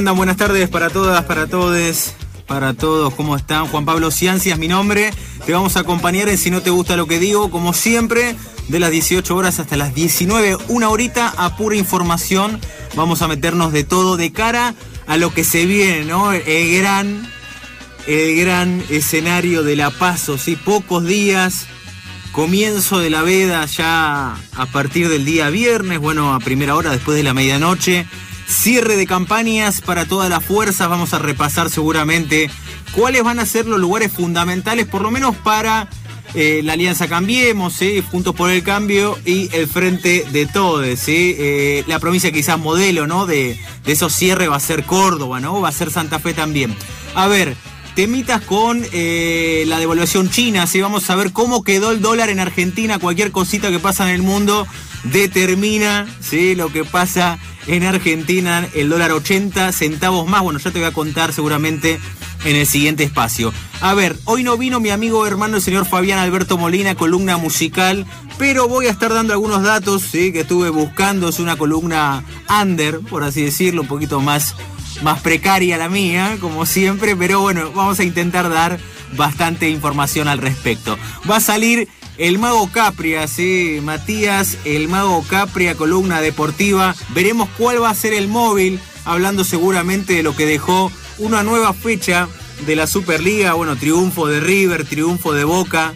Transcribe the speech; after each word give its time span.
Buenas 0.00 0.38
tardes 0.38 0.66
para 0.70 0.88
todas, 0.88 1.24
para 1.26 1.46
todos, 1.46 2.14
para 2.46 2.72
todos. 2.72 3.14
¿Cómo 3.14 3.36
están? 3.36 3.66
Juan 3.66 3.84
Pablo 3.84 4.10
Ciancias, 4.10 4.58
mi 4.58 4.66
nombre. 4.66 5.10
Te 5.44 5.52
vamos 5.52 5.76
a 5.76 5.80
acompañar 5.80 6.30
en 6.30 6.38
Si 6.38 6.50
no 6.50 6.62
te 6.62 6.70
gusta 6.70 6.96
lo 6.96 7.06
que 7.06 7.18
digo, 7.18 7.50
como 7.50 7.74
siempre, 7.74 8.34
de 8.68 8.80
las 8.80 8.90
18 8.90 9.36
horas 9.36 9.60
hasta 9.60 9.76
las 9.76 9.94
19, 9.94 10.56
una 10.68 10.88
horita 10.88 11.34
a 11.36 11.54
pura 11.54 11.76
información. 11.76 12.58
Vamos 12.96 13.20
a 13.20 13.28
meternos 13.28 13.72
de 13.72 13.84
todo 13.84 14.16
de 14.16 14.32
cara 14.32 14.74
a 15.06 15.18
lo 15.18 15.34
que 15.34 15.44
se 15.44 15.66
viene, 15.66 16.06
¿no? 16.06 16.32
El 16.32 16.78
gran, 16.78 17.28
el 18.06 18.36
gran 18.40 18.82
escenario 18.88 19.62
de 19.62 19.76
la 19.76 19.90
Paso, 19.90 20.38
¿sí? 20.38 20.56
Pocos 20.56 21.04
días, 21.04 21.66
comienzo 22.32 23.00
de 23.00 23.10
la 23.10 23.20
veda 23.20 23.66
ya 23.66 24.34
a 24.56 24.66
partir 24.72 25.10
del 25.10 25.26
día 25.26 25.50
viernes, 25.50 25.98
bueno, 25.98 26.32
a 26.32 26.40
primera 26.40 26.74
hora 26.74 26.90
después 26.90 27.18
de 27.18 27.22
la 27.22 27.34
medianoche. 27.34 28.06
Cierre 28.50 28.96
de 28.96 29.06
campañas 29.06 29.80
para 29.80 30.06
todas 30.06 30.28
las 30.28 30.44
fuerzas. 30.44 30.88
Vamos 30.88 31.14
a 31.14 31.18
repasar 31.18 31.70
seguramente 31.70 32.50
cuáles 32.92 33.22
van 33.22 33.38
a 33.38 33.46
ser 33.46 33.66
los 33.66 33.78
lugares 33.80 34.12
fundamentales, 34.12 34.86
por 34.86 35.02
lo 35.02 35.10
menos 35.10 35.36
para 35.36 35.88
eh, 36.34 36.60
la 36.64 36.74
Alianza 36.74 37.08
Cambiemos, 37.08 37.78
Juntos 38.10 38.34
por 38.34 38.50
el 38.50 38.62
Cambio 38.62 39.16
y 39.24 39.48
el 39.54 39.68
Frente 39.68 40.26
de 40.32 40.46
Todos. 40.46 40.84
Eh, 41.06 41.84
la 41.86 42.00
provincia 42.00 42.32
quizás 42.32 42.58
modelo 42.58 43.06
¿no? 43.06 43.24
de, 43.24 43.58
de 43.84 43.92
esos 43.92 44.12
cierres 44.14 44.50
va 44.50 44.56
a 44.56 44.60
ser 44.60 44.84
Córdoba, 44.84 45.40
¿no? 45.40 45.60
va 45.60 45.68
a 45.68 45.72
ser 45.72 45.90
Santa 45.90 46.18
Fe 46.18 46.34
también. 46.34 46.76
A 47.14 47.28
ver, 47.28 47.56
temitas 48.00 48.40
con 48.40 48.82
eh, 48.94 49.64
la 49.66 49.78
devaluación 49.78 50.30
china, 50.30 50.66
¿sí? 50.66 50.80
vamos 50.80 51.10
a 51.10 51.16
ver 51.16 51.34
cómo 51.34 51.62
quedó 51.62 51.90
el 51.90 52.00
dólar 52.00 52.30
en 52.30 52.40
Argentina, 52.40 52.98
cualquier 52.98 53.30
cosita 53.30 53.70
que 53.70 53.78
pasa 53.78 54.08
en 54.08 54.14
el 54.14 54.22
mundo 54.22 54.66
determina 55.04 56.06
¿sí? 56.20 56.54
lo 56.54 56.72
que 56.72 56.86
pasa 56.86 57.38
en 57.66 57.82
Argentina, 57.82 58.66
el 58.74 58.88
dólar 58.88 59.12
80 59.12 59.70
centavos 59.72 60.26
más. 60.26 60.40
Bueno, 60.40 60.58
ya 60.58 60.70
te 60.70 60.78
voy 60.78 60.88
a 60.88 60.92
contar 60.92 61.34
seguramente 61.34 62.00
en 62.46 62.56
el 62.56 62.66
siguiente 62.66 63.04
espacio. 63.04 63.52
A 63.82 63.92
ver, 63.92 64.16
hoy 64.24 64.44
no 64.44 64.56
vino 64.56 64.80
mi 64.80 64.88
amigo 64.88 65.26
hermano 65.26 65.56
el 65.56 65.62
señor 65.62 65.84
Fabián 65.84 66.20
Alberto 66.20 66.56
Molina, 66.56 66.94
columna 66.94 67.36
musical, 67.36 68.06
pero 68.38 68.66
voy 68.66 68.86
a 68.86 68.90
estar 68.92 69.12
dando 69.12 69.34
algunos 69.34 69.62
datos 69.62 70.00
¿sí? 70.10 70.32
que 70.32 70.40
estuve 70.40 70.70
buscando. 70.70 71.28
Es 71.28 71.38
una 71.38 71.56
columna 71.56 72.24
under, 72.62 73.00
por 73.00 73.24
así 73.24 73.42
decirlo, 73.42 73.82
un 73.82 73.88
poquito 73.88 74.22
más, 74.22 74.54
más 75.02 75.20
precaria 75.20 75.78
la 75.78 75.88
mía, 75.88 76.36
como 76.40 76.66
siempre, 76.66 77.16
pero 77.16 77.40
bueno, 77.40 77.72
vamos 77.72 77.98
a 78.00 78.04
intentar 78.04 78.48
dar 78.50 78.78
bastante 79.16 79.68
información 79.68 80.28
al 80.28 80.38
respecto. 80.38 80.98
Va 81.28 81.36
a 81.36 81.40
salir 81.40 81.88
el 82.18 82.38
Mago 82.38 82.70
Capria, 82.70 83.26
sí, 83.26 83.80
Matías, 83.82 84.58
el 84.64 84.88
Mago 84.88 85.24
Capria, 85.28 85.74
columna 85.74 86.20
deportiva. 86.20 86.94
Veremos 87.14 87.48
cuál 87.56 87.82
va 87.82 87.90
a 87.90 87.94
ser 87.94 88.12
el 88.12 88.28
móvil, 88.28 88.78
hablando 89.04 89.42
seguramente 89.44 90.14
de 90.14 90.22
lo 90.22 90.36
que 90.36 90.46
dejó 90.46 90.92
una 91.18 91.42
nueva 91.42 91.72
fecha 91.72 92.28
de 92.66 92.76
la 92.76 92.86
Superliga. 92.86 93.54
Bueno, 93.54 93.76
triunfo 93.76 94.26
de 94.26 94.40
River, 94.40 94.84
triunfo 94.84 95.32
de 95.32 95.44
Boca. 95.44 95.94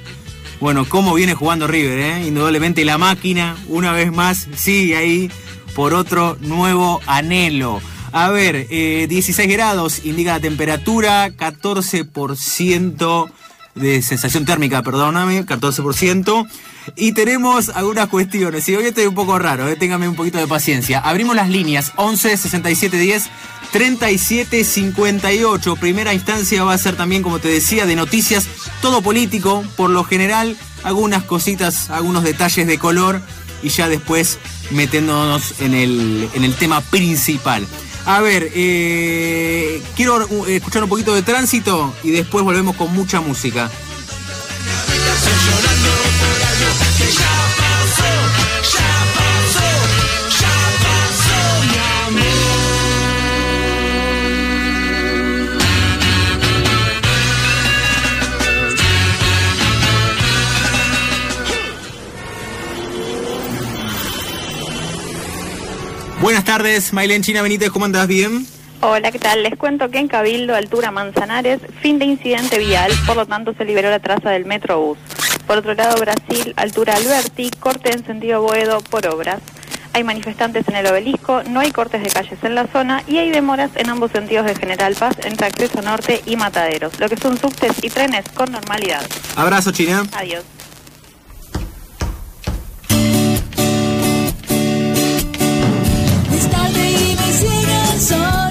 Bueno, 0.60 0.86
cómo 0.88 1.12
viene 1.14 1.34
jugando 1.34 1.66
River, 1.66 1.98
¿eh? 1.98 2.26
Indudablemente 2.26 2.84
la 2.86 2.96
máquina, 2.96 3.56
una 3.68 3.92
vez 3.92 4.10
más, 4.10 4.48
sigue 4.56 4.96
ahí 4.96 5.30
por 5.74 5.92
otro 5.92 6.38
nuevo 6.40 7.00
anhelo. 7.06 7.82
A 8.16 8.30
ver, 8.30 8.68
16 8.68 9.36
eh, 9.40 9.46
grados 9.48 10.04
indica 10.04 10.34
la 10.34 10.40
temperatura, 10.40 11.30
14% 11.30 13.28
de 13.74 14.02
sensación 14.02 14.44
térmica, 14.44 14.84
perdóname, 14.84 15.44
14%. 15.44 16.46
Y 16.94 17.10
tenemos 17.10 17.70
algunas 17.70 18.08
cuestiones. 18.08 18.68
Y 18.68 18.76
hoy 18.76 18.84
estoy 18.84 19.06
un 19.06 19.16
poco 19.16 19.36
raro, 19.40 19.66
eh, 19.66 19.74
téngame 19.74 20.08
un 20.08 20.14
poquito 20.14 20.38
de 20.38 20.46
paciencia. 20.46 21.00
Abrimos 21.00 21.34
las 21.34 21.48
líneas 21.48 21.90
11 21.96 22.36
67 22.36 22.96
10 22.96 23.24
37 23.72 24.62
58. 24.62 25.74
Primera 25.74 26.14
instancia 26.14 26.62
va 26.62 26.74
a 26.74 26.78
ser 26.78 26.94
también, 26.94 27.24
como 27.24 27.40
te 27.40 27.48
decía, 27.48 27.84
de 27.84 27.96
noticias, 27.96 28.46
todo 28.80 29.02
político, 29.02 29.64
por 29.76 29.90
lo 29.90 30.04
general, 30.04 30.56
algunas 30.84 31.24
cositas, 31.24 31.90
algunos 31.90 32.22
detalles 32.22 32.68
de 32.68 32.78
color 32.78 33.20
y 33.60 33.70
ya 33.70 33.88
después 33.88 34.38
metiéndonos 34.70 35.60
en 35.60 35.74
el, 35.74 36.28
en 36.32 36.44
el 36.44 36.54
tema 36.54 36.80
principal. 36.80 37.66
A 38.06 38.20
ver, 38.20 38.50
eh, 38.54 39.82
quiero 39.96 40.26
uh, 40.28 40.44
escuchar 40.46 40.82
un 40.82 40.90
poquito 40.90 41.14
de 41.14 41.22
tránsito 41.22 41.94
y 42.02 42.10
después 42.10 42.44
volvemos 42.44 42.76
con 42.76 42.92
mucha 42.92 43.20
música. 43.20 43.70
Buenas 66.24 66.44
tardes, 66.44 66.94
Maylén 66.94 67.22
China 67.22 67.42
Benítez, 67.42 67.70
¿cómo 67.70 67.84
andás? 67.84 68.08
¿Bien? 68.08 68.46
Hola, 68.80 69.12
¿qué 69.12 69.18
tal? 69.18 69.42
Les 69.42 69.56
cuento 69.56 69.90
que 69.90 69.98
en 69.98 70.08
Cabildo, 70.08 70.54
altura 70.56 70.90
Manzanares, 70.90 71.60
fin 71.82 71.98
de 71.98 72.06
incidente 72.06 72.58
vial, 72.58 72.90
por 73.06 73.16
lo 73.16 73.26
tanto 73.26 73.52
se 73.52 73.66
liberó 73.66 73.90
la 73.90 73.98
traza 73.98 74.30
del 74.30 74.46
Metrobús. 74.46 74.96
Por 75.46 75.58
otro 75.58 75.74
lado, 75.74 76.00
Brasil, 76.00 76.54
altura 76.56 76.94
Alberti, 76.94 77.50
corte 77.60 77.92
en 77.92 78.06
sentido 78.06 78.40
Boedo 78.40 78.80
por 78.80 79.06
obras. 79.06 79.42
Hay 79.92 80.02
manifestantes 80.02 80.66
en 80.66 80.76
el 80.76 80.86
obelisco, 80.86 81.42
no 81.42 81.60
hay 81.60 81.72
cortes 81.72 82.02
de 82.02 82.08
calles 82.08 82.38
en 82.42 82.54
la 82.54 82.68
zona 82.68 83.02
y 83.06 83.18
hay 83.18 83.30
demoras 83.30 83.72
en 83.74 83.90
ambos 83.90 84.10
sentidos 84.10 84.46
de 84.46 84.54
General 84.54 84.94
Paz 84.94 85.16
entre 85.24 85.48
Acceso 85.48 85.82
Norte 85.82 86.22
y 86.24 86.36
Mataderos, 86.36 86.98
lo 87.00 87.10
que 87.10 87.18
son 87.18 87.36
subtes 87.36 87.72
y 87.82 87.90
trenes 87.90 88.24
con 88.32 88.50
normalidad. 88.50 89.06
Abrazo, 89.36 89.72
China. 89.72 90.06
Adiós. 90.12 90.42
So 98.04 98.43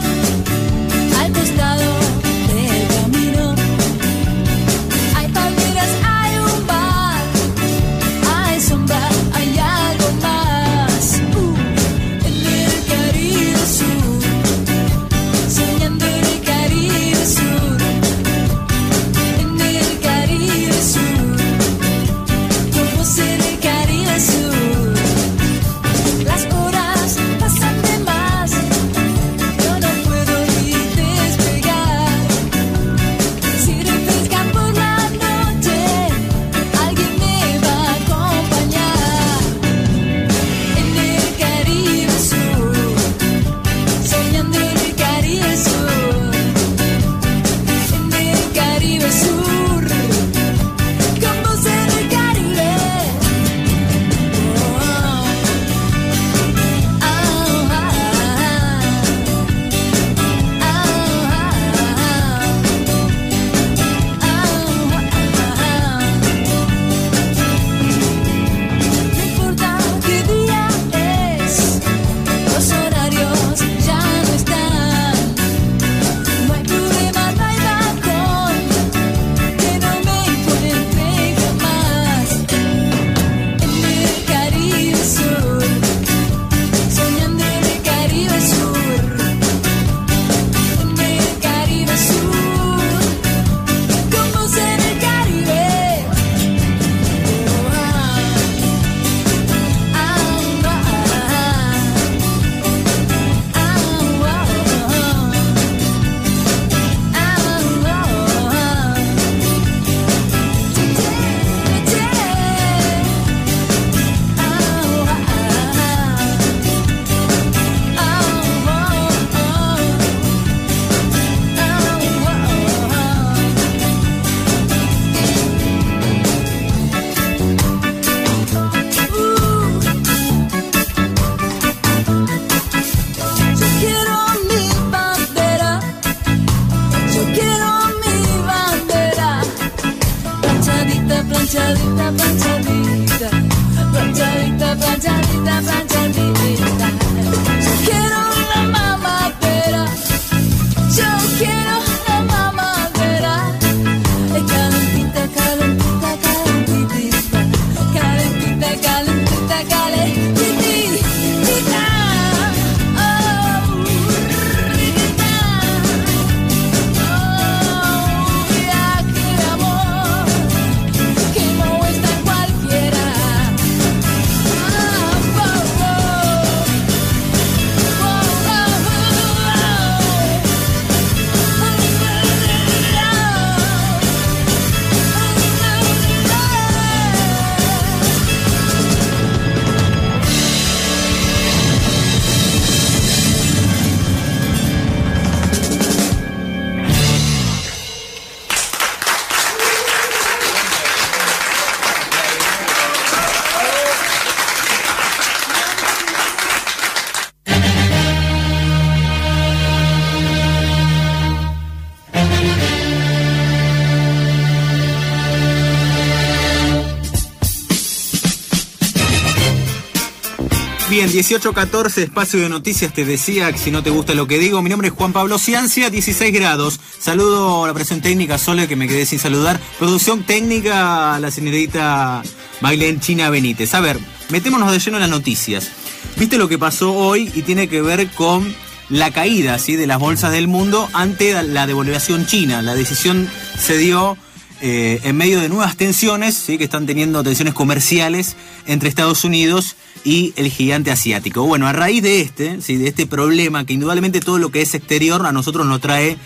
Bien, 221.04 221.18
18.14, 221.18 222.04
espacio 222.04 222.40
de 222.40 222.48
noticias, 222.48 222.94
te 222.94 223.04
decía 223.04 223.52
si 223.58 223.72
no 223.72 223.84
te 223.84 223.90
gusta 223.90 224.14
lo 224.14 224.26
que 224.26 224.40
digo, 224.40 224.62
mi 224.62 224.70
nombre 224.70 224.88
es 224.88 224.94
Juan 224.94 225.12
Pablo 225.12 225.38
Ciancia, 225.38 225.90
16 225.90 226.34
grados. 226.34 226.80
Saludo 226.98 227.66
a 227.66 227.68
la 227.68 227.74
presión 227.74 228.00
técnica 228.00 228.38
Sole, 228.38 228.70
que 228.70 228.78
me 228.78 228.88
quedé 228.88 229.06
sin 229.06 229.20
saludar. 229.20 229.60
Producción 229.80 230.24
técnica 230.24 231.20
la 231.20 231.30
señorita 231.30 232.24
Maglen 232.62 233.02
China 233.02 233.30
Benítez. 233.30 233.74
A 233.74 233.82
ver, 233.82 234.00
metémonos 234.30 234.72
de 234.72 234.80
lleno 234.80 234.96
en 234.96 235.02
las 235.02 235.10
noticias. 235.10 235.72
¿Viste 236.16 236.38
lo 236.38 236.48
que 236.48 236.58
pasó 236.58 236.94
hoy 236.94 237.30
y 237.36 237.42
tiene 237.42 237.68
que 237.68 237.82
ver 237.82 238.10
con 238.12 238.56
la 238.88 239.12
caída 239.12 239.60
¿sí? 239.60 239.76
de 239.76 239.88
las 239.88 240.00
bolsas 240.00 240.32
del 240.32 240.48
mundo 240.48 240.88
ante 240.94 241.44
la 241.44 241.68
devaluación 241.68 242.28
china? 242.28 242.62
La 242.62 242.76
decisión 242.76 243.30
se 243.60 243.76
dio 243.78 244.18
eh, 244.66 245.02
en 245.04 245.18
medio 245.18 245.42
de 245.42 245.50
nuevas 245.50 245.76
tensiones, 245.76 246.36
¿sí? 246.36 246.58
que 246.58 246.64
están 246.64 246.86
teniendo 246.86 247.22
tensiones 247.22 247.54
comerciales 247.54 248.38
entre 248.66 248.88
Estados 248.88 249.26
Unidos 249.26 249.76
y 250.06 250.32
el 250.38 250.50
gigante 250.50 250.90
asiático. 250.90 251.44
Bueno, 251.44 251.68
a 251.68 251.74
raíz 251.74 252.02
de 252.02 252.22
este, 252.22 252.62
¿sí? 252.62 252.78
de 252.78 252.88
este 252.88 253.06
problema, 253.06 253.66
que 253.66 253.74
indudablemente 253.74 254.22
todo 254.22 254.38
lo 254.38 254.52
que 254.52 254.62
es 254.62 254.74
exterior 254.74 255.26
a 255.26 255.34
nosotros 255.34 255.68
nos 255.68 255.82
trae, 255.82 256.18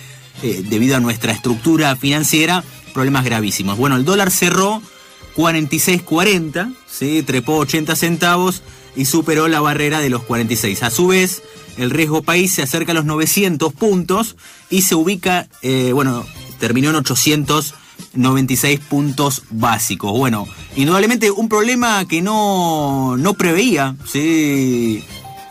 eh, 0.44 0.64
debido 0.70 0.96
a 0.96 1.00
nuestra 1.00 1.32
estructura 1.32 1.96
financiera, 1.96 2.64
problemas 2.94 3.26
gravísimos. 3.26 3.76
Bueno, 3.76 3.96
el 3.96 4.06
dólar 4.06 4.30
cerró 4.30 4.84
46.40, 5.36 6.76
¿sí? 6.88 7.24
trepó 7.24 7.58
80 7.58 7.96
centavos 7.96 8.62
y 8.96 9.06
superó 9.06 9.48
la 9.48 9.62
barrera 9.62 10.00
de 10.00 10.12
los 10.12 10.22
46. 10.22 10.84
A 10.84 10.92
su 10.92 11.08
vez, 11.08 11.42
el 11.76 11.90
riesgo 11.90 12.22
país 12.22 12.54
se 12.54 12.62
acerca 12.62 12.92
a 12.92 12.96
los 12.96 13.06
900 13.06 13.74
puntos 13.74 14.36
y 14.70 14.84
se 14.84 14.94
ubica, 14.94 15.48
eh, 15.64 15.90
bueno, 15.92 16.24
terminó 16.60 16.92
en 16.92 16.98
896 18.18 18.80
puntos 18.82 19.44
básicos. 19.50 20.12
Bueno, 20.12 20.48
indudablemente 20.76 21.32
un 21.32 21.50
problema 21.50 22.06
que 22.08 22.22
no, 22.22 23.16
no 23.18 23.34
preveía, 23.36 23.96
¿sí? 24.06 25.04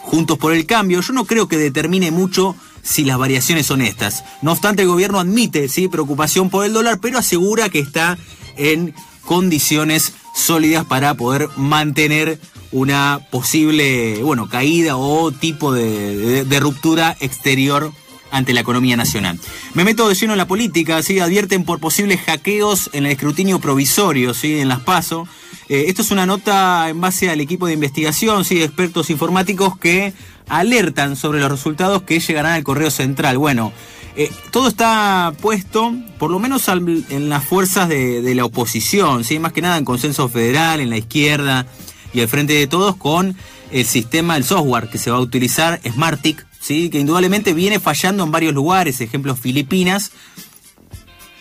Juntos 0.03 0.39
por 0.39 0.53
el 0.53 0.67
Cambio. 0.67 1.01
Yo 1.01 1.13
no 1.13 1.25
creo 1.25 1.49
que 1.49 1.59
determine 1.59 2.11
mucho 2.11 2.57
si 2.83 3.05
las 3.05 3.19
variaciones 3.19 3.67
son 3.67 3.83
estas. 3.83 4.25
No 4.43 4.53
obstante, 4.53 4.83
el 4.83 4.89
gobierno 4.89 5.19
admite 5.19 5.69
¿sí? 5.69 5.89
preocupación 5.89 6.51
por 6.51 6.65
el 6.65 6.73
dólar, 6.73 6.99
pero 7.01 7.19
asegura 7.19 7.69
que 7.69 7.81
está 7.81 8.19
en 8.57 8.95
condiciones 9.25 10.13
sólidas 10.35 10.85
para 10.85 11.15
poder 11.15 11.49
mantener 11.57 12.41
una 12.73 13.21
posible 13.31 14.23
bueno, 14.23 14.49
caída 14.49 14.97
o 14.97 15.33
tipo 15.33 15.73
de, 15.73 16.45
de 16.45 16.61
ruptura 16.61 17.17
exterior 17.21 17.93
ante 18.31 18.53
la 18.53 18.61
economía 18.61 18.97
nacional. 18.97 19.39
Me 19.75 19.85
meto 19.85 20.09
de 20.09 20.15
lleno 20.15 20.33
en 20.35 20.39
la 20.39 20.47
política, 20.47 21.03
¿sí? 21.03 21.19
advierten 21.21 21.65
por 21.65 21.81
posibles 21.81 22.21
hackeos 22.21 22.91
en 22.93 23.07
el 23.07 23.13
escrutinio 23.13 23.59
provisorio, 23.59 24.35
¿sí? 24.35 24.61
en 24.61 24.69
las 24.69 24.81
PASO. 24.81 25.29
Eh, 25.69 25.87
esto 25.89 26.03
es 26.03 26.11
una 26.11 26.27
nota 26.27 26.89
en 26.89 27.01
base 27.01 27.31
al 27.31 27.41
equipo 27.41 27.67
de 27.67 27.75
investigación, 27.75 28.45
¿sí? 28.45 28.63
expertos 28.63 29.11
informáticos 29.11 29.79
que 29.79 30.13
alertan 30.49 31.17
sobre 31.17 31.41
los 31.41 31.51
resultados 31.51 32.03
que 32.03 32.21
llegarán 32.21 32.53
al 32.53 32.65
correo 32.65 32.91
central. 32.91 33.39
Bueno, 33.39 33.73
eh, 34.17 34.31
todo 34.51 34.69
está 34.69 35.33
puesto, 35.41 35.95
por 36.19 36.31
lo 36.31 36.39
menos 36.39 36.69
en 36.69 37.29
las 37.29 37.45
fuerzas 37.45 37.89
de, 37.89 38.35
la 38.35 38.45
oposición, 38.45 39.25
¿sí? 39.25 39.39
más 39.39 39.53
que 39.53 39.61
nada 39.61 39.77
en 39.77 39.85
consenso 39.85 40.29
federal, 40.29 40.81
en 40.81 40.91
la 40.91 40.97
izquierda 40.97 41.67
y 42.15 42.21
al 42.21 42.29
frente 42.29 42.55
de 42.55 42.67
todos 42.67 42.97
con 42.97 43.37
el 43.71 43.85
sistema, 43.85 44.37
el 44.37 44.45
software 44.45 44.89
que 44.89 44.97
se 44.97 45.11
va 45.11 45.19
a 45.19 45.21
utilizar, 45.21 45.81
Smartic, 45.85 46.47
¿sí? 46.67 46.91
que 46.91 46.99
indudablemente 46.99 47.55
viene 47.55 47.79
fallando 47.79 48.25
en 48.25 48.33
varios 48.33 48.53
lugares, 48.53 49.01
ejemplo 49.01 49.37
Filipinas, 49.37 50.11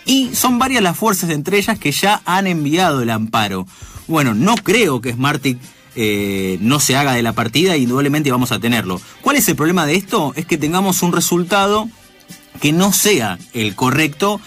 y 0.05 0.35
son 0.35 0.59
varias 0.59 0.83
las 0.83 0.95
fuerzas 0.95 1.31
entre 1.31 1.57
ellas 1.57 1.79
que 1.79 1.91
ya 1.91 2.21
han 2.25 2.45
enviado 2.45 3.01
el 3.01 3.09
amparo. 3.09 3.65
Bueno, 4.07 4.35
no 4.35 4.53
creo 4.55 5.01
que 5.01 5.13
Smartic 5.13 5.57
eh, 5.95 6.59
no 6.61 6.79
se 6.79 6.95
haga 6.95 7.13
de 7.13 7.23
la 7.23 7.33
partida, 7.33 7.75
indudablemente 7.75 8.31
vamos 8.31 8.51
a 8.51 8.59
tenerlo. 8.59 9.01
¿Cuál 9.21 9.37
es 9.37 9.47
el 9.49 9.55
problema 9.55 9.87
de 9.87 9.95
esto? 9.95 10.31
Es 10.35 10.45
que 10.45 10.59
tengamos 10.59 11.01
un 11.01 11.11
resultado 11.11 11.89
que 12.61 12.71
no 12.71 12.93
sea 12.93 13.39
el 13.53 13.73
correcto 13.73 14.39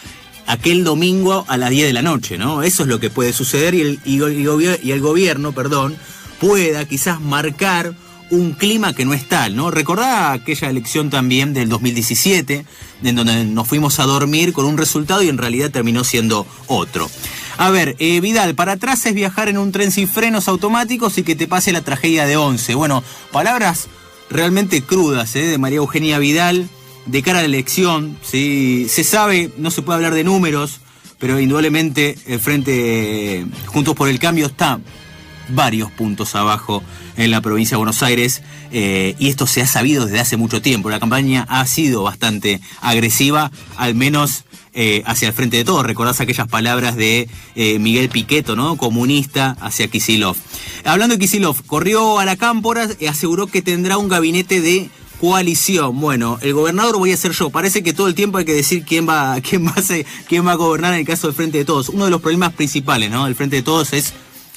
aquel 0.46 0.84
domingo 0.84 1.44
a 1.48 1.56
las 1.56 1.70
10 1.70 1.88
de 1.88 1.92
la 1.92 2.02
noche, 2.02 2.38
¿no? 2.38 2.62
Eso 2.62 2.84
es 2.84 2.88
lo 2.88 3.00
que 3.00 3.10
puede 3.10 3.32
suceder 3.32 3.74
y 3.74 3.80
el, 3.80 4.00
y 4.04 4.22
el, 4.22 4.78
y 4.82 4.92
el 4.92 5.00
gobierno, 5.00 5.52
perdón, 5.52 5.96
pueda 6.40 6.84
quizás 6.84 7.20
marcar 7.20 7.94
un 8.30 8.52
clima 8.52 8.92
que 8.92 9.04
no 9.04 9.14
es 9.14 9.26
tal, 9.26 9.56
¿no? 9.56 9.70
Recordá 9.70 10.32
aquella 10.32 10.68
elección 10.68 11.10
también 11.10 11.54
del 11.54 11.68
2017, 11.68 12.64
en 13.02 13.16
donde 13.16 13.44
nos 13.44 13.66
fuimos 13.66 13.98
a 14.00 14.04
dormir 14.04 14.52
con 14.52 14.66
un 14.66 14.78
resultado 14.78 15.22
y 15.22 15.28
en 15.28 15.38
realidad 15.38 15.70
terminó 15.70 16.04
siendo 16.04 16.46
otro. 16.66 17.10
A 17.56 17.70
ver, 17.70 17.96
eh, 17.98 18.20
Vidal, 18.20 18.54
para 18.54 18.72
atrás 18.72 19.04
es 19.06 19.14
viajar 19.14 19.48
en 19.48 19.58
un 19.58 19.72
tren 19.72 19.90
sin 19.90 20.08
frenos 20.08 20.48
automáticos 20.48 21.18
y 21.18 21.22
que 21.22 21.34
te 21.34 21.48
pase 21.48 21.72
la 21.72 21.82
tragedia 21.82 22.26
de 22.26 22.36
11. 22.36 22.74
Bueno, 22.74 23.02
palabras 23.32 23.88
realmente 24.30 24.82
crudas 24.82 25.34
¿eh? 25.34 25.46
de 25.46 25.58
María 25.58 25.78
Eugenia 25.78 26.18
Vidal 26.18 26.68
de 27.06 27.22
cara 27.22 27.38
a 27.38 27.42
la 27.42 27.46
elección. 27.46 28.16
¿sí? 28.22 28.86
Se 28.88 29.02
sabe, 29.02 29.50
no 29.56 29.70
se 29.70 29.82
puede 29.82 29.96
hablar 29.96 30.14
de 30.14 30.24
números, 30.24 30.80
pero 31.18 31.40
indudablemente 31.40 32.16
el 32.26 32.38
Frente 32.38 33.44
Juntos 33.66 33.96
por 33.96 34.08
el 34.08 34.18
Cambio 34.18 34.46
está 34.46 34.78
varios 35.48 35.90
puntos 35.90 36.34
abajo 36.34 36.82
en 37.16 37.30
la 37.30 37.40
provincia 37.40 37.74
de 37.74 37.78
Buenos 37.78 38.02
Aires 38.02 38.42
eh, 38.70 39.14
y 39.18 39.28
esto 39.28 39.46
se 39.46 39.62
ha 39.62 39.66
sabido 39.66 40.06
desde 40.06 40.20
hace 40.20 40.36
mucho 40.36 40.62
tiempo. 40.62 40.90
La 40.90 41.00
campaña 41.00 41.46
ha 41.48 41.66
sido 41.66 42.02
bastante 42.02 42.60
agresiva, 42.80 43.50
al 43.76 43.94
menos 43.94 44.44
eh, 44.74 45.02
hacia 45.06 45.28
el 45.28 45.34
frente 45.34 45.56
de 45.56 45.64
todos. 45.64 45.84
Recordás 45.84 46.20
aquellas 46.20 46.46
palabras 46.46 46.96
de 46.96 47.28
eh, 47.54 47.78
Miguel 47.78 48.08
Piqueto, 48.10 48.56
¿no? 48.56 48.76
Comunista 48.76 49.56
hacia 49.60 49.88
Kisilov. 49.88 50.36
Hablando 50.84 51.16
de 51.16 51.20
Kisilov, 51.20 51.64
corrió 51.66 52.18
a 52.18 52.24
la 52.24 52.36
cámpora 52.36 52.88
y 52.98 53.06
aseguró 53.06 53.46
que 53.46 53.62
tendrá 53.62 53.98
un 53.98 54.08
gabinete 54.08 54.60
de 54.60 54.90
coalición. 55.20 56.00
Bueno, 56.00 56.38
el 56.42 56.54
gobernador 56.54 56.98
voy 56.98 57.12
a 57.12 57.16
ser 57.16 57.32
yo. 57.32 57.50
Parece 57.50 57.82
que 57.82 57.92
todo 57.92 58.06
el 58.06 58.14
tiempo 58.14 58.38
hay 58.38 58.44
que 58.44 58.54
decir 58.54 58.84
quién 58.84 59.08
va, 59.08 59.40
quién 59.42 59.66
va, 59.66 59.70
a, 59.70 60.24
quién 60.28 60.46
va 60.46 60.52
a 60.52 60.56
gobernar 60.56 60.92
en 60.94 61.00
el 61.00 61.06
caso 61.06 61.26
del 61.26 61.34
Frente 61.34 61.58
de 61.58 61.64
Todos. 61.64 61.88
Uno 61.88 62.04
de 62.04 62.10
los 62.10 62.20
problemas 62.20 62.52
principales, 62.52 63.10
¿no? 63.10 63.24
Del 63.24 63.34
Frente 63.34 63.56
de 63.56 63.62
Todos 63.62 63.92
es 63.92 64.14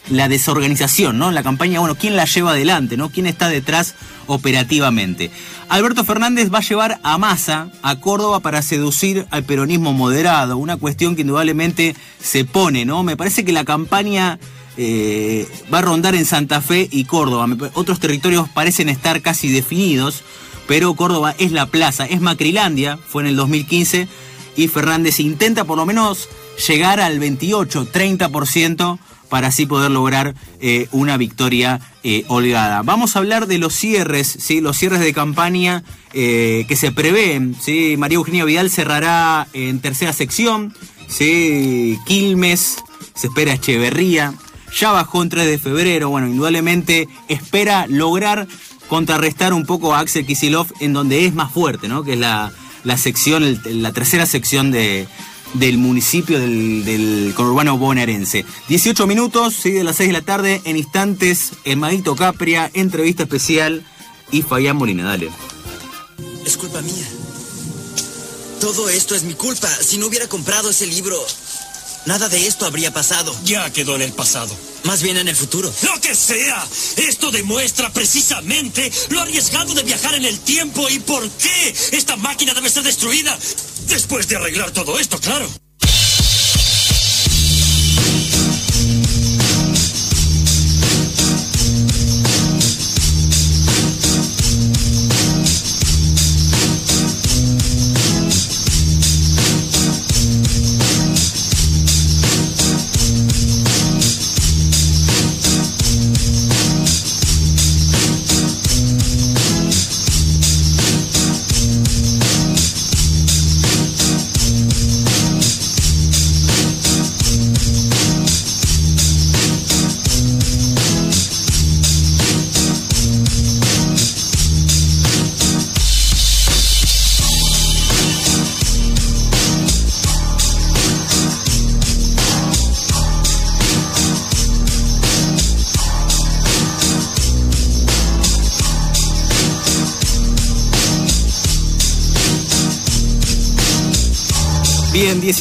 la 0.09 0.27
desorganización, 0.27 1.17
¿no? 1.17 1.31
La 1.31 1.43
campaña, 1.43 1.79
bueno, 1.79 1.95
¿quién 1.95 2.15
la 2.15 2.25
lleva 2.25 2.51
adelante, 2.51 2.97
¿no? 2.97 3.09
¿Quién 3.09 3.27
está 3.27 3.49
detrás 3.49 3.95
operativamente? 4.27 5.31
Alberto 5.69 6.03
Fernández 6.03 6.53
va 6.53 6.57
a 6.57 6.63
llevar 6.63 6.99
a 7.03 7.17
Massa 7.17 7.69
a 7.81 7.95
Córdoba 7.97 8.39
para 8.39 8.61
seducir 8.61 9.25
al 9.29 9.43
peronismo 9.43 9.93
moderado, 9.93 10.57
una 10.57 10.77
cuestión 10.77 11.15
que 11.15 11.21
indudablemente 11.21 11.95
se 12.21 12.45
pone, 12.45 12.83
¿no? 12.85 13.03
Me 13.03 13.15
parece 13.15 13.45
que 13.45 13.53
la 13.53 13.63
campaña 13.63 14.39
eh, 14.77 15.47
va 15.73 15.79
a 15.79 15.83
rondar 15.83 16.15
en 16.15 16.25
Santa 16.25 16.61
Fe 16.61 16.87
y 16.91 17.05
Córdoba. 17.05 17.47
Otros 17.73 17.99
territorios 17.99 18.49
parecen 18.49 18.89
estar 18.89 19.21
casi 19.21 19.49
definidos, 19.49 20.23
pero 20.67 20.93
Córdoba 20.95 21.35
es 21.37 21.51
la 21.51 21.67
plaza, 21.67 22.05
es 22.05 22.21
Macrilandia, 22.21 22.97
fue 22.97 23.23
en 23.23 23.29
el 23.29 23.35
2015, 23.35 24.07
y 24.57 24.67
Fernández 24.67 25.19
intenta 25.19 25.63
por 25.63 25.77
lo 25.77 25.85
menos 25.85 26.27
llegar 26.67 26.99
al 26.99 27.19
28, 27.19 27.87
30% 27.91 28.99
para 29.31 29.47
así 29.47 29.65
poder 29.65 29.89
lograr 29.91 30.35
eh, 30.59 30.89
una 30.91 31.15
victoria 31.15 31.79
eh, 32.03 32.25
holgada. 32.27 32.81
Vamos 32.81 33.15
a 33.15 33.19
hablar 33.19 33.47
de 33.47 33.59
los 33.59 33.73
cierres, 33.73 34.27
¿sí? 34.27 34.59
los 34.59 34.77
cierres 34.77 34.99
de 34.99 35.13
campaña 35.13 35.85
eh, 36.11 36.65
que 36.67 36.75
se 36.75 36.91
prevén. 36.91 37.55
¿sí? 37.57 37.95
María 37.97 38.17
Eugenia 38.17 38.43
Vidal 38.43 38.69
cerrará 38.69 39.47
en 39.53 39.79
tercera 39.79 40.11
sección, 40.11 40.75
¿sí? 41.07 41.97
Quilmes, 42.05 42.83
se 43.15 43.27
espera 43.27 43.53
Echeverría, 43.53 44.33
ya 44.77 44.91
bajó 44.91 45.23
en 45.23 45.29
3 45.29 45.47
de 45.47 45.57
febrero, 45.57 46.09
bueno, 46.09 46.27
indudablemente 46.27 47.07
espera 47.29 47.87
lograr 47.87 48.49
contrarrestar 48.89 49.53
un 49.53 49.65
poco 49.65 49.95
a 49.95 49.99
Axel 49.99 50.25
Kisilov 50.25 50.67
en 50.81 50.91
donde 50.91 51.25
es 51.25 51.33
más 51.33 51.53
fuerte, 51.53 51.87
¿no? 51.87 52.03
Que 52.03 52.13
es 52.13 52.19
la, 52.19 52.51
la 52.83 52.97
sección, 52.97 53.61
la 53.63 53.93
tercera 53.93 54.25
sección 54.25 54.71
de, 54.71 55.07
del 55.53 55.77
municipio 55.77 56.39
del, 56.39 56.85
del 56.85 57.33
conurbano 57.35 57.77
bonaerense. 57.77 58.45
18 58.67 59.07
minutos, 59.07 59.55
¿sí? 59.55 59.71
de 59.71 59.83
las 59.83 59.97
6 59.97 60.09
de 60.09 60.13
la 60.13 60.21
tarde, 60.21 60.61
en 60.65 60.77
instantes, 60.77 61.51
el 61.63 61.77
Madito 61.77 62.15
Capria, 62.15 62.69
entrevista 62.73 63.23
especial 63.23 63.85
y 64.31 64.41
Fabián 64.41 64.77
Molina, 64.77 65.03
dale. 65.03 65.29
Es 66.45 66.57
culpa 66.57 66.81
mía. 66.81 67.07
Todo 68.59 68.89
esto 68.89 69.15
es 69.15 69.23
mi 69.23 69.33
culpa. 69.33 69.67
Si 69.67 69.97
no 69.97 70.07
hubiera 70.07 70.27
comprado 70.27 70.69
ese 70.69 70.85
libro, 70.85 71.17
nada 72.05 72.29
de 72.29 72.47
esto 72.47 72.65
habría 72.65 72.91
pasado. 72.91 73.35
Ya 73.43 73.71
quedó 73.71 73.95
en 73.95 74.01
el 74.01 74.13
pasado. 74.13 74.55
Más 74.83 75.01
bien 75.01 75.17
en 75.17 75.27
el 75.27 75.35
futuro. 75.35 75.71
¡Lo 75.83 76.01
que 76.01 76.15
sea! 76.15 76.67
Esto 76.97 77.31
demuestra 77.31 77.91
precisamente 77.93 78.91
lo 79.09 79.21
arriesgado 79.21 79.73
de 79.73 79.83
viajar 79.83 80.15
en 80.15 80.25
el 80.25 80.39
tiempo 80.39 80.89
y 80.89 80.99
por 80.99 81.29
qué 81.29 81.75
esta 81.91 82.15
máquina 82.15 82.53
debe 82.53 82.69
ser 82.69 82.83
destruida. 82.83 83.37
Después 83.87 84.27
de 84.27 84.37
arreglar 84.37 84.71
todo 84.71 84.99
esto, 84.99 85.19
claro. 85.19 85.47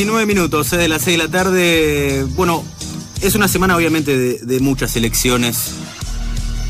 19 0.01 0.25
minutos, 0.25 0.71
de 0.71 0.89
las 0.89 1.03
6 1.03 1.19
de 1.19 1.25
la 1.25 1.31
tarde. 1.31 2.25
Bueno, 2.31 2.65
es 3.21 3.35
una 3.35 3.49
semana 3.49 3.77
obviamente 3.77 4.39
de, 4.39 4.61
muchas 4.61 4.97
elecciones, 4.97 5.73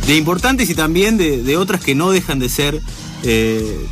de 0.09 0.17
importantes 0.17 0.69
y 0.69 0.75
también 0.75 1.17
de, 1.17 1.41
de 1.41 1.57
otras 1.57 1.81
que 1.81 1.95
no 1.95 2.11
dejan 2.11 2.41
de 2.41 2.49
ser 2.49 2.81
eh, 3.23 3.87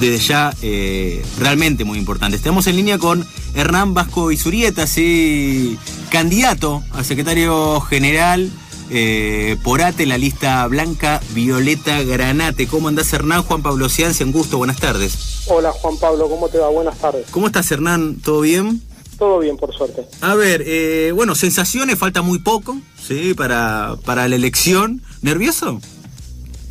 desde 0.00 0.18
ya 0.20 0.54
eh, 0.62 1.22
realmente 1.38 1.84
muy 1.84 1.98
importantes. 1.98 2.40
Estamos 2.40 2.66
en 2.68 2.76
línea 2.76 2.96
con 2.96 3.26
Hernán 3.54 3.92
Vasco 3.92 4.32
Isurieta, 4.32 4.86
sí, 4.86 5.76
candidato 6.08 6.82
a 6.92 7.04
secretario 7.04 7.82
general 7.82 8.50
eh, 8.90 9.56
por 9.62 9.82
ATE, 9.82 10.06
la 10.06 10.18
lista 10.18 10.66
blanca 10.66 11.20
Violeta 11.30 12.02
Granate. 12.02 12.66
¿Cómo 12.66 12.88
andás 12.88 13.12
Hernán? 13.12 13.42
Juan 13.42 13.62
Pablo 13.62 13.88
Ciancia, 13.88 14.26
un 14.26 14.32
gusto, 14.32 14.58
buenas 14.58 14.78
tardes. 14.78 15.44
Hola 15.46 15.72
Juan 15.72 15.96
Pablo, 15.98 16.28
¿cómo 16.28 16.48
te 16.48 16.58
va? 16.58 16.68
Buenas 16.68 16.98
tardes. 16.98 17.26
¿Cómo 17.30 17.46
estás 17.46 17.70
Hernán? 17.70 18.16
¿Todo 18.20 18.40
bien? 18.40 18.82
Todo 19.18 19.38
bien, 19.38 19.56
por 19.56 19.74
suerte. 19.74 20.06
A 20.22 20.34
ver, 20.34 20.62
eh, 20.66 21.12
bueno, 21.14 21.34
sensaciones, 21.34 21.98
falta 21.98 22.22
muy 22.22 22.38
poco, 22.38 22.78
¿sí? 22.98 23.34
Para, 23.34 23.96
para 24.04 24.26
la 24.28 24.36
elección. 24.36 25.02
¿Nervioso? 25.20 25.80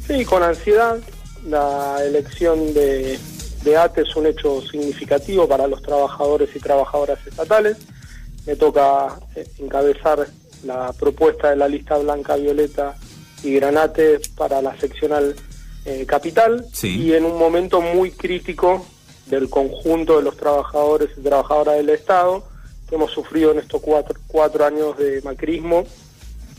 Sí, 0.07 0.25
con 0.25 0.41
ansiedad. 0.41 0.97
La 1.47 2.03
elección 2.03 2.73
de, 2.73 3.19
de 3.63 3.77
ATE 3.77 4.01
es 4.01 4.15
un 4.15 4.25
hecho 4.25 4.61
significativo 4.69 5.47
para 5.47 5.67
los 5.67 5.81
trabajadores 5.83 6.49
y 6.55 6.59
trabajadoras 6.59 7.19
estatales. 7.25 7.77
Me 8.47 8.55
toca 8.55 9.19
eh, 9.35 9.47
encabezar 9.59 10.27
la 10.63 10.93
propuesta 10.93 11.49
de 11.49 11.55
la 11.55 11.67
lista 11.67 11.97
blanca, 11.97 12.35
violeta 12.35 12.95
y 13.43 13.53
granate 13.53 14.19
para 14.35 14.61
la 14.61 14.77
seccional 14.79 15.35
eh, 15.85 16.05
capital 16.05 16.65
Sí. 16.73 17.01
y 17.03 17.13
en 17.13 17.25
un 17.25 17.37
momento 17.37 17.81
muy 17.81 18.11
crítico 18.11 18.85
del 19.27 19.49
conjunto 19.49 20.17
de 20.17 20.23
los 20.23 20.35
trabajadores 20.37 21.09
y 21.17 21.21
trabajadoras 21.21 21.77
del 21.77 21.89
Estado 21.89 22.43
que 22.87 22.95
hemos 22.95 23.11
sufrido 23.11 23.51
en 23.51 23.59
estos 23.59 23.81
cuatro, 23.81 24.19
cuatro 24.27 24.65
años 24.65 24.97
de 24.97 25.21
macrismo 25.21 25.85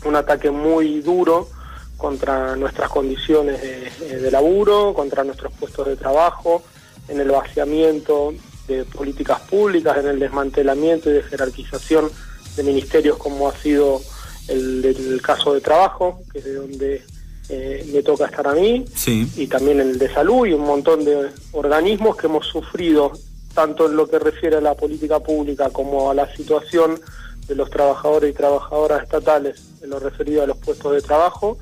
un 0.04 0.16
ataque 0.16 0.50
muy 0.50 1.00
duro 1.00 1.48
contra 1.96 2.56
nuestras 2.56 2.88
condiciones 2.88 3.60
de, 3.60 3.86
eh, 4.08 4.16
de 4.16 4.30
laburo, 4.30 4.94
contra 4.94 5.22
nuestros 5.24 5.52
puestos 5.52 5.86
de 5.86 5.96
trabajo, 5.96 6.62
en 7.08 7.20
el 7.20 7.30
vaciamiento 7.30 8.32
de 8.66 8.84
políticas 8.84 9.40
públicas, 9.40 9.98
en 9.98 10.06
el 10.06 10.18
desmantelamiento 10.18 11.10
y 11.10 11.14
de 11.14 11.22
jerarquización 11.24 12.10
de 12.56 12.62
ministerios 12.62 13.16
como 13.16 13.48
ha 13.48 13.56
sido 13.56 14.00
el 14.48 14.82
del 14.82 15.22
caso 15.22 15.54
de 15.54 15.60
trabajo, 15.60 16.20
que 16.32 16.38
es 16.38 16.44
de 16.44 16.54
donde 16.54 17.02
eh, 17.48 17.88
me 17.92 18.02
toca 18.02 18.26
estar 18.26 18.46
a 18.46 18.54
mí, 18.54 18.84
Sí. 18.94 19.28
y 19.36 19.46
también 19.46 19.80
el 19.80 19.98
de 19.98 20.12
salud 20.12 20.46
y 20.46 20.52
un 20.52 20.62
montón 20.62 21.04
de 21.04 21.28
organismos 21.52 22.16
que 22.16 22.26
hemos 22.26 22.46
sufrido 22.46 23.12
tanto 23.54 23.86
en 23.86 23.96
lo 23.96 24.08
que 24.08 24.18
refiere 24.18 24.56
a 24.56 24.60
la 24.60 24.74
política 24.74 25.18
pública 25.20 25.70
como 25.70 26.10
a 26.10 26.14
la 26.14 26.32
situación 26.36 27.00
de 27.48 27.54
los 27.56 27.68
trabajadores 27.70 28.30
y 28.30 28.34
trabajadoras 28.34 29.02
estatales 29.02 29.60
en 29.82 29.90
lo 29.90 29.98
referido 29.98 30.42
a 30.44 30.46
los 30.46 30.56
puestos 30.58 30.92
de 30.92 31.02
trabajo, 31.02 31.58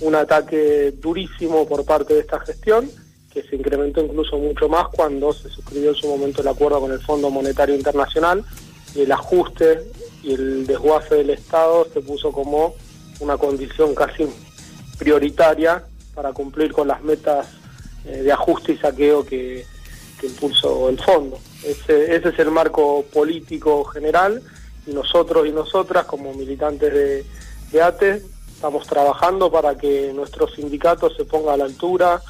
un 0.00 0.14
ataque 0.14 0.92
durísimo 1.00 1.66
por 1.66 1.84
parte 1.84 2.14
de 2.14 2.20
esta 2.20 2.40
gestión 2.40 2.90
que 3.32 3.42
se 3.42 3.56
incrementó 3.56 4.02
incluso 4.02 4.36
mucho 4.38 4.68
más 4.68 4.88
cuando 4.88 5.32
se 5.32 5.48
suscribió 5.48 5.90
en 5.90 5.94
su 5.96 6.08
momento 6.08 6.42
el 6.42 6.48
acuerdo 6.48 6.80
con 6.80 6.92
el 6.92 7.00
Fondo 7.00 7.30
Monetario 7.30 7.74
Internacional 7.74 8.44
y 8.94 9.02
el 9.02 9.12
ajuste 9.12 9.80
y 10.22 10.34
el 10.34 10.66
desguace 10.66 11.16
del 11.16 11.30
Estado 11.30 11.86
se 11.92 12.00
puso 12.00 12.32
como 12.32 12.74
una 13.20 13.36
condición 13.36 13.94
casi 13.94 14.26
prioritaria 14.98 15.84
para 16.14 16.32
cumplir 16.32 16.72
con 16.72 16.88
las 16.88 17.02
metas 17.02 17.46
eh, 18.04 18.22
de 18.22 18.32
ajuste 18.32 18.72
y 18.72 18.78
saqueo 18.78 19.24
que, 19.24 19.64
que 20.20 20.26
el 20.26 20.98
fondo. 20.98 21.38
Ese, 21.64 22.16
ese 22.16 22.28
es 22.30 22.38
el 22.38 22.50
marco 22.50 23.04
político 23.12 23.84
general 23.84 24.42
y 24.86 24.92
nosotros 24.92 25.46
y 25.46 25.52
nosotras 25.52 26.06
como 26.06 26.32
militantes 26.34 26.92
de, 26.92 27.26
de 27.72 27.82
ATE 27.82 28.22
estamos 28.52 28.86
trabajando 28.86 29.50
para 29.50 29.76
que 29.76 30.12
nuestro 30.14 30.48
sindicato 30.48 31.10
se 31.10 31.24
ponga 31.24 31.54
a 31.54 31.56
la 31.56 31.64
altura 31.64 32.20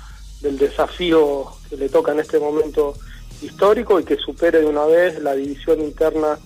del 0.40 0.59
desafío 0.59 1.47
que 1.68 1.76
le 1.76 1.88
toca 1.88 2.12
en 2.12 2.20
este 2.20 2.38
momento 2.38 2.94
histórico 3.42 3.99
y 3.99 4.04
que 4.04 4.16
supere 4.16 4.61
de 4.61 4.66
una 4.66 4.85
vez 4.85 5.20
la 5.20 5.35
división 5.35 5.80
interna 5.80 6.38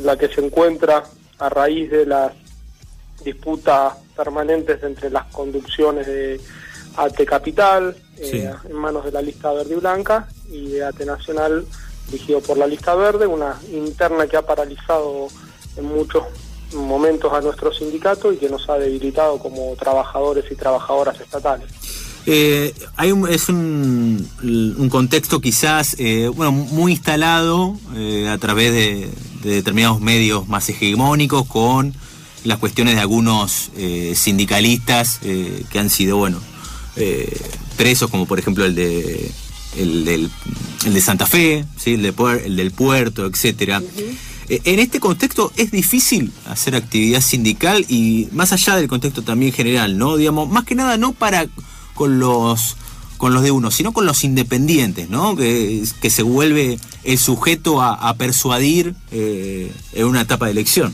en 0.00 0.06
la 0.06 0.16
que 0.16 0.28
se 0.28 0.44
encuentra 0.44 1.04
a 1.38 1.48
raíz 1.48 1.90
de 1.90 2.06
las 2.06 2.32
disputas 3.24 3.94
permanentes 4.16 4.82
entre 4.82 5.10
las 5.10 5.26
conducciones 5.26 6.06
de 6.06 6.40
ATE 6.96 7.26
Capital, 7.26 7.94
Sí. 8.16 8.38
eh, 8.38 8.52
en 8.68 8.76
manos 8.76 9.04
de 9.04 9.12
la 9.12 9.22
lista 9.22 9.52
verde 9.52 9.74
y 9.74 9.80
blanca, 9.80 10.28
y 10.50 10.68
de 10.72 10.84
ATE 10.84 11.06
Nacional, 11.06 11.64
dirigido 12.10 12.40
por 12.40 12.58
la 12.58 12.66
lista 12.66 12.94
verde, 12.94 13.26
una 13.26 13.58
interna 13.72 14.26
que 14.26 14.36
ha 14.36 14.42
paralizado 14.42 15.28
en 15.76 15.84
muchos 15.84 16.24
momentos 16.74 17.32
a 17.32 17.40
nuestro 17.40 17.72
sindicato 17.72 18.32
y 18.32 18.36
que 18.36 18.48
nos 18.48 18.68
ha 18.68 18.78
debilitado 18.78 19.38
como 19.38 19.74
trabajadores 19.76 20.44
y 20.50 20.54
trabajadoras 20.54 21.20
estatales. 21.20 21.68
Eh, 22.26 22.74
hay 22.96 23.12
un, 23.12 23.26
es 23.28 23.48
un, 23.48 24.28
un 24.42 24.88
contexto 24.90 25.40
quizás 25.40 25.96
eh, 25.98 26.28
bueno 26.28 26.52
muy 26.52 26.92
instalado 26.92 27.76
eh, 27.96 28.28
a 28.28 28.36
través 28.36 28.72
de, 28.72 29.08
de 29.42 29.50
determinados 29.50 30.00
medios 30.00 30.48
más 30.48 30.68
hegemónicos 30.68 31.46
con 31.46 31.94
las 32.44 32.58
cuestiones 32.58 32.94
de 32.94 33.00
algunos 33.00 33.70
eh, 33.76 34.14
sindicalistas 34.16 35.18
eh, 35.22 35.64
que 35.70 35.78
han 35.78 35.90
sido 35.90 36.16
bueno 36.16 36.40
eh, 36.96 37.30
presos 37.76 38.10
como 38.10 38.26
por 38.26 38.38
ejemplo 38.38 38.64
el 38.64 38.74
de 38.74 39.30
el 39.78 40.04
del, 40.04 40.30
el 40.84 40.94
de 40.94 41.00
Santa 41.00 41.26
Fe, 41.26 41.64
¿sí? 41.76 41.94
el, 41.94 42.02
de 42.02 42.12
Puer- 42.14 42.42
el 42.44 42.56
del 42.56 42.72
puerto, 42.72 43.24
etcétera. 43.26 43.80
En 44.48 44.80
este 44.80 44.98
contexto 44.98 45.52
es 45.56 45.70
difícil 45.70 46.32
hacer 46.46 46.74
actividad 46.74 47.20
sindical 47.20 47.86
y 47.88 48.26
más 48.32 48.52
allá 48.52 48.74
del 48.74 48.88
contexto 48.88 49.22
también 49.22 49.52
general, 49.52 49.96
¿no? 49.96 50.16
Digamos, 50.16 50.48
más 50.48 50.64
que 50.64 50.74
nada 50.74 50.96
no 50.96 51.12
para 51.12 51.46
con 51.94 52.18
los 52.18 52.76
con 53.16 53.32
los 53.32 53.44
de 53.44 53.52
uno, 53.52 53.70
sino 53.70 53.92
con 53.92 54.06
los 54.06 54.24
independientes, 54.24 55.08
¿no? 55.08 55.36
Que, 55.36 55.84
que 56.00 56.10
se 56.10 56.24
vuelve 56.24 56.80
el 57.04 57.18
sujeto 57.18 57.80
a, 57.80 58.14
persuadir 58.14 58.94
eh, 59.12 59.72
en 59.92 60.04
una 60.04 60.22
etapa 60.22 60.46
de 60.46 60.52
elección. 60.52 60.92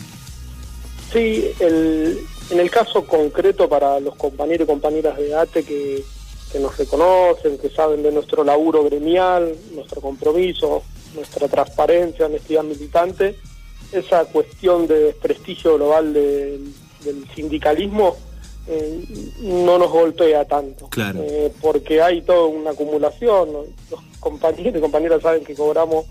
Sí, 1.13 1.45
el- 1.61 2.19
en 2.51 2.61
el 2.61 2.71
caso 2.71 3.05
concreto 3.05 3.69
para 3.69 3.99
los 3.99 4.15
compañeros 4.15 4.67
y 4.67 4.71
compañeras 4.71 5.19
de 5.19 5.35
ATE 5.35 5.65
que, 5.65 6.05
que 6.53 6.59
nos 6.61 6.77
reconocen, 6.77 7.59
que 7.59 7.69
saben 7.71 8.05
de 8.05 8.13
nuestro 8.13 8.45
laburo 8.45 8.85
gremial, 8.85 9.53
nuestro 9.75 10.01
compromiso, 10.01 10.85
nuestra 11.17 11.49
transparencia, 11.49 12.27
honestidad 12.27 12.63
militante, 12.63 13.37
esa 13.91 14.25
cuestión 14.27 14.87
de 14.87 14.99
desprestigio 15.05 15.75
global 15.77 16.13
del 16.13 16.73
sindicalismo 17.35 18.17
eh, 18.69 19.05
no 19.41 19.79
nos 19.79 19.91
golpea 19.91 20.45
tanto. 20.45 20.89
Claro. 20.89 21.21
Eh, 21.23 21.53
porque 21.61 22.03
hay 22.03 22.23
toda 22.23 22.47
una 22.47 22.71
acumulación. 22.71 23.53
Los 23.91 24.01
compañeros 24.21 24.77
y 24.77 24.81
compañeras 24.81 25.23
saben 25.23 25.45
que 25.45 25.55
cobramos 25.55 26.07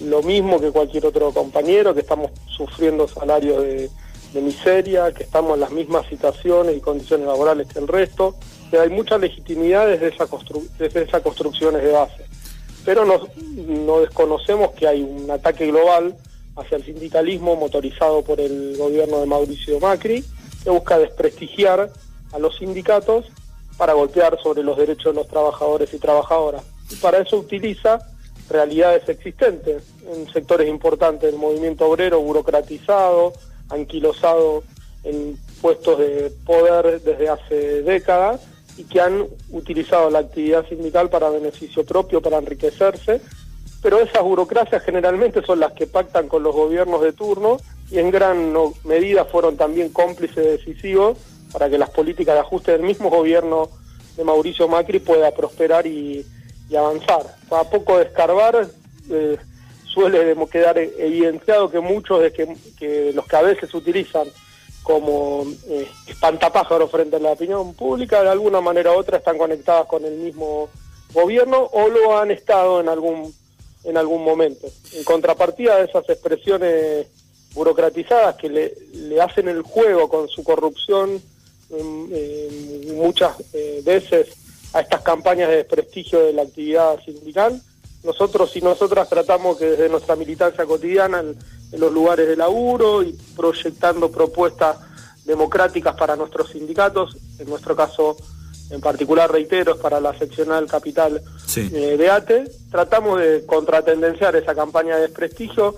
lo 0.00 0.22
mismo 0.22 0.58
que 0.60 0.70
cualquier 0.70 1.06
otro 1.06 1.30
compañero, 1.32 1.92
que 1.94 2.00
estamos 2.00 2.30
sufriendo 2.56 3.06
salarios 3.06 3.62
de, 3.62 3.90
de 4.32 4.40
miseria, 4.40 5.12
que 5.12 5.24
estamos 5.24 5.54
en 5.54 5.60
las 5.60 5.72
mismas 5.72 6.06
situaciones 6.08 6.76
y 6.76 6.80
condiciones 6.80 7.26
laborales 7.26 7.66
que 7.68 7.78
el 7.78 7.88
resto, 7.88 8.34
que 8.70 8.78
hay 8.78 8.88
mucha 8.88 9.18
legitimidad 9.18 9.86
desde, 9.88 10.08
esa 10.08 10.26
constru- 10.26 10.68
desde 10.78 11.02
esas 11.02 11.20
construcciones 11.22 11.82
de 11.82 11.92
base. 11.92 12.24
Pero 12.84 13.04
no, 13.04 13.28
no 13.66 14.00
desconocemos 14.00 14.70
que 14.70 14.86
hay 14.86 15.02
un 15.02 15.30
ataque 15.30 15.66
global 15.66 16.16
hacia 16.56 16.78
el 16.78 16.84
sindicalismo 16.84 17.56
motorizado 17.56 18.22
por 18.22 18.40
el 18.40 18.76
gobierno 18.78 19.20
de 19.20 19.26
Mauricio 19.26 19.78
Macri, 19.80 20.24
que 20.62 20.70
busca 20.70 20.98
desprestigiar 20.98 21.90
a 22.32 22.38
los 22.38 22.56
sindicatos 22.56 23.26
para 23.76 23.94
golpear 23.94 24.38
sobre 24.42 24.62
los 24.62 24.76
derechos 24.76 25.14
de 25.14 25.20
los 25.20 25.28
trabajadores 25.28 25.92
y 25.94 25.98
trabajadoras. 25.98 26.62
Y 26.90 26.96
para 26.96 27.18
eso 27.18 27.38
utiliza 27.38 27.98
realidades 28.48 29.08
existentes 29.08 29.82
en 30.06 30.30
sectores 30.32 30.68
importantes 30.68 31.30
del 31.30 31.40
movimiento 31.40 31.86
obrero, 31.86 32.20
burocratizado, 32.20 33.32
anquilosado 33.70 34.64
en 35.04 35.38
puestos 35.62 35.98
de 35.98 36.32
poder 36.44 37.00
desde 37.00 37.28
hace 37.28 37.82
décadas 37.82 38.40
y 38.76 38.84
que 38.84 39.00
han 39.00 39.26
utilizado 39.50 40.10
la 40.10 40.20
actividad 40.20 40.66
sindical 40.68 41.08
para 41.08 41.30
beneficio 41.30 41.84
propio, 41.84 42.20
para 42.20 42.38
enriquecerse, 42.38 43.20
pero 43.82 44.00
esas 44.00 44.22
burocracias 44.22 44.82
generalmente 44.82 45.42
son 45.42 45.60
las 45.60 45.72
que 45.72 45.86
pactan 45.86 46.28
con 46.28 46.42
los 46.42 46.54
gobiernos 46.54 47.00
de 47.02 47.12
turno 47.12 47.58
y 47.90 47.98
en 47.98 48.10
gran 48.10 48.52
medida 48.84 49.24
fueron 49.24 49.56
también 49.56 49.90
cómplices 49.90 50.44
decisivos 50.44 51.18
para 51.52 51.68
que 51.68 51.78
las 51.78 51.90
políticas 51.90 52.34
de 52.34 52.40
ajuste 52.40 52.72
del 52.72 52.82
mismo 52.82 53.10
gobierno 53.10 53.68
de 54.16 54.24
Mauricio 54.24 54.68
Macri 54.68 55.00
pueda 55.00 55.30
prosperar 55.32 55.86
y, 55.86 56.24
avanzar. 56.76 57.34
A 57.50 57.64
poco 57.64 57.98
de 57.98 58.04
escarbar, 58.04 58.68
eh, 59.10 59.36
suele 59.84 60.36
quedar 60.48 60.78
e- 60.78 60.92
evidenciado 60.98 61.68
que 61.68 61.80
muchos 61.80 62.22
de 62.22 62.32
que, 62.32 62.56
que 62.78 63.12
los 63.12 63.26
que 63.26 63.36
a 63.36 63.42
veces 63.42 63.74
utilizan 63.74 64.28
como 64.84 65.44
eh, 65.66 65.88
espantapájaros 66.06 66.88
frente 66.88 67.16
a 67.16 67.18
la 67.18 67.32
opinión 67.32 67.74
pública, 67.74 68.22
de 68.22 68.30
alguna 68.30 68.60
manera 68.60 68.92
u 68.92 68.98
otra 68.98 69.18
están 69.18 69.36
conectadas 69.36 69.86
con 69.86 70.04
el 70.04 70.16
mismo 70.16 70.68
gobierno 71.12 71.68
o 71.72 71.88
lo 71.88 72.16
han 72.16 72.30
estado 72.30 72.80
en 72.80 72.88
algún 72.88 73.34
en 73.82 73.96
algún 73.96 74.22
momento. 74.22 74.68
En 74.92 75.04
contrapartida 75.04 75.78
de 75.78 75.84
esas 75.86 76.08
expresiones 76.08 77.06
burocratizadas 77.54 78.36
que 78.36 78.48
le, 78.48 78.74
le 78.94 79.20
hacen 79.20 79.48
el 79.48 79.62
juego 79.62 80.08
con 80.08 80.28
su 80.28 80.42
corrupción 80.44 81.20
muchas 82.94 83.36
eh, 83.52 83.80
veces 83.84 84.28
a 84.72 84.80
estas 84.80 85.02
campañas 85.02 85.48
de 85.48 85.56
desprestigio 85.56 86.24
de 86.24 86.32
la 86.32 86.42
actividad 86.42 86.98
sindical, 87.04 87.60
nosotros 88.04 88.54
y 88.56 88.60
nosotras 88.60 89.08
tratamos 89.08 89.56
que 89.58 89.66
desde 89.66 89.88
nuestra 89.88 90.16
militancia 90.16 90.64
cotidiana 90.64 91.20
en, 91.20 91.36
en 91.72 91.80
los 91.80 91.92
lugares 91.92 92.28
de 92.28 92.36
laburo 92.36 93.02
y 93.02 93.12
proyectando 93.36 94.10
propuestas 94.10 94.78
democráticas 95.24 95.94
para 95.96 96.16
nuestros 96.16 96.50
sindicatos, 96.50 97.16
en 97.38 97.48
nuestro 97.48 97.76
caso 97.76 98.16
en 98.70 98.80
particular, 98.80 99.30
reitero, 99.30 99.74
es 99.74 99.80
para 99.80 100.00
la 100.00 100.16
seccional 100.16 100.66
capital 100.68 101.20
Sí. 101.44 101.68
eh, 101.74 101.96
de 101.96 102.08
ATE, 102.10 102.44
tratamos 102.70 103.18
de 103.18 103.44
contratendenciar 103.44 104.36
esa 104.36 104.54
campaña 104.54 104.94
de 104.94 105.02
desprestigio, 105.02 105.74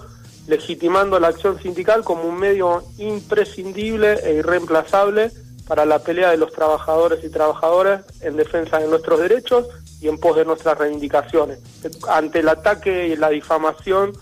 legitimando 0.46 1.18
la 1.20 1.28
acción 1.28 1.60
sindical 1.62 2.02
como 2.04 2.24
un 2.24 2.38
medio 2.38 2.82
imprescindible 2.98 4.14
e 4.24 4.34
irreemplazable 4.34 5.30
para 5.66 5.84
la 5.86 6.00
pelea 6.00 6.30
de 6.30 6.36
los 6.36 6.52
trabajadores 6.52 7.24
y 7.24 7.28
trabajadoras 7.30 8.04
en 8.20 8.36
defensa 8.36 8.78
de 8.78 8.88
nuestros 8.88 9.20
derechos 9.20 9.66
y 10.00 10.08
en 10.08 10.18
pos 10.18 10.36
de 10.36 10.44
nuestras 10.44 10.76
reivindicaciones. 10.78 11.60
Ante 12.08 12.40
el 12.40 12.48
ataque 12.48 13.08
y 13.08 13.16
la 13.16 13.28
difamación 13.30 14.12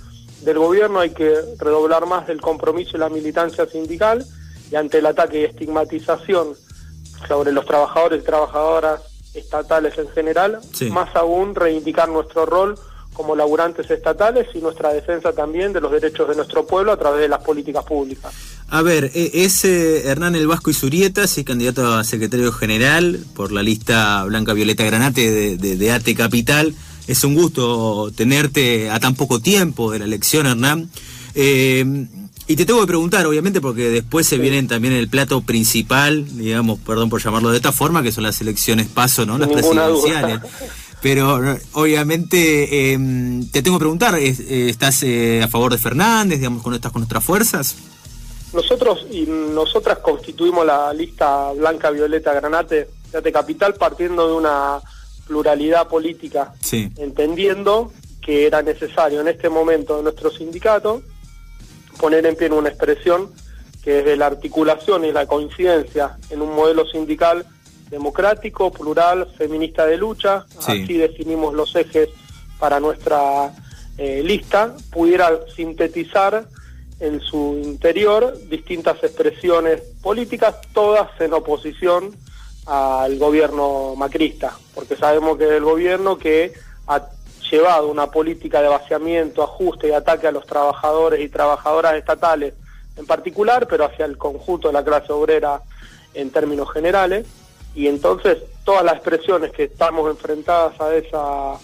del 0.43 0.59
gobierno 0.59 1.01
hay 1.01 1.11
que 1.11 1.35
redoblar 1.59 2.07
más 2.07 2.29
el 2.29 2.41
compromiso 2.41 2.97
y 2.97 3.01
la 3.01 3.09
militancia 3.09 3.67
sindical 3.67 4.25
y 4.71 4.77
ante 4.77 4.99
el 4.99 5.07
ataque 5.07 5.41
y 5.41 5.45
estigmatización 5.45 6.55
sobre 7.27 7.53
los 7.53 7.65
trabajadores 7.67 8.23
y 8.23 8.25
trabajadoras 8.25 9.01
estatales 9.35 9.97
en 9.99 10.09
general, 10.11 10.61
Sí. 10.73 10.91
más 10.91 11.15
aún 11.17 11.55
reivindicar 11.55 12.09
nuestro 12.09 12.47
rol 12.47 12.79
como 13.21 13.37
laburantes 13.37 13.91
estatales 13.91 14.47
y 14.55 14.59
nuestra 14.61 14.95
defensa 14.95 15.33
también 15.33 15.75
de 15.75 15.81
los 15.83 15.93
derechos 15.93 16.27
de 16.27 16.35
nuestro 16.35 16.67
pueblo 16.67 16.91
a 16.91 16.97
través 16.97 17.21
de 17.21 17.29
las 17.29 17.43
políticas 17.43 17.85
públicas. 17.85 18.33
A 18.69 18.81
ver, 18.81 19.11
eh, 19.15 19.31
es 19.35 19.63
eh, 19.67 20.09
Hernán 20.09 20.35
El 20.37 20.47
Vasco 20.47 20.71
y 20.71 20.75
Zurieta, 20.75 21.27
sí, 21.27 21.45
candidato 21.45 21.93
a 21.95 22.03
secretario 22.05 22.51
general 22.51 23.21
por 23.35 23.53
la 23.53 23.63
lista 23.63 24.25
Blanca 24.25 24.55
Violeta 24.55 24.85
Granate 24.85 25.31
de, 25.31 25.57
de- 25.59 25.77
de 25.77 25.93
ATE 25.93 26.15
Capital. 26.15 26.75
Es 27.07 27.23
un 27.25 27.35
gusto 27.35 28.11
tenerte 28.17 28.89
a 28.89 28.99
tan 29.01 29.15
poco 29.17 29.39
tiempo 29.41 29.91
de 29.93 29.99
la 29.99 30.05
elección, 30.07 30.47
Hernán. 30.47 30.89
Eh, 31.35 32.07
y 32.47 32.57
te 32.57 32.65
tengo 32.65 32.81
que 32.81 32.87
preguntar, 32.87 33.27
obviamente, 33.27 33.61
porque 33.61 33.91
después 33.91 34.27
se 34.27 34.39
vienen 34.39 34.67
también 34.67 34.95
el 34.95 35.09
plato 35.09 35.41
principal, 35.43 36.27
digamos, 36.37 36.79
perdón 36.81 37.09
por 37.11 37.23
llamarlo 37.23 37.51
de 37.51 37.57
esta 37.59 37.71
forma, 37.71 38.03
que 38.03 38.11
son 38.13 38.25
las 38.25 38.41
elecciones 38.41 38.89
paso, 38.89 39.25
¿no? 39.27 39.39
Las 39.39 39.49
duda. 39.89 40.43
Pero 41.03 41.41
obviamente 41.73 42.93
eh, 42.93 42.99
te 43.53 43.63
tengo 43.63 43.79
que 43.79 43.83
preguntar, 43.85 44.15
¿es- 44.17 44.41
eh, 44.41 44.69
¿estás 44.69 45.03
eh, 45.03 45.43
a 45.43 45.49
favor 45.49 45.73
de 45.73 45.79
Fernández, 45.79 46.39
digamos, 46.39 46.63
con 46.63 46.75
estás 46.75 46.93
con 46.93 47.01
nuestras 47.01 47.25
fuerzas? 47.25 47.77
Nosotros 48.53 49.07
y 49.11 49.23
nosotras 49.23 49.99
constituimos 49.99 50.67
la 50.67 50.93
lista 50.93 51.53
Blanca 51.53 51.91
Violeta 51.91 52.35
Granate 52.35 52.89
de 53.23 53.33
Capital 53.33 53.75
partiendo 53.75 54.27
de 54.29 54.35
una 54.35 54.81
pluralidad 55.27 55.87
política, 55.89 56.53
Sí. 56.61 56.91
entendiendo 56.97 57.93
que 58.21 58.47
era 58.47 58.61
necesario 58.63 59.21
en 59.21 59.29
este 59.29 59.49
momento 59.49 59.97
de 59.97 60.03
nuestro 60.03 60.31
sindicato 60.31 61.01
poner 61.99 62.27
en 62.27 62.35
pie 62.37 62.51
una 62.51 62.69
expresión 62.69 63.31
que 63.83 63.93
desde 63.93 64.17
la 64.17 64.27
articulación 64.27 65.05
y 65.05 65.13
la 65.13 65.27
coincidencia 65.27 66.19
en 66.31 66.43
un 66.43 66.55
modelo 66.55 66.85
sindical 66.87 67.47
democrático, 67.91 68.71
plural, 68.71 69.27
feminista 69.37 69.87
de 69.87 69.97
lucha, 69.97 70.47
Sí. 70.59 70.83
así 70.85 70.97
definimos 70.97 71.55
los 71.55 71.75
ejes 71.77 72.09
para 72.59 72.81
nuestra 72.81 73.53
eh, 73.99 74.23
lista, 74.23 74.75
pudiera 74.93 75.31
sintetizar 75.55 76.45
en 77.01 77.21
su 77.21 77.61
interior 77.63 78.35
distintas 78.49 79.03
expresiones 79.03 79.83
políticas, 80.03 80.57
todas 80.73 81.09
en 81.21 81.33
oposición 81.35 82.15
al 82.67 83.19
gobierno 83.19 83.95
macrista, 83.97 84.57
porque 84.75 84.97
sabemos 84.97 85.37
que 85.39 85.45
es 85.45 85.51
el 85.53 85.65
gobierno 85.65 86.17
que 86.19 86.53
ha 86.87 87.09
llevado 87.51 87.89
una 87.89 88.11
política 88.11 88.63
de 88.63 88.69
vaciamiento, 88.69 89.43
ajuste 89.43 89.89
y 89.89 89.93
ataque 89.93 90.29
a 90.29 90.33
los 90.33 90.47
trabajadores 90.47 91.21
y 91.21 91.29
trabajadoras 91.29 91.95
estatales 91.95 92.55
en 92.97 93.07
particular, 93.07 93.67
pero 93.67 93.85
hacia 93.87 94.05
el 94.05 94.17
conjunto 94.19 94.69
de 94.69 94.75
la 94.75 94.85
clase 94.85 95.13
obrera 95.13 95.63
en 96.15 96.31
términos 96.31 96.71
generales, 96.73 97.27
y 97.75 97.87
entonces 97.87 98.39
todas 98.65 98.85
las 98.85 98.95
expresiones 98.97 99.53
que 99.53 99.65
estamos 99.65 100.11
enfrentadas 100.11 100.81
a 100.81 100.95
esa 100.95 101.55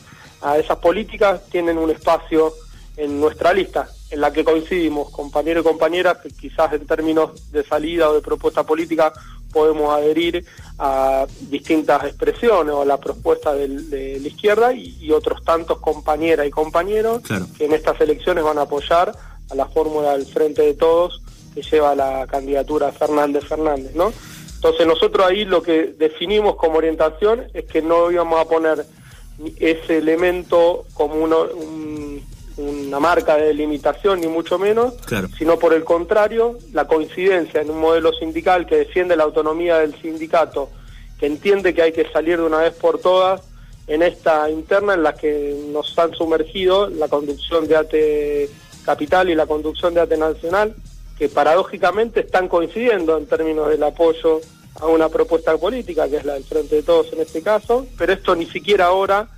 a 0.43 0.59
esas 0.59 0.79
políticas 0.79 1.41
tienen 1.51 1.79
un 1.79 1.91
espacio 1.91 2.53
en 2.97 3.21
nuestra 3.21 3.53
lista, 3.53 3.89
en 4.11 4.21
la 4.21 4.33
que 4.33 4.45
coincidimos, 4.45 5.11
compañeros 5.11 5.63
y 5.65 5.69
compañeras, 5.69 6.19
que 6.23 6.29
quizás 6.31 6.73
en 6.75 6.87
términos 6.87 7.51
de 7.53 7.65
salida 7.65 8.09
o 8.11 8.15
de 8.15 8.21
propuesta 8.23 8.63
política 8.65 9.13
podemos 9.53 9.93
adherir 9.95 10.45
a 10.79 11.27
distintas 11.41 12.05
expresiones 12.05 12.75
o 12.75 12.83
a 12.83 12.85
la 12.85 12.99
propuesta 12.99 13.55
del- 13.55 13.89
de, 13.91 14.21
la 14.21 14.29
izquierda 14.29 14.73
y, 14.75 14.97
y 15.01 15.11
otros 15.13 15.43
tantos 15.45 15.79
compañeras 15.81 16.47
y 16.47 16.51
compañeros 16.51 17.23
Claro. 17.23 17.47
que 17.57 17.65
en 17.65 17.73
estas 17.73 17.99
elecciones 18.01 18.45
van 18.45 18.59
a 18.59 18.63
apoyar 18.63 19.13
a 19.51 19.55
la 19.55 19.67
fórmula 19.67 20.13
del 20.13 20.27
Frente 20.27 20.63
de 20.63 20.75
Todos 20.75 21.23
que 21.55 21.63
lleva 21.63 21.95
la 21.95 22.27
candidatura 22.27 22.93
Fernández 22.93 23.45
Fernández, 23.47 23.95
¿no? 23.95 24.13
Entonces 24.57 24.87
nosotros 24.87 25.25
ahí 25.27 25.45
lo 25.45 25.63
que 25.63 25.95
definimos 25.99 26.57
como 26.57 26.79
orientación 26.79 27.45
es 27.55 27.65
que 27.67 27.81
no 27.83 28.11
íbamos 28.11 28.41
a 28.41 28.45
poner 28.49 28.85
ese 29.61 29.99
elemento 29.99 30.85
como 30.95 31.15
uno- 31.17 31.47
un, 31.55 32.23
un 32.57 32.77
una 32.87 32.99
marca 33.01 33.37
de 33.37 33.53
limitación 33.53 34.21
ni 34.23 34.29
mucho 34.29 34.59
menos, 34.59 34.95
Claro. 35.05 35.29
sino 35.37 35.59
por 35.59 35.75
el 35.75 35.85
contrario, 35.85 36.59
la 36.73 36.87
coincidencia 36.87 37.61
en 37.61 37.69
un 37.71 37.79
modelo 37.79 38.15
sindical 38.15 38.65
que 38.67 38.77
defiende 38.77 39.15
la 39.15 39.25
autonomía 39.25 39.79
del 39.81 39.95
sindicato, 40.01 40.71
que 41.21 41.27
entiende 41.27 41.75
que 41.75 41.83
hay 41.83 41.93
que 41.93 42.09
salir 42.11 42.39
de 42.39 42.45
una 42.45 42.59
vez 42.61 42.73
por 42.73 42.99
todas 42.99 43.43
en 43.89 44.03
esta 44.03 44.49
interna 44.51 44.95
en 44.95 45.03
la 45.03 45.15
que 45.15 45.55
nos 45.71 45.99
han 45.99 46.15
sumergido 46.15 46.89
la 46.89 47.09
conducción 47.09 47.69
de 47.69 47.77
ATE 47.77 48.51
Capital 48.87 49.29
y 49.29 49.35
la 49.35 49.45
conducción 49.47 49.93
de 49.93 50.01
ATE 50.01 50.17
Nacional, 50.17 50.75
que 51.19 51.29
paradójicamente 51.29 52.21
están 52.21 52.49
coincidiendo 52.49 53.17
en 53.17 53.27
términos 53.27 53.69
del 53.69 53.83
apoyo 53.83 54.41
a 54.75 54.87
una 54.87 55.09
propuesta 55.09 55.57
política, 55.57 56.09
que 56.09 56.17
es 56.17 56.25
la 56.25 56.35
del 56.35 56.45
Frente 56.45 56.77
de 56.77 56.83
Todos 56.83 57.13
en 57.13 57.21
este 57.21 57.43
caso, 57.43 57.87
pero 57.97 58.13
esto 58.13 58.37
ni 58.37 58.47
siquiera 58.47 58.87
ahora 58.87 59.29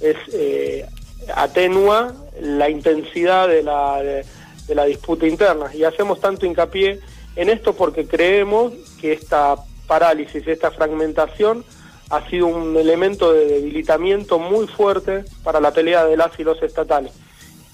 es 0.00 0.16
eh, 0.32 0.86
atenúa 1.34 2.14
la 2.40 2.68
intensidad 2.68 3.48
de 3.48 3.62
la, 3.62 4.00
de 4.02 4.74
la 4.74 4.84
disputa 4.84 5.26
interna. 5.26 5.74
Y 5.74 5.84
hacemos 5.84 6.20
tanto 6.20 6.46
hincapié 6.46 7.00
en 7.36 7.48
esto 7.48 7.74
porque 7.74 8.06
creemos 8.06 8.72
que 9.00 9.12
esta 9.12 9.56
parálisis, 9.86 10.46
esta 10.46 10.70
fragmentación, 10.70 11.64
ha 12.10 12.28
sido 12.28 12.46
un 12.46 12.76
elemento 12.76 13.32
de 13.32 13.46
debilitamiento 13.46 14.38
muy 14.38 14.66
fuerte 14.66 15.24
para 15.42 15.60
la 15.60 15.72
pelea 15.72 16.04
de 16.04 16.16
las 16.16 16.38
y 16.38 16.44
los 16.44 16.62
estatales. 16.62 17.12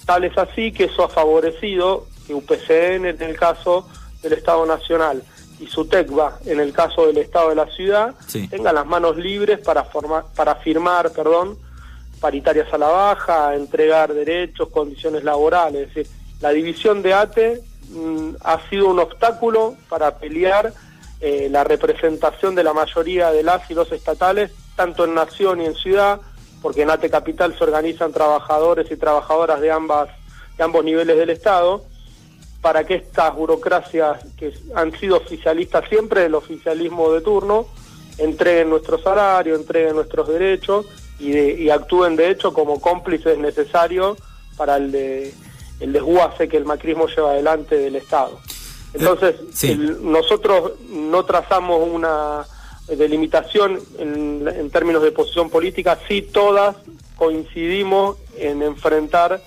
Tal 0.05 0.23
es 0.23 0.37
así 0.37 0.71
que 0.71 0.85
eso 0.85 1.03
ha 1.03 1.09
favorecido 1.09 2.07
que 2.31 2.35
UPCN 2.35 3.05
en 3.05 3.21
el 3.21 3.37
caso 3.37 3.87
del 4.21 4.33
Estado 4.33 4.65
Nacional 4.65 5.23
y 5.59 5.67
SUTECBA 5.67 6.39
en 6.45 6.59
el 6.59 6.73
caso 6.73 7.07
del 7.07 7.17
Estado 7.17 7.49
de 7.49 7.55
la 7.55 7.67
Ciudad 7.67 8.15
Sí. 8.27 8.47
tengan 8.47 8.75
las 8.75 8.85
manos 8.85 9.17
libres 9.17 9.59
para, 9.59 9.83
formar, 9.83 10.25
para 10.35 10.55
firmar 10.55 11.11
perdón, 11.11 11.57
paritarias 12.19 12.71
a 12.73 12.77
la 12.77 12.87
baja, 12.87 13.55
entregar 13.55 14.13
derechos, 14.13 14.69
condiciones 14.69 15.23
laborales. 15.23 15.89
Es 15.89 15.93
decir, 15.93 16.11
la 16.39 16.51
división 16.51 17.01
de 17.01 17.13
ATE 17.13 17.61
mm, 17.89 18.35
ha 18.43 18.59
sido 18.69 18.87
un 18.87 18.99
obstáculo 18.99 19.75
para 19.89 20.17
pelear 20.17 20.73
eh, 21.19 21.49
la 21.51 21.63
representación 21.63 22.55
de 22.55 22.63
la 22.63 22.73
mayoría 22.73 23.31
de 23.31 23.43
las 23.43 23.69
y 23.69 23.73
los 23.73 23.91
estatales, 23.91 24.51
tanto 24.75 25.05
en 25.05 25.13
nación 25.13 25.61
y 25.61 25.65
en 25.65 25.75
ciudad, 25.75 26.19
porque 26.61 26.83
en 26.83 26.89
ATE 26.91 27.09
Capital 27.09 27.55
se 27.57 27.63
organizan 27.63 28.11
trabajadores 28.11 28.89
y 28.91 28.95
trabajadoras 28.95 29.61
de, 29.61 29.71
ambas, 29.71 30.09
de 30.57 30.63
ambos 30.63 30.83
niveles 30.83 31.17
del 31.17 31.29
Estado, 31.31 31.83
para 32.61 32.83
que 32.85 32.95
estas 32.95 33.33
burocracias 33.35 34.19
que 34.37 34.53
han 34.75 34.91
sido 34.99 35.17
oficialistas 35.17 35.87
siempre 35.89 36.21
del 36.21 36.35
oficialismo 36.35 37.11
de 37.11 37.21
turno, 37.21 37.67
entreguen 38.17 38.69
nuestro 38.69 38.99
salario, 39.01 39.55
entreguen 39.55 39.95
nuestros 39.95 40.27
derechos 40.27 40.85
y, 41.19 41.31
de- 41.31 41.53
y 41.59 41.69
actúen 41.69 42.15
de 42.15 42.29
hecho 42.29 42.53
como 42.53 42.79
cómplices 42.79 43.37
necesarios 43.37 44.17
para 44.57 44.77
el, 44.77 44.91
de- 44.91 45.33
el 45.79 45.91
desguace 45.93 46.47
que 46.47 46.57
el 46.57 46.65
macrismo 46.65 47.07
lleva 47.07 47.31
adelante 47.31 47.75
del 47.77 47.95
Estado. 47.95 48.39
Entonces, 48.93 49.35
Sí. 49.53 49.71
el- 49.71 50.11
nosotros 50.11 50.73
no 50.89 51.25
trazamos 51.25 51.87
una 51.91 52.45
delimitación 52.95 53.79
en, 53.97 54.45
en 54.47 54.69
términos 54.69 55.01
de 55.01 55.11
posición 55.11 55.49
política, 55.49 55.97
sí 56.07 56.21
todas 56.21 56.75
coincidimos 57.15 58.17
en 58.37 58.61
enfrentar 58.61 59.41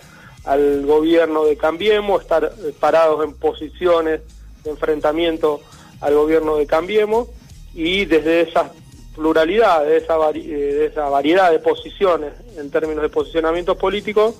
al 0.44 0.84
gobierno 0.84 1.44
de 1.44 1.56
Cambiemos, 1.56 2.22
estar 2.22 2.44
eh, 2.44 2.72
parados 2.78 3.24
en 3.24 3.34
posiciones 3.34 4.20
de 4.62 4.70
enfrentamiento 4.70 5.60
al 6.00 6.14
gobierno 6.14 6.56
de 6.56 6.66
Cambiemos 6.66 7.28
y 7.74 8.04
desde 8.04 8.42
esa 8.42 8.72
pluralidad, 9.14 9.84
de 9.84 9.96
esa, 9.96 10.16
eh, 10.34 10.42
de 10.42 10.86
esa 10.86 11.08
variedad 11.08 11.50
de 11.50 11.60
posiciones 11.60 12.32
en 12.56 12.70
términos 12.70 13.02
de 13.02 13.08
posicionamientos 13.08 13.76
políticos, 13.76 14.34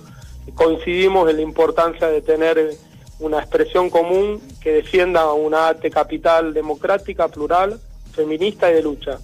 coincidimos 0.55 1.31
en 1.31 1.37
la 1.37 1.43
importancia 1.43 2.09
de 2.09 2.21
tener 2.21 2.59
eh, 2.59 2.77
una 3.21 3.39
expresión 3.39 3.91
común 3.91 4.41
que 4.61 4.73
defienda 4.73 5.33
una 5.33 5.69
arte 5.69 5.91
capital 5.91 6.53
democrática, 6.53 7.29
plural, 7.29 7.81
feminista 8.15 8.71
y 8.71 8.75
de 8.75 8.83
lucha. 8.83 9.19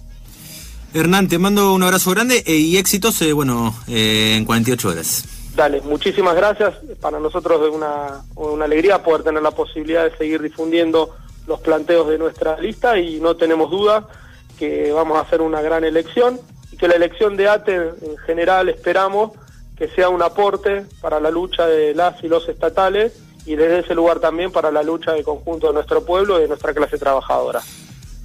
Hernán, 0.93 1.29
te 1.29 1.37
mando 1.37 1.73
un 1.73 1.83
abrazo 1.83 2.11
grande 2.11 2.43
y 2.45 2.75
éxitos, 2.77 3.23
bueno, 3.33 3.73
eh, 3.87 4.35
en 4.37 4.45
48 4.45 4.89
horas. 4.89 5.25
Dale, 5.55 5.81
muchísimas 5.81 6.35
gracias. 6.35 6.75
Para 6.99 7.19
nosotros 7.19 7.61
es 7.67 7.73
una, 7.73 8.23
una 8.35 8.65
alegría 8.65 9.03
poder 9.03 9.23
tener 9.23 9.41
la 9.41 9.51
posibilidad 9.51 10.09
de 10.09 10.17
seguir 10.17 10.41
difundiendo 10.41 11.15
los 11.47 11.59
planteos 11.59 12.07
de 12.07 12.17
nuestra 12.17 12.59
lista 12.59 12.97
y 12.97 13.19
no 13.19 13.35
tenemos 13.35 13.69
duda 13.69 14.07
que 14.57 14.91
vamos 14.91 15.17
a 15.17 15.21
hacer 15.21 15.41
una 15.41 15.61
gran 15.61 15.83
elección 15.83 16.39
y 16.71 16.77
que 16.77 16.87
la 16.87 16.95
elección 16.95 17.35
de 17.35 17.49
ATE 17.49 17.75
en 17.75 18.17
general 18.25 18.69
esperamos 18.69 19.31
que 19.75 19.87
sea 19.89 20.09
un 20.09 20.21
aporte 20.21 20.85
para 21.01 21.19
la 21.19 21.31
lucha 21.31 21.65
de 21.65 21.95
las 21.95 22.23
y 22.23 22.27
los 22.27 22.47
estatales 22.47 23.13
y 23.45 23.55
desde 23.55 23.79
ese 23.79 23.95
lugar 23.95 24.19
también 24.19 24.51
para 24.51 24.71
la 24.71 24.83
lucha 24.83 25.13
del 25.13 25.23
conjunto 25.23 25.67
de 25.67 25.73
nuestro 25.73 26.05
pueblo 26.05 26.37
y 26.37 26.43
de 26.43 26.47
nuestra 26.47 26.73
clase 26.73 26.97
trabajadora. 26.97 27.61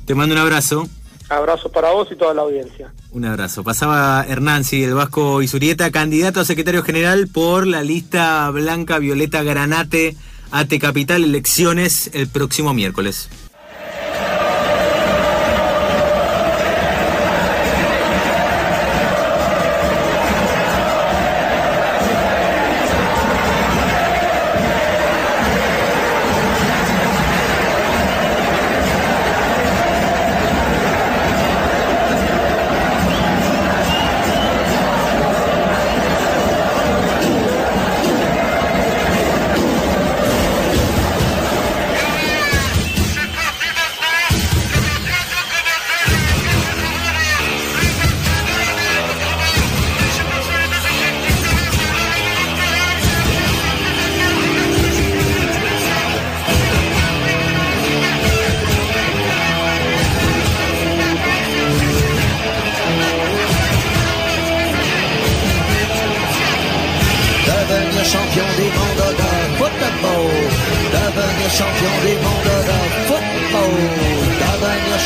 Te 0.04 0.14
mando 0.14 0.34
un 0.34 0.40
abrazo. 0.40 0.86
Abrazo 1.28 1.70
para 1.70 1.90
vos 1.90 2.08
y 2.10 2.16
toda 2.16 2.34
la 2.34 2.42
audiencia. 2.42 2.92
Un 3.10 3.24
abrazo. 3.24 3.64
Pasaba 3.64 4.24
Hernán, 4.28 4.64
sí, 4.64 4.84
el 4.84 4.94
Vasco 4.94 5.42
Isurieta, 5.42 5.90
candidato 5.90 6.40
a 6.40 6.44
secretario 6.44 6.82
general 6.82 7.28
por 7.28 7.66
la 7.66 7.82
lista 7.82 8.48
blanca 8.50 8.98
Violeta 8.98 9.42
Granate 9.42 10.16
AT 10.52 10.78
Capital, 10.80 11.24
elecciones 11.24 12.10
el 12.12 12.28
próximo 12.28 12.72
miércoles. 12.72 13.28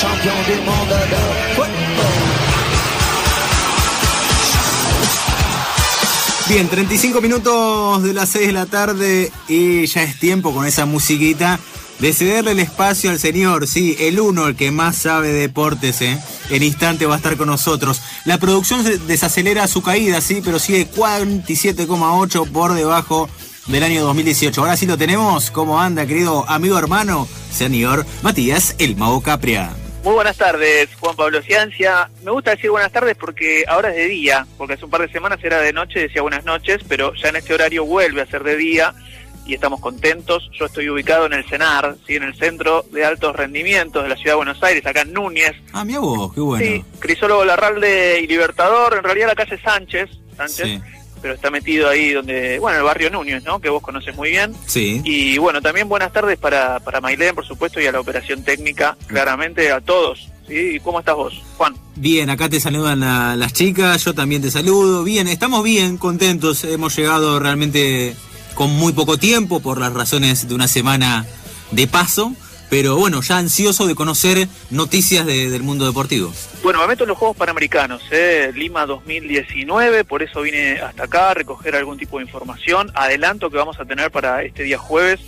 Champion 0.01 0.35
du 0.47 0.55
monde 0.64 0.97
de. 1.11 1.40
Bien, 6.49 6.69
35 6.69 7.21
minutos 7.21 8.03
de 8.03 8.12
las 8.12 8.31
6 8.31 8.49
de 8.49 8.53
la 8.53 8.66
tarde 8.66 9.31
y 9.47 9.87
ya 9.87 10.03
es 10.03 10.19
tiempo 10.19 10.53
con 10.53 10.66
esa 10.66 10.85
musiquita 10.85 11.61
de 12.01 12.13
cederle 12.15 12.53
el 12.53 12.61
espacio 12.61 13.11
al 13.11 13.19
señor, 13.19 13.67
sí, 13.67 13.97
el 14.01 14.21
uno, 14.21 14.49
el 14.49 14.57
que 14.57 14.71
más 14.71 14.97
sabe 14.97 15.29
de 15.29 15.41
deportes, 15.41 16.01
¿eh? 16.01 16.19
En 16.49 16.63
instante 16.63 17.07
va 17.07 17.15
a 17.15 17.17
estar 17.19 17.37
con 17.37 17.49
nosotros. 17.49 18.01
La 18.25 18.39
producción 18.39 18.85
desacelera 19.07 19.67
su 19.69 19.83
caída, 19.83 20.21
sí, 20.21 20.41
pero 20.43 20.59
sigue 20.59 20.89
47,8 20.91 22.51
por 22.51 22.73
debajo 22.73 23.29
del 23.67 23.83
año 23.83 24.03
2018. 24.03 24.61
Ahora 24.61 24.77
sí 24.77 24.87
lo 24.87 24.97
tenemos. 24.97 25.51
¿Cómo 25.51 25.81
anda, 25.81 26.07
querido 26.07 26.49
amigo 26.49 26.79
hermano, 26.79 27.29
señor 27.53 28.07
Matías 28.23 28.75
El 28.79 28.97
Mago 28.97 29.21
Capria? 29.23 29.71
Muy 30.03 30.15
buenas 30.15 30.39
tardes, 30.39 30.89
Juan 30.99 31.15
Pablo 31.15 31.43
Ciancia. 31.43 32.09
Me 32.25 32.31
gusta 32.31 32.53
decir 32.53 32.71
buenas 32.71 32.91
tardes 32.91 33.15
porque 33.17 33.65
ahora 33.69 33.91
es 33.91 33.97
de 33.97 34.07
día, 34.07 34.47
porque 34.57 34.75
hace 34.75 34.87
un 34.87 34.91
par 34.91 35.03
de 35.03 35.13
semanas 35.13 35.39
era 35.43 35.61
de 35.61 35.75
noche, 35.75 36.01
decía 36.01 36.23
buenas 36.23 36.47
noches, 36.47 36.81
pero 36.89 37.13
ya 37.15 37.29
en 37.29 37.37
este 37.37 37.53
horario 37.53 37.85
vuelve 37.85 38.23
a 38.23 38.27
ser 38.27 38.43
de 38.43 38.57
día 38.57 38.95
y 39.51 39.55
estamos 39.55 39.81
contentos. 39.81 40.49
Yo 40.59 40.67
estoy 40.67 40.89
ubicado 40.89 41.27
en 41.27 41.33
el 41.35 41.45
CENAR, 41.45 41.97
¿sí? 42.07 42.17
en 42.17 42.23
el 42.23 42.35
Centro 42.35 42.85
de 42.93 43.05
Altos 43.05 43.35
Rendimientos 43.37 44.03
de 44.03 44.09
la 44.09 44.17
Ciudad 44.17 44.33
de 44.33 44.37
Buenos 44.37 44.63
Aires, 44.63 44.85
acá 44.87 45.03
en 45.03 45.13
Núñez. 45.13 45.53
Ah, 45.73 45.85
mira 45.85 45.99
vos, 46.01 46.33
qué 46.35 46.41
bueno. 46.41 46.65
Sí, 46.65 46.85
Crisólogo 46.99 47.45
Larralde 47.45 48.21
y 48.23 48.27
Libertador, 48.27 48.95
en 48.97 49.05
realidad 49.05 49.29
la 49.29 49.35
calle 49.35 49.61
Sánchez, 49.63 50.09
Sánchez, 50.37 50.65
Sí. 50.67 50.81
pero 51.21 51.35
está 51.35 51.51
metido 51.51 51.89
ahí 51.89 52.13
donde, 52.13 52.59
bueno, 52.59 52.79
el 52.79 52.85
barrio 52.85 53.11
Núñez, 53.11 53.43
¿no? 53.45 53.61
Que 53.61 53.69
vos 53.69 53.83
conoces 53.83 54.15
muy 54.17 54.31
bien. 54.31 54.55
Sí. 54.67 55.01
Y 55.05 55.37
bueno, 55.39 55.61
también 55.61 55.89
buenas 55.89 56.13
tardes 56.13 56.39
para, 56.39 56.81
para 56.81 57.01
Mailén, 57.01 57.35
por 57.35 57.47
supuesto, 57.47 57.81
y 57.81 57.87
a 57.87 57.93
la 57.93 58.01
operación 58.01 58.43
técnica, 58.43 58.97
claramente 59.07 59.71
a 59.73 59.81
todos. 59.81 60.29
¿sí? 60.49 60.55
¿Y 60.77 60.81
cómo 60.81 60.99
estás 61.01 61.15
vos, 61.15 61.43
Juan? 61.59 61.75
Bien, 61.97 62.31
acá 62.31 62.49
te 62.49 62.59
saludan 62.61 63.01
la- 63.01 63.37
las 63.37 63.53
chicas, 63.53 64.03
yo 64.05 64.15
también 64.15 64.41
te 64.41 64.51
saludo. 64.51 65.05
Bien, 65.05 65.29
estamos 65.29 65.63
bien, 65.63 65.99
contentos, 65.99 66.65
hemos 66.65 66.97
llegado 66.97 67.39
realmente 67.39 68.17
con 68.61 68.73
muy 68.77 68.92
poco 68.92 69.16
tiempo 69.16 69.61
por 69.61 69.81
las 69.81 69.90
razones 69.94 70.46
de 70.46 70.55
una 70.55 70.68
semana 70.68 71.25
de 71.70 71.87
paso, 71.87 72.35
pero 72.68 72.94
bueno, 72.94 73.23
ya 73.23 73.38
ansioso 73.38 73.87
de 73.87 73.94
conocer 73.94 74.49
noticias 74.68 75.25
de- 75.25 75.49
del 75.49 75.62
mundo 75.62 75.87
deportivo. 75.87 76.31
Bueno, 76.62 76.79
me 76.81 76.88
meto 76.88 77.05
en 77.05 77.09
los 77.09 77.16
Juegos 77.16 77.38
Panamericanos, 77.38 78.03
¿eh? 78.11 78.53
Lima 78.55 78.85
2019, 78.85 80.05
por 80.05 80.23
eso 80.23 80.42
vine 80.42 80.73
hasta 80.79 81.05
acá 81.05 81.31
a 81.31 81.35
recoger 81.35 81.75
algún 81.75 81.96
tipo 81.96 82.18
de 82.18 82.25
información. 82.27 82.92
Adelanto 82.94 83.49
que 83.49 83.57
vamos 83.57 83.81
a 83.81 83.87
tener 83.87 84.11
para 84.11 84.42
este 84.42 84.64
día 84.64 84.77
jueves 84.77 85.20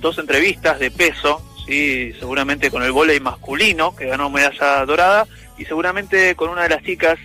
dos 0.00 0.16
entrevistas 0.16 0.78
de 0.78 0.90
peso, 0.90 1.42
¿sí? 1.66 2.14
seguramente 2.18 2.70
con 2.70 2.82
el 2.82 2.92
vóley 2.92 3.20
masculino, 3.20 3.94
que 3.94 4.06
ganó 4.06 4.30
medalla 4.30 4.82
dorada, 4.86 5.26
y 5.58 5.66
seguramente 5.66 6.34
con 6.36 6.48
una 6.48 6.62
de 6.62 6.70
las 6.70 6.82
chicas, 6.84 7.18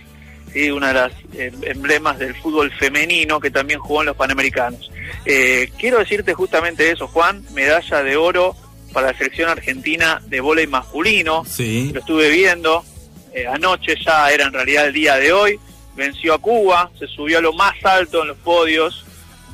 ¿sí? 0.52 0.70
una 0.70 0.88
de 0.88 0.94
las 0.94 1.12
eh, 1.32 1.50
emblemas 1.62 2.18
del 2.18 2.34
fútbol 2.34 2.70
femenino, 2.70 3.40
que 3.40 3.50
también 3.50 3.80
jugó 3.80 4.02
en 4.02 4.08
los 4.08 4.16
Panamericanos. 4.16 4.90
Eh, 5.26 5.70
quiero 5.78 5.98
decirte 5.98 6.34
justamente 6.34 6.90
eso, 6.90 7.08
Juan, 7.08 7.44
medalla 7.54 8.02
de 8.02 8.16
oro 8.16 8.54
para 8.92 9.08
la 9.12 9.18
selección 9.18 9.48
argentina 9.48 10.20
de 10.26 10.40
vóley 10.40 10.66
masculino 10.66 11.44
Sí. 11.46 11.90
lo 11.92 12.00
estuve 12.00 12.28
viendo, 12.30 12.84
eh, 13.32 13.46
anoche 13.46 13.96
ya 14.04 14.30
era 14.30 14.44
en 14.44 14.52
realidad 14.52 14.86
el 14.86 14.92
día 14.92 15.16
de 15.16 15.32
hoy, 15.32 15.58
venció 15.96 16.34
a 16.34 16.38
Cuba, 16.38 16.90
se 16.98 17.06
subió 17.06 17.38
a 17.38 17.40
lo 17.40 17.52
más 17.52 17.74
alto 17.84 18.22
en 18.22 18.28
los 18.28 18.36
podios 18.38 19.04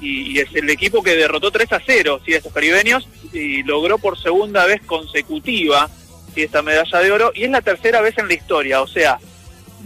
y, 0.00 0.32
y 0.32 0.38
es 0.40 0.48
el 0.54 0.68
equipo 0.70 1.02
que 1.02 1.14
derrotó 1.16 1.50
3 1.50 1.72
a 1.72 1.80
0 1.84 2.20
¿sí? 2.24 2.34
a 2.34 2.38
estos 2.38 2.52
caribeños 2.52 3.06
y 3.32 3.62
logró 3.62 3.98
por 3.98 4.18
segunda 4.20 4.64
vez 4.66 4.80
consecutiva 4.86 5.88
¿sí? 6.34 6.42
esta 6.42 6.62
medalla 6.62 6.98
de 6.98 7.12
oro 7.12 7.32
y 7.34 7.44
es 7.44 7.50
la 7.50 7.60
tercera 7.62 8.00
vez 8.00 8.16
en 8.18 8.26
la 8.28 8.34
historia, 8.34 8.82
o 8.82 8.86
sea, 8.86 9.18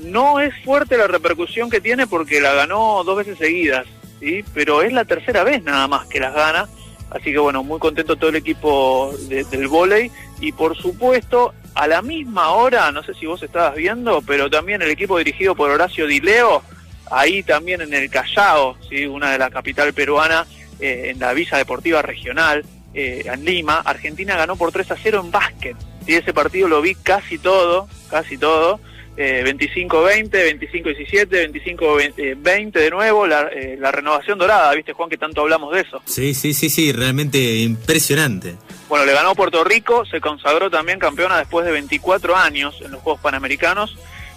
no 0.02 0.40
es 0.40 0.52
fuerte 0.64 0.96
la 0.96 1.06
repercusión 1.06 1.70
que 1.70 1.80
tiene 1.80 2.06
porque 2.06 2.40
la 2.40 2.54
ganó 2.54 3.02
dos 3.04 3.16
veces 3.16 3.38
seguidas, 3.38 3.86
¿sí? 4.24 4.44
pero 4.54 4.82
es 4.82 4.92
la 4.92 5.04
tercera 5.04 5.44
vez 5.44 5.62
nada 5.62 5.86
más 5.88 6.06
que 6.06 6.20
las 6.20 6.32
gana. 6.34 6.66
Así 7.10 7.30
que 7.32 7.38
bueno, 7.38 7.62
muy 7.62 7.78
contento 7.78 8.16
todo 8.16 8.30
el 8.30 8.36
equipo 8.36 9.14
de- 9.28 9.44
del 9.44 9.68
vóley 9.68 10.10
y 10.40 10.52
por 10.52 10.76
supuesto 10.76 11.52
a 11.74 11.86
la 11.86 12.02
misma 12.02 12.50
hora, 12.50 12.90
no 12.90 13.02
sé 13.02 13.14
si 13.14 13.26
vos 13.26 13.42
estabas 13.42 13.74
viendo, 13.76 14.22
pero 14.22 14.48
también 14.50 14.80
el 14.82 14.90
equipo 14.90 15.18
dirigido 15.18 15.54
por 15.54 15.70
Horacio 15.70 16.06
Dileo, 16.06 16.62
ahí 17.10 17.42
también 17.42 17.82
en 17.82 17.92
el 17.94 18.08
Callao, 18.10 18.76
¿sí? 18.88 19.06
una 19.06 19.30
de 19.32 19.38
la 19.38 19.50
capital 19.50 19.92
peruana, 19.92 20.46
eh, 20.80 21.10
en 21.12 21.18
la 21.20 21.32
Villa 21.34 21.58
Deportiva 21.58 22.00
Regional, 22.02 22.64
eh, 22.94 23.24
en 23.26 23.44
Lima, 23.44 23.82
Argentina 23.84 24.36
ganó 24.36 24.56
por 24.56 24.72
3 24.72 24.90
a 24.92 24.96
0 25.00 25.20
en 25.24 25.30
básquet. 25.30 25.76
Y 26.06 26.14
ese 26.14 26.32
partido 26.32 26.68
lo 26.68 26.80
vi 26.80 26.94
casi 26.94 27.38
todo, 27.38 27.88
casi 28.10 28.38
todo. 28.38 28.78
Eh, 29.16 29.44
25-20, 29.46 30.58
25-17, 30.58 31.76
25-20 31.76 32.72
de 32.72 32.90
nuevo, 32.90 33.28
la, 33.28 33.42
eh, 33.42 33.76
la 33.78 33.92
renovación 33.92 34.38
dorada, 34.38 34.74
¿viste 34.74 34.92
Juan 34.92 35.08
que 35.08 35.16
tanto 35.16 35.42
hablamos 35.42 35.72
de 35.72 35.82
eso? 35.82 36.02
Sí, 36.04 36.34
sí, 36.34 36.52
sí, 36.52 36.68
sí, 36.68 36.90
realmente 36.90 37.38
impresionante. 37.38 38.56
Bueno, 38.88 39.04
le 39.04 39.12
ganó 39.12 39.34
Puerto 39.36 39.62
Rico, 39.62 40.04
se 40.04 40.20
consagró 40.20 40.68
también 40.68 40.98
campeona 40.98 41.38
después 41.38 41.64
de 41.64 41.70
24 41.72 42.36
años 42.36 42.80
en 42.84 42.90
los 42.90 43.00
Juegos 43.02 43.20
Panamericanos. 43.20 43.96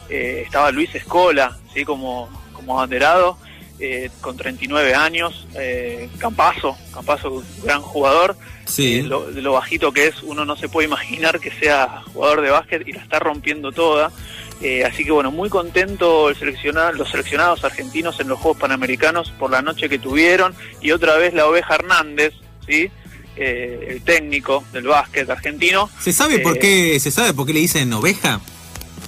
Eh, 0.10 0.44
estaba 0.46 0.72
Luis 0.72 0.94
Escola, 0.94 1.58
¿sí? 1.74 1.84
como, 1.84 2.30
como 2.54 2.78
abanderado, 2.78 3.38
eh, 3.80 4.10
con 4.22 4.38
39 4.38 4.94
años. 4.96 5.48
Eh, 5.56 6.10
Campazo, 6.18 6.78
Campazo, 6.94 7.44
gran 7.63 7.82
jugador. 7.82 8.36
Sí. 8.66 9.00
Eh, 9.00 9.04
lo, 9.04 9.32
de 9.32 9.42
lo 9.42 9.54
bajito 9.54 9.92
que 9.92 10.08
es, 10.08 10.22
uno 10.24 10.46
no 10.46 10.56
se 10.58 10.68
puede 10.70 10.88
imaginar 10.88 11.40
que 11.40 11.52
sea 11.52 12.04
jugador 12.13 12.42
de 12.42 12.50
básquet 12.50 12.88
y 12.88 12.92
la 12.94 13.02
está 13.02 13.20
rompiendo 13.20 13.72
toda. 13.72 14.12
Eh, 14.60 14.84
así 14.84 15.06
que 15.06 15.12
bueno, 15.12 15.30
muy 15.32 15.50
contento 15.50 16.30
el 16.30 16.36
seleccionado, 16.36 16.92
los 16.94 17.10
seleccionados 17.10 17.63
argentinos 17.63 18.20
en 18.20 18.28
los 18.28 18.40
Juegos 18.40 18.60
Panamericanos 18.60 19.32
por 19.38 19.52
la 19.52 19.62
noche 19.62 19.88
que 19.88 20.00
tuvieron 20.00 20.56
y 20.82 20.92
otra 20.92 21.16
vez 21.16 21.34
la 21.36 21.46
oveja 21.46 21.76
Hernández, 21.76 22.34
¿sí? 22.68 22.90
Eh, 23.36 23.88
el 23.92 24.02
técnico 24.02 24.63
del 24.74 24.86
básquet 24.88 25.30
argentino. 25.30 25.92
¿Se 26.02 26.12
sabe 26.12 26.40
por 26.40 26.58
Eh, 26.58 26.60
qué, 26.60 27.00
se 27.00 27.12
sabe 27.12 27.34
por 27.36 27.46
qué 27.46 27.54
le 27.54 27.60
dicen 27.60 27.94
oveja? 27.94 28.42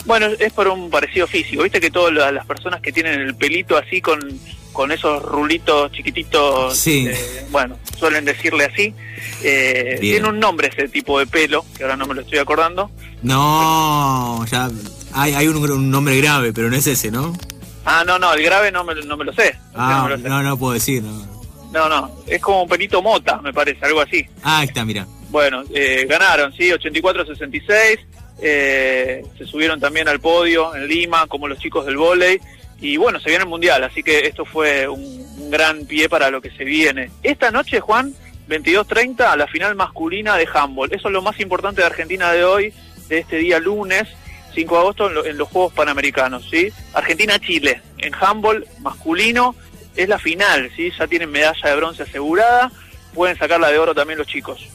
Bueno, 0.06 0.28
es 0.38 0.54
por 0.54 0.68
un 0.68 0.92
parecido 0.92 1.26
físico. 1.26 1.64
Viste 1.64 1.82
que 1.82 1.90
todas 1.90 2.14
la- 2.14 2.32
las 2.32 2.46
personas 2.46 2.80
que 2.80 2.92
tienen 2.92 3.20
el 3.20 3.36
pelito 3.36 3.76
así 3.76 4.02
con, 4.02 4.20
con 4.74 4.92
esos 4.92 5.22
rulitos 5.24 5.92
chiquititos, 5.92 6.78
Sí. 6.78 7.08
eh, 7.10 7.46
bueno, 7.52 7.78
suelen 7.98 8.26
decirle 8.26 8.66
así. 8.66 8.94
Eh, 9.44 9.98
tiene 10.00 10.30
un 10.30 10.40
nombre 10.40 10.70
ese 10.70 10.88
tipo 10.90 11.20
de 11.20 11.28
pelo, 11.28 11.66
que 11.76 11.84
ahora 11.84 11.96
no 11.98 12.06
me 12.08 12.14
lo 12.16 12.22
estoy 12.22 12.40
acordando. 12.40 12.90
No, 13.24 14.46
ya 14.52 14.70
hay, 15.14 15.34
hay 15.34 15.48
un, 15.48 15.58
un 15.72 15.90
nombre 15.92 16.16
grave, 16.18 16.54
pero 16.54 16.70
no 16.70 16.76
es 16.76 16.88
ese, 16.88 17.12
¿no? 17.12 17.34
Ah, 17.86 18.04
no, 18.06 18.20
no, 18.20 18.34
el 18.34 18.44
grave 18.44 18.72
no 18.72 18.84
me, 18.84 18.94
lo- 18.96 19.04
no 19.06 19.18
me 19.18 19.26
lo 19.26 19.34
sé. 19.34 19.54
no 19.74 19.80
Ah, 19.82 20.04
me 20.08 20.16
lo 20.16 20.22
sé. 20.22 20.30
no, 20.30 20.44
no 20.44 20.58
puedo 20.58 20.74
decir. 20.74 21.02
No. 21.04 21.28
No, 21.72 21.88
no, 21.90 22.12
es 22.28 22.42
como 22.42 22.64
un 22.64 22.70
pelito 22.70 23.02
mota, 23.02 23.40
me 23.42 23.54
parece, 23.54 23.86
algo 23.86 24.02
así. 24.02 24.26
Ah, 24.44 24.60
ahí 24.60 24.68
está, 24.68 24.84
mira. 24.86 25.06
Bueno, 25.30 25.64
eh, 25.74 26.06
ganaron, 26.10 26.52
sí, 26.54 26.70
84-66. 26.72 28.00
eh, 28.42 29.24
se 29.38 29.46
subieron 29.46 29.80
también 29.80 30.08
al 30.08 30.20
podio 30.20 30.74
en 30.76 30.88
Lima, 30.88 31.28
como 31.28 31.48
los 31.48 31.60
chicos 31.60 31.86
del 31.86 31.98
vóley. 31.98 32.40
Y 32.82 32.98
bueno, 32.98 33.20
se 33.20 33.30
viene 33.30 33.44
el 33.44 33.50
Mundial, 33.50 33.84
así 33.84 34.04
que 34.04 34.20
esto 34.20 34.46
fue 34.46 34.88
un, 34.88 35.28
gran 35.50 35.86
pie 35.86 36.08
para 36.10 36.30
lo 36.30 36.42
que 36.42 36.52
se 36.52 36.63
viene. 36.63 37.10
Esta 37.24 37.50
noche, 37.52 37.80
Juan, 37.80 38.13
22-30, 38.48 39.36
la 39.36 39.48
final 39.48 39.76
masculina 39.76 40.36
de 40.38 40.48
handball. 40.54 40.94
Eso 40.94 41.08
es 41.08 41.13
lo 41.13 41.22
más 41.22 41.39
importante 41.39 41.82
de 41.82 41.88
Argentina 41.88 42.32
de 42.32 42.44
hoy, 42.44 42.74
de 43.08 43.18
este 43.20 43.38
día 43.38 43.60
lunes, 43.60 44.08
5 44.54 44.76
de 44.76 44.80
agosto, 44.82 45.08
en, 45.08 45.13
lo- 45.15 45.26
en 45.26 45.38
los 45.38 45.48
Juegos 45.50 45.74
Panamericanos, 45.74 46.48
¿sí? 46.50 46.72
Argentina-Chile, 46.94 47.82
en 47.98 48.13
handball 48.13 48.68
masculino, 48.80 49.56
es 49.96 50.08
la 50.08 50.20
final, 50.20 50.70
¿sí? 50.76 50.92
Ya 50.98 51.08
tienen 51.08 51.32
medalla 51.32 51.70
de 51.70 51.76
bronce 51.76 52.04
asegurada, 52.04 52.72
pueden 53.13 53.38
sacarla 53.38 53.72
de 53.72 53.80
oro 53.80 53.96
también 53.96 54.20
los 54.20 54.28
chicos. 54.28 54.68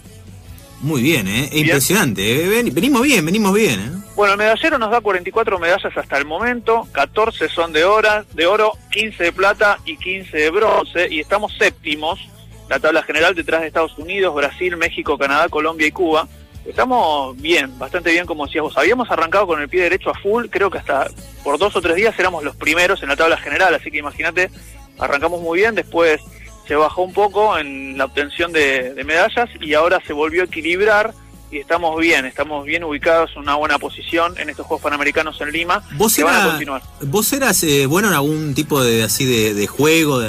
Muy 0.84 1.02
bien, 1.02 1.26
¿eh? 1.26 1.48
Bien. 1.50 1.64
Impresionante. 1.66 2.44
eh. 2.44 2.48
Ven- 2.48 2.74
venimos 2.74 3.02
bien, 3.02 3.24
venimos 3.24 3.54
bien, 3.54 3.80
¿eh? 3.80 3.90
Bueno, 4.14 4.34
el 4.34 4.38
medallero 4.38 4.78
nos 4.78 4.90
da 4.90 5.00
44 5.00 5.58
medallas 5.58 5.96
hasta 5.96 6.18
el 6.18 6.26
momento, 6.26 6.86
14 6.92 7.48
son 7.48 7.72
de, 7.72 7.84
hora, 7.84 8.24
de 8.34 8.46
oro, 8.46 8.72
15 8.92 9.24
de 9.24 9.32
plata 9.32 9.78
y 9.86 9.96
15 9.96 10.36
de 10.36 10.50
bronce, 10.50 11.08
y 11.10 11.18
estamos 11.20 11.52
séptimos, 11.58 12.20
la 12.68 12.78
tabla 12.78 13.02
general 13.02 13.34
detrás 13.34 13.62
de 13.62 13.66
Estados 13.68 13.96
Unidos, 13.98 14.34
Brasil, 14.34 14.76
México, 14.76 15.18
Canadá, 15.18 15.48
Colombia 15.48 15.86
y 15.86 15.90
Cuba. 15.90 16.28
Estamos 16.66 17.36
bien, 17.40 17.78
bastante 17.78 18.10
bien 18.12 18.24
como 18.26 18.46
decías 18.46 18.62
vos. 18.62 18.78
Habíamos 18.78 19.10
arrancado 19.10 19.46
con 19.46 19.60
el 19.60 19.68
pie 19.68 19.82
derecho 19.82 20.10
a 20.10 20.14
full, 20.18 20.46
creo 20.48 20.70
que 20.70 20.78
hasta 20.78 21.08
por 21.42 21.58
dos 21.58 21.74
o 21.76 21.80
tres 21.82 21.96
días 21.96 22.14
éramos 22.18 22.44
los 22.44 22.56
primeros 22.56 23.02
en 23.02 23.08
la 23.08 23.16
tabla 23.16 23.36
general, 23.38 23.74
así 23.74 23.90
que 23.90 23.98
imagínate, 23.98 24.50
arrancamos 24.98 25.40
muy 25.40 25.58
bien, 25.60 25.74
después 25.74 26.20
se 26.66 26.74
bajó 26.76 27.02
un 27.02 27.12
poco 27.12 27.56
en 27.58 27.96
la 27.98 28.06
obtención 28.06 28.52
de, 28.52 28.94
de 28.94 29.04
medallas 29.04 29.48
y 29.60 29.74
ahora 29.74 30.00
se 30.06 30.12
volvió 30.12 30.42
a 30.42 30.46
equilibrar 30.46 31.12
y 31.50 31.58
estamos 31.58 31.98
bien, 32.00 32.24
estamos 32.24 32.64
bien 32.64 32.82
ubicados 32.84 33.30
en 33.36 33.42
una 33.42 33.54
buena 33.54 33.78
posición 33.78 34.34
en 34.38 34.50
estos 34.50 34.66
Juegos 34.66 34.82
Panamericanos 34.82 35.40
en 35.40 35.52
Lima, 35.52 35.84
¿Vos, 35.92 36.14
que 36.16 36.24
van 36.24 36.40
a 36.40 36.48
continuar. 36.50 36.82
vos 37.02 37.32
eras 37.32 37.62
eh, 37.62 37.86
bueno 37.86 38.08
en 38.08 38.14
algún 38.14 38.54
tipo 38.54 38.82
de 38.82 39.04
así 39.04 39.24
de, 39.24 39.54
de 39.54 39.66
juego, 39.66 40.18
de, 40.18 40.28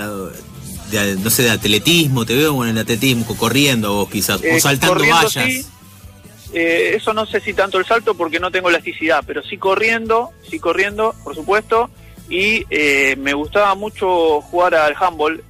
de- 0.91 1.15
no 1.15 1.29
sé, 1.29 1.43
de 1.43 1.49
atletismo? 1.51 2.25
Te 2.25 2.35
veo 2.35 2.63
en 2.63 2.71
el 2.71 2.77
atletismo, 2.77 3.25
corriendo 3.37 3.93
vos 3.95 4.09
quizás, 4.09 4.43
Eh, 4.43 4.55
o 4.55 4.59
saltando 4.59 4.93
corriendo, 4.95 5.15
vallas. 5.23 5.33
sí. 5.45 5.65
Eh, 6.53 6.93
eso 6.95 7.13
no 7.13 7.25
sé 7.25 7.41
si 7.41 7.53
tanto 7.53 7.79
el 7.79 7.85
salto 7.85 8.13
porque 8.15 8.39
no 8.39 8.51
tengo 8.51 8.69
elasticidad, 8.69 9.23
pero 9.25 9.41
sí 9.43 9.57
corriendo, 9.57 10.29
sí 10.49 10.59
corriendo, 10.59 11.13
por 11.23 11.33
supuesto. 11.35 11.89
Y 12.29 12.65
eh, 12.69 13.15
me 13.17 13.33
gustaba 13.33 13.75
mucho 13.75 14.41
jugar 14.41 14.73
al 14.75 14.95
handball, 14.99 15.43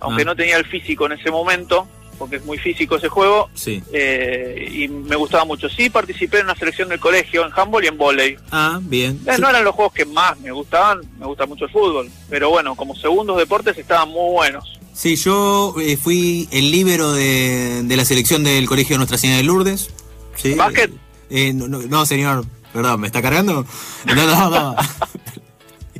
aunque 0.00 0.22
Ah. 0.22 0.24
no 0.26 0.36
tenía 0.36 0.56
el 0.56 0.64
físico 0.66 1.06
en 1.06 1.12
ese 1.12 1.30
momento, 1.30 1.86
porque 2.18 2.36
es 2.36 2.44
muy 2.44 2.58
físico 2.58 2.96
ese 2.96 3.08
juego. 3.08 3.48
Sí. 3.54 3.82
eh, 3.92 4.68
y 4.70 4.88
me 4.88 5.16
gustaba 5.16 5.44
mucho. 5.44 5.68
Sí, 5.70 5.88
participé 5.88 6.38
en 6.40 6.44
una 6.46 6.54
selección 6.54 6.88
del 6.90 7.00
colegio 7.00 7.46
en 7.46 7.52
handball 7.56 7.84
y 7.84 7.86
en 7.88 7.96
volei. 7.96 8.36
Ah, 8.50 8.78
bien. 8.82 9.20
Eh, 9.26 9.36
no 9.38 9.48
eran 9.48 9.64
los 9.64 9.74
juegos 9.74 9.94
que 9.94 10.04
más 10.04 10.38
me 10.40 10.50
gustaban, 10.52 11.00
me 11.18 11.24
gusta 11.26 11.46
mucho 11.46 11.64
el 11.64 11.70
fútbol, 11.70 12.10
pero 12.28 12.50
bueno, 12.50 12.74
como 12.74 12.94
segundos 12.94 13.38
deportes 13.38 13.78
estaban 13.78 14.08
muy 14.10 14.32
buenos. 14.32 14.78
Sí, 14.92 15.16
yo 15.16 15.74
eh, 15.80 15.96
fui 15.96 16.46
el 16.50 16.70
líbero 16.70 17.12
de, 17.12 17.82
de 17.84 17.96
la 17.96 18.04
selección 18.04 18.44
del 18.44 18.66
Colegio 18.66 18.96
Nuestra 18.98 19.16
Señora 19.16 19.38
de 19.38 19.44
Lourdes. 19.44 19.88
Sí. 20.36 20.54
¿Básquet? 20.54 20.90
Eh, 21.30 21.52
no, 21.54 21.68
no, 21.68 21.78
no, 21.78 22.04
señor, 22.04 22.44
perdón, 22.72 23.00
¿me 23.00 23.06
está 23.06 23.22
cargando? 23.22 23.64
No, 24.04 24.14
no, 24.14 24.50
no. 24.50 24.76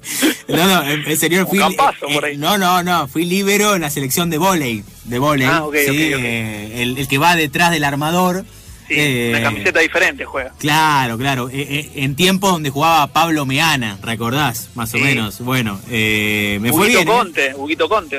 No, 0.48 0.66
no, 0.66 1.16
señor 1.16 1.44
Un 1.44 1.48
fui. 1.48 1.60
eh, 1.60 2.36
no, 2.36 2.58
no, 2.58 2.82
no, 2.82 3.06
fui 3.06 3.24
líbero 3.24 3.76
en 3.76 3.82
la 3.82 3.90
selección 3.90 4.30
de 4.30 4.38
volei. 4.38 4.82
De 5.04 5.18
volei. 5.18 5.46
Ah, 5.46 5.64
ok, 5.64 5.74
sí, 5.88 6.12
eh, 6.12 6.82
el, 6.82 6.98
el 6.98 7.06
que 7.08 7.18
va 7.18 7.36
detrás 7.36 7.70
del 7.70 7.84
armador. 7.84 8.44
Sí, 8.88 8.94
eh, 8.98 9.28
una 9.30 9.42
camiseta 9.44 9.78
diferente 9.78 10.24
juega. 10.24 10.52
Claro, 10.58 11.16
claro. 11.16 11.48
eh, 11.48 11.54
eh, 11.60 11.90
en 12.02 12.16
tiempos 12.16 12.50
donde 12.50 12.70
jugaba 12.70 13.06
Pablo 13.06 13.46
Meana, 13.46 13.96
¿recordás? 14.02 14.70
Más 14.74 14.92
o 14.94 14.98
menos. 14.98 15.38
Bueno, 15.40 15.78
eh, 15.88 16.58
me 16.60 16.72
fue 16.72 16.80
Huguito 16.88 16.98
bien. 16.98 17.08
¿eh? 17.08 17.12
Conte, 17.12 17.54
Huguito 17.54 17.88
Conte. 17.88 18.18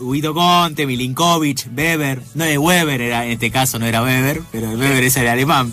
Huguito, 0.00 0.34
Conte, 0.34 0.86
Milinkovic, 0.86 1.68
Weber, 1.76 2.20
no 2.34 2.44
de 2.44 2.58
Weber 2.58 3.00
era, 3.00 3.24
en 3.26 3.30
este 3.32 3.52
caso 3.52 3.78
no 3.78 3.86
era 3.86 4.02
Weber, 4.02 4.40
pero 4.50 4.70
Weber 4.70 5.04
es 5.04 5.16
el 5.16 5.28
alemán. 5.28 5.72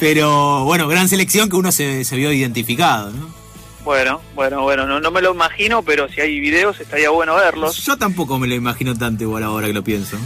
Pero 0.00 0.64
bueno, 0.64 0.88
gran 0.88 1.10
selección 1.10 1.50
que 1.50 1.56
uno 1.56 1.70
se, 1.70 2.04
se 2.04 2.16
vio 2.16 2.32
identificado, 2.32 3.10
¿no? 3.10 3.41
Bueno, 3.84 4.20
bueno, 4.34 4.62
bueno, 4.62 4.86
no, 4.86 5.00
no 5.00 5.10
me 5.10 5.20
lo 5.20 5.32
imagino, 5.32 5.82
pero 5.82 6.08
si 6.08 6.20
hay 6.20 6.38
videos 6.38 6.78
estaría 6.80 7.10
bueno 7.10 7.34
verlos. 7.34 7.84
Yo 7.84 7.96
tampoco 7.96 8.38
me 8.38 8.46
lo 8.46 8.54
imagino 8.54 8.96
tanto 8.96 9.24
igual 9.24 9.42
ahora 9.42 9.66
que 9.66 9.72
lo 9.72 9.82
pienso. 9.82 10.16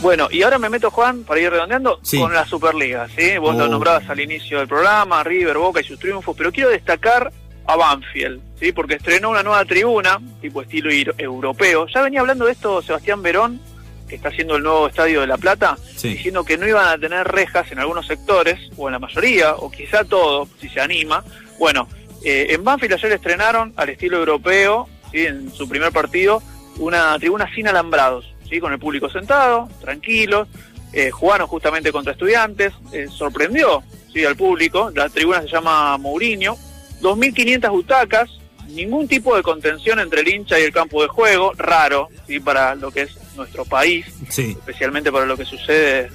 Bueno, 0.00 0.28
y 0.30 0.42
ahora 0.42 0.58
me 0.58 0.68
meto, 0.68 0.90
Juan, 0.90 1.22
para 1.24 1.40
ir 1.40 1.50
redondeando, 1.50 1.98
Sí. 2.02 2.18
con 2.18 2.32
la 2.32 2.44
Superliga, 2.46 3.08
¿sí? 3.16 3.36
Vos 3.38 3.56
lo 3.56 3.64
Oh. 3.64 3.68
nombrabas 3.68 4.08
al 4.08 4.20
inicio 4.20 4.58
del 4.58 4.68
programa, 4.68 5.22
River, 5.24 5.58
Boca 5.58 5.80
y 5.80 5.84
sus 5.84 5.98
triunfos, 5.98 6.36
pero 6.36 6.52
quiero 6.52 6.70
destacar 6.70 7.32
a 7.66 7.76
Banfield, 7.76 8.40
¿sí? 8.58 8.72
Porque 8.72 8.94
estrenó 8.94 9.30
una 9.30 9.42
nueva 9.42 9.64
tribuna, 9.64 10.18
tipo 10.40 10.62
estilo 10.62 10.90
europeo. 11.18 11.86
Ya 11.92 12.00
venía 12.02 12.20
hablando 12.20 12.46
de 12.46 12.52
esto 12.52 12.80
Sebastián 12.82 13.22
Verón, 13.22 13.60
que 14.08 14.14
está 14.16 14.28
haciendo 14.30 14.56
el 14.56 14.62
nuevo 14.62 14.86
estadio 14.88 15.20
de 15.20 15.26
La 15.26 15.36
Plata, 15.36 15.76
Sí. 15.96 16.08
diciendo 16.10 16.44
que 16.44 16.56
no 16.56 16.66
iban 16.66 16.88
a 16.88 16.96
tener 16.98 17.26
rejas 17.28 17.70
en 17.72 17.78
algunos 17.78 18.06
sectores, 18.06 18.58
o 18.76 18.88
en 18.88 18.92
la 18.92 18.98
mayoría, 18.98 19.54
o 19.54 19.70
quizá 19.70 20.02
todo, 20.04 20.48
si 20.60 20.68
se 20.68 20.80
anima. 20.80 21.22
Bueno, 21.58 21.88
eh, 22.24 22.48
en 22.50 22.64
Banfield 22.64 22.94
ayer 22.94 23.12
estrenaron 23.12 23.72
al 23.76 23.88
estilo 23.90 24.18
europeo, 24.18 24.88
¿sí? 25.12 25.26
en 25.26 25.52
su 25.52 25.68
primer 25.68 25.92
partido, 25.92 26.42
una 26.78 27.18
tribuna 27.18 27.48
sin 27.54 27.68
alambrados, 27.68 28.32
¿sí? 28.48 28.60
con 28.60 28.72
el 28.72 28.78
público 28.78 29.08
sentado, 29.10 29.68
tranquilos, 29.80 30.48
eh, 30.92 31.10
jugaron 31.10 31.46
justamente 31.46 31.92
contra 31.92 32.12
estudiantes, 32.12 32.72
eh, 32.92 33.06
sorprendió 33.10 33.82
¿sí? 34.12 34.24
al 34.24 34.36
público, 34.36 34.90
la 34.94 35.08
tribuna 35.08 35.42
se 35.42 35.48
llama 35.48 35.96
Mourinho, 35.98 36.56
2.500 37.02 37.70
butacas, 37.70 38.30
ningún 38.68 39.08
tipo 39.08 39.34
de 39.36 39.42
contención 39.42 39.98
entre 40.00 40.20
el 40.20 40.28
hincha 40.28 40.58
y 40.58 40.62
el 40.64 40.72
campo 40.72 41.02
de 41.02 41.08
juego, 41.08 41.52
raro 41.56 42.08
¿sí? 42.26 42.40
para 42.40 42.74
lo 42.74 42.90
que 42.90 43.02
es 43.02 43.16
nuestro 43.36 43.64
país, 43.64 44.06
Sí. 44.28 44.56
especialmente 44.58 45.12
para 45.12 45.24
lo 45.26 45.36
que 45.36 45.44
sucede 45.44 46.10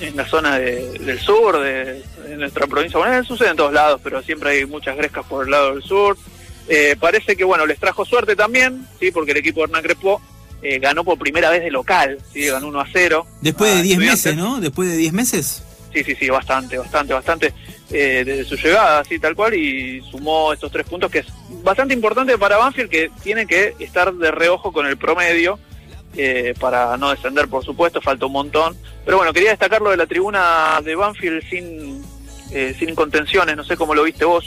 en 0.00 0.16
la 0.16 0.26
zona 0.26 0.58
de- 0.58 0.98
del 0.98 1.18
sur, 1.20 1.60
de, 1.60 2.02
de 2.26 2.36
nuestra 2.36 2.66
provincia. 2.66 2.98
Bueno, 2.98 3.22
sucede 3.24 3.50
en 3.50 3.56
todos 3.56 3.72
lados, 3.72 4.00
pero 4.02 4.22
siempre 4.22 4.50
hay 4.50 4.66
muchas 4.66 4.96
grescas 4.96 5.24
por 5.26 5.44
el 5.44 5.50
lado 5.50 5.74
del 5.74 5.82
sur. 5.82 6.16
Eh, 6.68 6.96
parece 6.98 7.36
que, 7.36 7.44
bueno, 7.44 7.66
les 7.66 7.78
trajo 7.78 8.04
suerte 8.04 8.36
también, 8.36 8.86
sí, 8.98 9.10
porque 9.10 9.32
el 9.32 9.38
equipo 9.38 9.60
de 9.60 9.64
Hernán 9.64 9.82
Crespo 9.82 10.20
eh, 10.62 10.78
ganó 10.78 11.04
por 11.04 11.18
primera 11.18 11.50
vez 11.50 11.62
de 11.62 11.70
local, 11.70 12.18
sí, 12.32 12.46
ganó 12.46 12.68
1 12.68 12.80
a 12.80 12.86
0. 12.92 13.26
Después 13.40 13.74
de 13.74 13.82
10 13.82 13.92
Estudiantes. 13.98 14.24
meses, 14.26 14.36
¿no? 14.38 14.60
Después 14.60 14.88
de 14.88 14.96
10 14.96 15.12
meses. 15.12 15.62
Sí, 15.92 16.04
sí, 16.04 16.14
sí, 16.14 16.28
bastante, 16.30 16.78
bastante, 16.78 17.12
bastante. 17.14 17.52
eh, 17.92 18.22
desde 18.24 18.44
su 18.44 18.54
llegada, 18.56 19.00
así 19.00 19.18
tal 19.18 19.34
cual, 19.34 19.52
y 19.54 20.00
sumó 20.12 20.52
estos 20.52 20.70
tres 20.70 20.86
puntos 20.86 21.10
que 21.10 21.18
es 21.20 21.26
bastante 21.64 21.92
importante 21.92 22.38
para 22.38 22.56
Banfield, 22.56 22.88
que 22.88 23.10
tiene 23.20 23.46
que 23.46 23.74
estar 23.80 24.14
de 24.14 24.30
reojo 24.30 24.70
con 24.70 24.86
el 24.86 24.96
promedio 24.96 25.58
eh, 26.16 26.54
para 26.58 26.96
no 26.96 27.10
descender, 27.10 27.48
por 27.48 27.64
supuesto, 27.64 28.00
falta 28.00 28.26
un 28.26 28.32
montón. 28.32 28.76
Pero 29.04 29.16
bueno, 29.18 29.32
quería 29.32 29.50
destacar 29.50 29.80
lo 29.80 29.90
de 29.90 29.96
la 29.96 30.06
tribuna 30.06 30.80
de 30.84 30.94
Banfield 30.94 31.42
sin, 31.48 32.02
eh, 32.50 32.74
sin 32.78 32.94
contenciones, 32.94 33.56
no 33.56 33.64
sé 33.64 33.76
cómo 33.76 33.94
lo 33.94 34.02
viste 34.04 34.24
vos. 34.24 34.44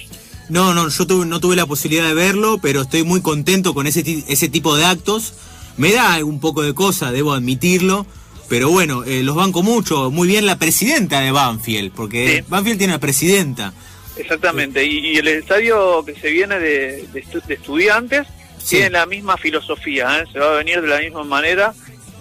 No, 0.49 0.73
no, 0.73 0.89
yo 0.89 1.05
tuve- 1.07 1.25
no 1.25 1.39
tuve 1.39 1.55
la 1.55 1.65
posibilidad 1.65 2.05
de 2.07 2.13
verlo, 2.13 2.59
pero 2.61 2.81
estoy 2.81 3.03
muy 3.03 3.21
contento 3.21 3.73
con 3.73 3.87
ese, 3.87 4.03
ese 4.27 4.49
tipo 4.49 4.75
de 4.75 4.83
actos. 4.85 5.33
Me 5.77 5.91
da 5.93 6.23
un 6.23 6.39
poco 6.39 6.61
de 6.61 6.73
cosa, 6.73 7.11
debo 7.11 7.33
admitirlo. 7.33 8.05
Pero 8.49 8.69
bueno, 8.69 9.03
eh, 9.05 9.23
los 9.23 9.35
banco 9.35 9.63
mucho. 9.63 10.11
Muy 10.11 10.27
bien 10.27 10.45
la 10.45 10.59
presidenta 10.59 11.21
de 11.21 11.31
Banfield, 11.31 11.91
porque 11.93 12.39
Sí. 12.41 12.45
Banfield 12.49 12.77
tiene 12.77 12.93
una 12.93 12.99
presidenta. 12.99 13.73
Exactamente, 14.17 14.85
y, 14.85 15.13
y 15.13 15.17
el 15.17 15.27
estadio 15.29 16.03
que 16.05 16.13
se 16.13 16.29
viene 16.29 16.59
de, 16.59 17.07
de 17.13 17.53
estudiantes 17.55 18.27
Sí. 18.63 18.77
tiene 18.77 18.91
la 18.91 19.05
misma 19.05 19.35
filosofía, 19.37 20.19
¿eh? 20.19 20.25
se 20.31 20.39
va 20.39 20.53
a 20.53 20.57
venir 20.57 20.81
de 20.81 20.87
la 20.87 20.99
misma 20.99 21.23
manera. 21.23 21.73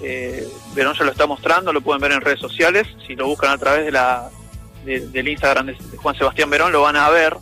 Eh, 0.03 0.47
Verón 0.75 0.95
ya 0.99 1.05
lo 1.05 1.13
está 1.13 1.27
mostrando, 1.27 1.73
lo 1.73 1.81
pueden 1.81 2.01
ver 2.03 2.13
en 2.13 2.21
redes 2.21 2.41
sociales. 2.41 2.89
Si 3.07 3.15
lo 3.15 3.27
buscan 3.27 3.51
a 3.53 3.59
través 3.59 3.85
de 3.85 3.93
la 3.93 4.29
de- 4.85 5.07
del 5.09 5.29
Instagram 5.29 5.67
de 5.67 5.73
de 5.75 5.97
Juan 5.97 6.17
Sebastián 6.17 6.51
Verón, 6.51 6.73
lo 6.73 6.83
van 6.83 6.97
a 6.97 7.09
ver. 7.11 7.37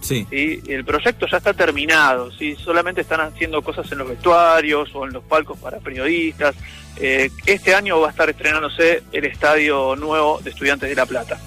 Sí. 0.00 0.26
¿sí? 0.30 0.62
El 0.68 0.84
proyecto 0.84 1.26
ya 1.30 1.38
está 1.38 1.52
terminado, 1.52 2.30
¿sí? 2.32 2.54
solamente 2.56 3.00
están 3.00 3.20
haciendo 3.20 3.60
cosas 3.62 3.90
en 3.92 3.98
los 3.98 4.08
vestuarios 4.08 4.88
o 4.94 5.04
en 5.04 5.12
los 5.12 5.24
palcos 5.24 5.58
para 5.58 5.78
periodistas. 5.78 6.54
Eh, 6.98 7.28
este 7.44 7.74
año 7.74 8.00
va 8.00 8.08
a 8.08 8.10
estar 8.10 8.30
estrenándose 8.30 9.02
el 9.12 9.24
estadio 9.26 9.96
nuevo 9.96 10.40
de 10.42 10.50
Estudiantes 10.50 10.88
de 10.88 10.94
La 10.94 11.04
Plata. 11.06 11.38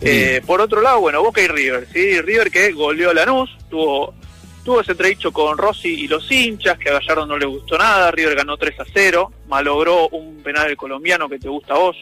Eh, 0.00 0.42
por 0.46 0.60
otro 0.60 0.80
lado, 0.82 1.00
bueno, 1.00 1.22
Boca 1.22 1.40
y 1.40 1.48
River, 1.48 1.86
¿sí? 1.92 2.20
River 2.20 2.50
que 2.50 2.72
goleó 2.72 3.10
a 3.10 3.14
Lanús, 3.14 3.50
tuvo, 3.70 4.14
tuvo 4.64 4.80
ese 4.80 4.92
entredicho 4.92 5.32
con 5.32 5.56
Rossi 5.58 5.88
y 5.88 6.08
los 6.08 6.30
hinchas, 6.30 6.78
que 6.78 6.90
a 6.90 6.94
Gallardo 6.94 7.26
no 7.26 7.38
le 7.38 7.46
gustó 7.46 7.78
nada, 7.78 8.10
River 8.10 8.34
ganó 8.36 8.56
3 8.56 8.80
a 8.80 8.84
0, 8.92 9.32
malogró 9.48 10.08
un 10.08 10.36
penal 10.42 10.66
del 10.68 10.76
colombiano 10.76 11.28
que 11.28 11.38
te 11.38 11.48
gusta 11.48 11.74
a 11.74 11.78
vos, 11.78 11.96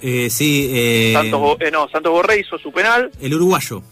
Eh, 0.00 0.28
sí, 0.30 0.70
eh, 0.72 1.12
Santos, 1.12 1.56
eh, 1.60 1.70
no, 1.72 1.88
Santos 1.88 2.12
Borré 2.12 2.38
hizo 2.40 2.56
su 2.58 2.70
penal, 2.72 3.10
el 3.20 3.34
uruguayo. 3.34 3.82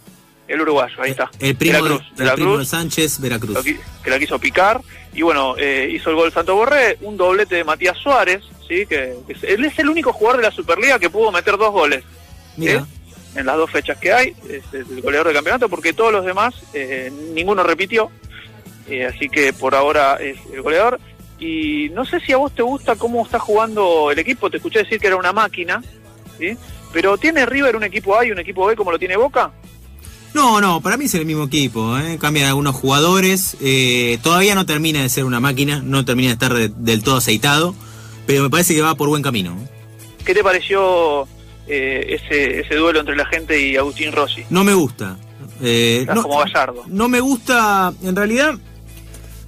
el 0.48 0.60
uruguayo, 0.60 0.94
ahí 1.02 1.10
está, 1.10 1.28
El 1.40 1.56
primo, 1.56 1.74
de 1.74 1.80
la 1.82 1.88
Cruz, 1.88 2.16
de, 2.16 2.24
el 2.24 2.30
primo 2.34 2.58
de 2.58 2.64
Sánchez, 2.64 3.20
Veracruz. 3.20 3.58
que 4.04 4.10
la 4.10 4.18
quiso 4.18 4.38
picar, 4.38 4.80
y 5.12 5.22
bueno, 5.22 5.56
eh, 5.58 5.88
hizo 5.92 6.10
el 6.10 6.16
gol 6.16 6.32
Santos 6.32 6.54
Borré, 6.54 6.98
un 7.00 7.16
doblete 7.16 7.56
de 7.56 7.64
Matías 7.64 7.96
Suárez, 7.98 8.42
¿sí? 8.68 8.86
que, 8.86 9.14
que 9.26 9.32
es- 9.32 9.42
él 9.44 9.64
es 9.64 9.76
el 9.80 9.88
único 9.88 10.12
jugador 10.12 10.40
de 10.42 10.46
la 10.48 10.52
Superliga 10.52 10.98
que 10.98 11.10
pudo 11.10 11.32
meter 11.32 11.56
dos 11.56 11.72
goles. 11.72 12.04
Mira, 12.56 12.74
¿eh? 12.74 12.84
En 13.36 13.46
las 13.46 13.56
dos 13.56 13.70
fechas 13.70 13.98
que 13.98 14.12
hay, 14.12 14.34
es 14.48 14.62
el 14.72 15.00
goleador 15.02 15.26
del 15.28 15.36
campeonato, 15.36 15.68
porque 15.68 15.92
todos 15.92 16.12
los 16.12 16.24
demás, 16.24 16.54
eh, 16.74 17.12
ninguno 17.34 17.62
repitió, 17.62 18.10
eh, 18.88 19.06
así 19.06 19.28
que 19.28 19.52
por 19.52 19.74
ahora 19.74 20.16
es 20.16 20.36
el 20.52 20.62
goleador. 20.62 20.98
Y 21.38 21.90
no 21.90 22.04
sé 22.06 22.18
si 22.20 22.32
a 22.32 22.38
vos 22.38 22.54
te 22.54 22.62
gusta 22.62 22.96
cómo 22.96 23.22
está 23.24 23.38
jugando 23.38 24.10
el 24.10 24.18
equipo, 24.18 24.48
te 24.50 24.56
escuché 24.56 24.78
decir 24.80 24.98
que 24.98 25.06
era 25.08 25.16
una 25.16 25.32
máquina, 25.32 25.82
¿sí? 26.38 26.56
pero 26.92 27.18
¿tiene 27.18 27.44
River 27.44 27.76
un 27.76 27.84
equipo 27.84 28.16
A 28.18 28.24
y 28.24 28.30
un 28.30 28.38
equipo 28.38 28.64
B 28.66 28.74
como 28.74 28.90
lo 28.90 28.98
tiene 28.98 29.16
Boca? 29.16 29.50
No, 30.32 30.60
no, 30.60 30.80
para 30.82 30.96
mí 30.98 31.06
es 31.06 31.14
el 31.14 31.24
mismo 31.24 31.44
equipo. 31.44 31.96
¿eh? 31.98 32.18
Cambian 32.20 32.46
algunos 32.46 32.74
jugadores. 32.74 33.56
eh, 33.60 34.18
todavía 34.22 34.54
no 34.54 34.66
termina 34.66 35.00
de 35.02 35.08
ser 35.08 35.24
una 35.24 35.40
máquina, 35.40 35.80
no 35.82 36.04
termina 36.04 36.28
de 36.28 36.32
estar 36.34 36.52
de- 36.52 36.68
del 36.68 37.02
todo 37.02 37.16
aceitado. 37.16 37.74
Pero 38.26 38.42
me 38.42 38.50
parece 38.50 38.74
que 38.74 38.82
va 38.82 38.94
por 38.96 39.08
buen 39.08 39.22
camino. 39.22 39.56
¿Qué 40.26 40.34
te 40.34 40.42
pareció 40.42 41.26
eh, 41.68 42.18
ese, 42.20 42.60
ese 42.60 42.74
duelo 42.76 43.00
entre 43.00 43.16
la 43.16 43.26
gente 43.26 43.60
y 43.60 43.76
Agustín 43.76 44.12
Rossi? 44.12 44.44
No 44.50 44.64
me 44.64 44.74
gusta. 44.74 45.16
Eh, 45.62 46.06
no, 46.14 46.22
como 46.22 46.38
Gallardo. 46.38 46.84
no 46.86 47.08
me 47.08 47.20
gusta, 47.20 47.92
en 48.02 48.14
realidad, 48.14 48.54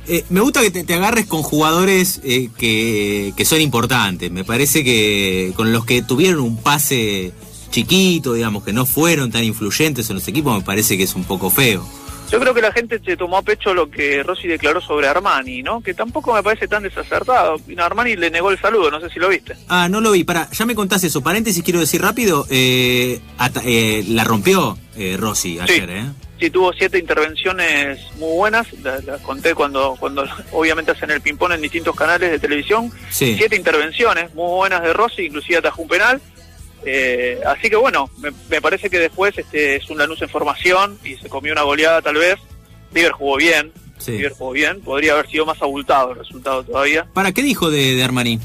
eh, 0.07 0.25
me 0.31 0.41
gusta 0.41 0.63
que 0.63 0.71
te, 0.71 0.85
te 0.85 0.95
agarres 0.95 1.27
con 1.27 1.43
jugadores 1.43 2.21
eh, 2.25 2.49
que, 2.57 3.35
que 3.37 3.45
son 3.45 3.61
importantes. 3.61 4.31
Me 4.31 4.43
parece 4.43 4.83
que 4.83 5.53
con 5.55 5.71
los 5.71 5.85
que 5.85 6.03
tuvieron 6.03 6.41
un 6.41 6.57
pase 6.57 7.33
chiquito, 7.71 8.33
digamos, 8.33 8.65
que 8.65 8.73
no 8.73 8.87
fueron 8.87 9.31
tan 9.31 9.45
influyentes 9.45 10.09
en 10.09 10.17
los 10.17 10.27
equipos, 10.27 10.57
me 10.57 10.65
parece 10.65 10.97
que 10.97 11.05
es 11.05 11.15
un 11.15 11.25
poco 11.25 11.51
feo. 11.51 11.87
Yo 12.31 12.39
creo 12.41 12.53
que 12.55 12.61
la 12.61 12.73
gente 12.73 13.01
se 13.05 13.17
tomó 13.17 13.39
a 13.39 13.43
pecho 13.43 13.73
lo 13.75 13.91
que 13.91 14.23
Rossi 14.23 14.49
declaró 14.49 14.81
sobre 14.81 15.07
Armani, 15.09 15.63
¿no? 15.63 15.81
Que 15.81 15.95
tampoco 15.95 16.35
me 16.35 16.43
parece 16.43 16.69
tan 16.69 16.83
desacertado. 16.83 17.57
Y 17.67 17.79
Armani 17.81 18.17
le 18.17 18.31
negó 18.31 18.51
el 18.51 18.59
saludo, 18.61 18.91
no 18.91 19.01
sé 19.01 19.09
si 19.11 19.19
lo 19.19 19.29
viste. 19.29 19.55
Ah, 19.69 19.89
no 19.89 20.01
lo 20.01 20.13
vi. 20.13 20.25
Para, 20.25 20.51
ya 20.51 20.67
me 20.67 20.75
contás 20.75 21.03
eso. 21.05 21.23
Paréntesis, 21.23 21.63
quiero 21.63 21.81
decir 21.81 22.03
rápido. 22.03 22.47
eh, 22.51 23.21
ata- 23.39 23.63
eh, 23.65 24.05
la 24.09 24.25
rompió 24.25 24.79
eh, 24.97 25.17
Rossi 25.19 25.59
ayer, 25.61 25.89
¿eh? 25.91 26.05
Sí, 26.39 26.51
tuvo 26.51 26.73
siete 26.73 26.99
intervenciones 27.01 27.99
muy 28.17 28.37
buenas, 28.37 28.67
las, 28.83 29.05
las 29.05 29.21
conté 29.23 29.55
cuando, 29.55 29.97
cuando 29.99 30.25
obviamente 30.53 30.93
hacen 30.93 31.11
el 31.11 31.21
ping-pong 31.21 31.53
en 31.53 31.61
distintos 31.63 31.97
canales 31.97 32.31
de 32.31 32.39
televisión. 32.39 32.93
Sí. 33.11 33.35
Siete 33.37 33.57
intervenciones 33.57 34.35
muy 34.35 34.49
buenas 34.55 34.83
de 34.83 34.93
Rossi, 34.93 35.23
inclusive 35.27 35.59
atajó 35.59 35.83
un 35.83 35.89
penal. 35.89 36.21
Eh, 36.85 37.41
así 37.47 37.69
que 37.69 37.77
bueno, 37.77 38.09
me, 38.19 38.31
me 38.49 38.61
parece 38.63 38.89
que 38.89 38.99
después 38.99 39.37
este 39.37 39.77
es 39.77 39.91
un 39.91 39.99
Lanús 39.99 40.23
en 40.23 40.29
formación 40.29 40.99
y 41.05 41.17
se 41.17 41.29
comió 41.29 41.53
una 41.53 41.63
goleada 41.63 42.03
tal 42.03 42.17
vez. 42.17 42.37
River 42.93 43.13
jugó 43.13 43.37
bien, 43.37 43.73
Sí. 43.99 44.13
River 44.13 44.33
jugó 44.33 44.53
bien, 44.53 44.81
podría 44.81 45.13
haber 45.15 45.29
sido 45.29 45.45
más 45.45 45.61
abultado 45.61 46.13
el 46.13 46.19
resultado 46.19 46.63
todavía. 46.63 47.07
¿Para 47.13 47.33
qué 47.33 47.43
dijo 47.43 47.71
de, 47.71 47.97
de 47.97 48.05
Armani? 48.05 48.39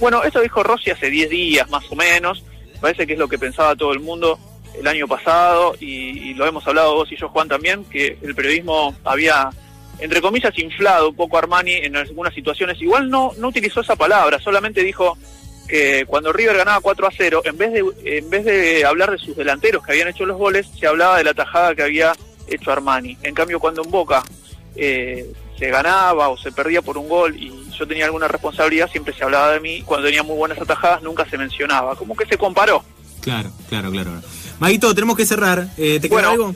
Bueno, 0.00 0.22
esto 0.22 0.40
dijo 0.40 0.62
Rossi 0.62 0.90
hace 0.90 1.10
10 1.10 1.30
días 1.30 1.68
más 1.70 1.84
o 1.90 1.96
menos. 1.96 2.44
Parece 2.80 3.06
que 3.06 3.14
es 3.14 3.18
lo 3.18 3.28
que 3.28 3.38
pensaba 3.38 3.74
todo 3.74 3.92
el 3.92 4.00
mundo 4.00 4.38
el 4.78 4.86
año 4.86 5.06
pasado 5.06 5.74
y, 5.80 6.30
y 6.30 6.34
lo 6.34 6.46
hemos 6.46 6.66
hablado 6.66 6.94
vos 6.94 7.10
y 7.10 7.16
yo, 7.16 7.28
Juan, 7.28 7.48
también, 7.48 7.84
que 7.84 8.18
el 8.22 8.34
periodismo 8.34 8.94
había, 9.04 9.50
entre 9.98 10.20
comillas, 10.20 10.56
inflado 10.58 11.10
un 11.10 11.16
poco 11.16 11.38
Armani 11.38 11.72
en 11.72 11.96
algunas 11.96 12.34
situaciones. 12.34 12.80
Igual 12.80 13.08
no, 13.10 13.32
no 13.38 13.48
utilizó 13.48 13.80
esa 13.80 13.96
palabra, 13.96 14.38
solamente 14.40 14.82
dijo 14.82 15.16
que 15.68 16.04
cuando 16.06 16.32
River 16.32 16.56
ganaba 16.56 16.80
4 16.80 17.06
a 17.06 17.10
0, 17.16 17.42
en 17.44 17.56
vez, 17.58 17.72
de, 17.72 17.84
en 18.18 18.30
vez 18.30 18.44
de 18.44 18.84
hablar 18.84 19.10
de 19.10 19.18
sus 19.18 19.36
delanteros 19.36 19.84
que 19.84 19.92
habían 19.92 20.08
hecho 20.08 20.26
los 20.26 20.36
goles, 20.38 20.66
se 20.78 20.86
hablaba 20.86 21.18
de 21.18 21.24
la 21.24 21.34
tajada 21.34 21.74
que 21.74 21.82
había 21.82 22.12
hecho 22.46 22.70
Armani. 22.70 23.16
En 23.22 23.34
cambio, 23.34 23.58
cuando 23.60 23.82
en 23.82 23.90
Boca 23.90 24.22
eh, 24.76 25.32
se 25.58 25.68
ganaba 25.70 26.28
o 26.28 26.36
se 26.36 26.52
perdía 26.52 26.82
por 26.82 26.98
un 26.98 27.08
gol 27.08 27.34
y 27.36 27.52
yo 27.78 27.86
tenía 27.88 28.04
alguna 28.06 28.28
responsabilidad, 28.28 28.90
siempre 28.90 29.14
se 29.14 29.24
hablaba 29.24 29.52
de 29.52 29.60
mí. 29.60 29.82
Cuando 29.82 30.06
tenía 30.06 30.22
muy 30.22 30.36
buenas 30.36 30.58
atajadas, 30.60 31.02
nunca 31.02 31.24
se 31.28 31.38
mencionaba. 31.38 31.96
Como 31.96 32.14
que 32.14 32.26
se 32.26 32.36
comparó. 32.36 32.84
Claro, 33.20 33.50
claro, 33.68 33.90
claro. 33.90 34.10
Maguito, 34.58 34.94
tenemos 34.94 35.16
que 35.16 35.24
cerrar. 35.24 35.68
Eh, 35.78 35.98
¿Te 36.00 36.08
queda 36.08 36.28
Bueno. 36.28 36.30
algo? 36.30 36.54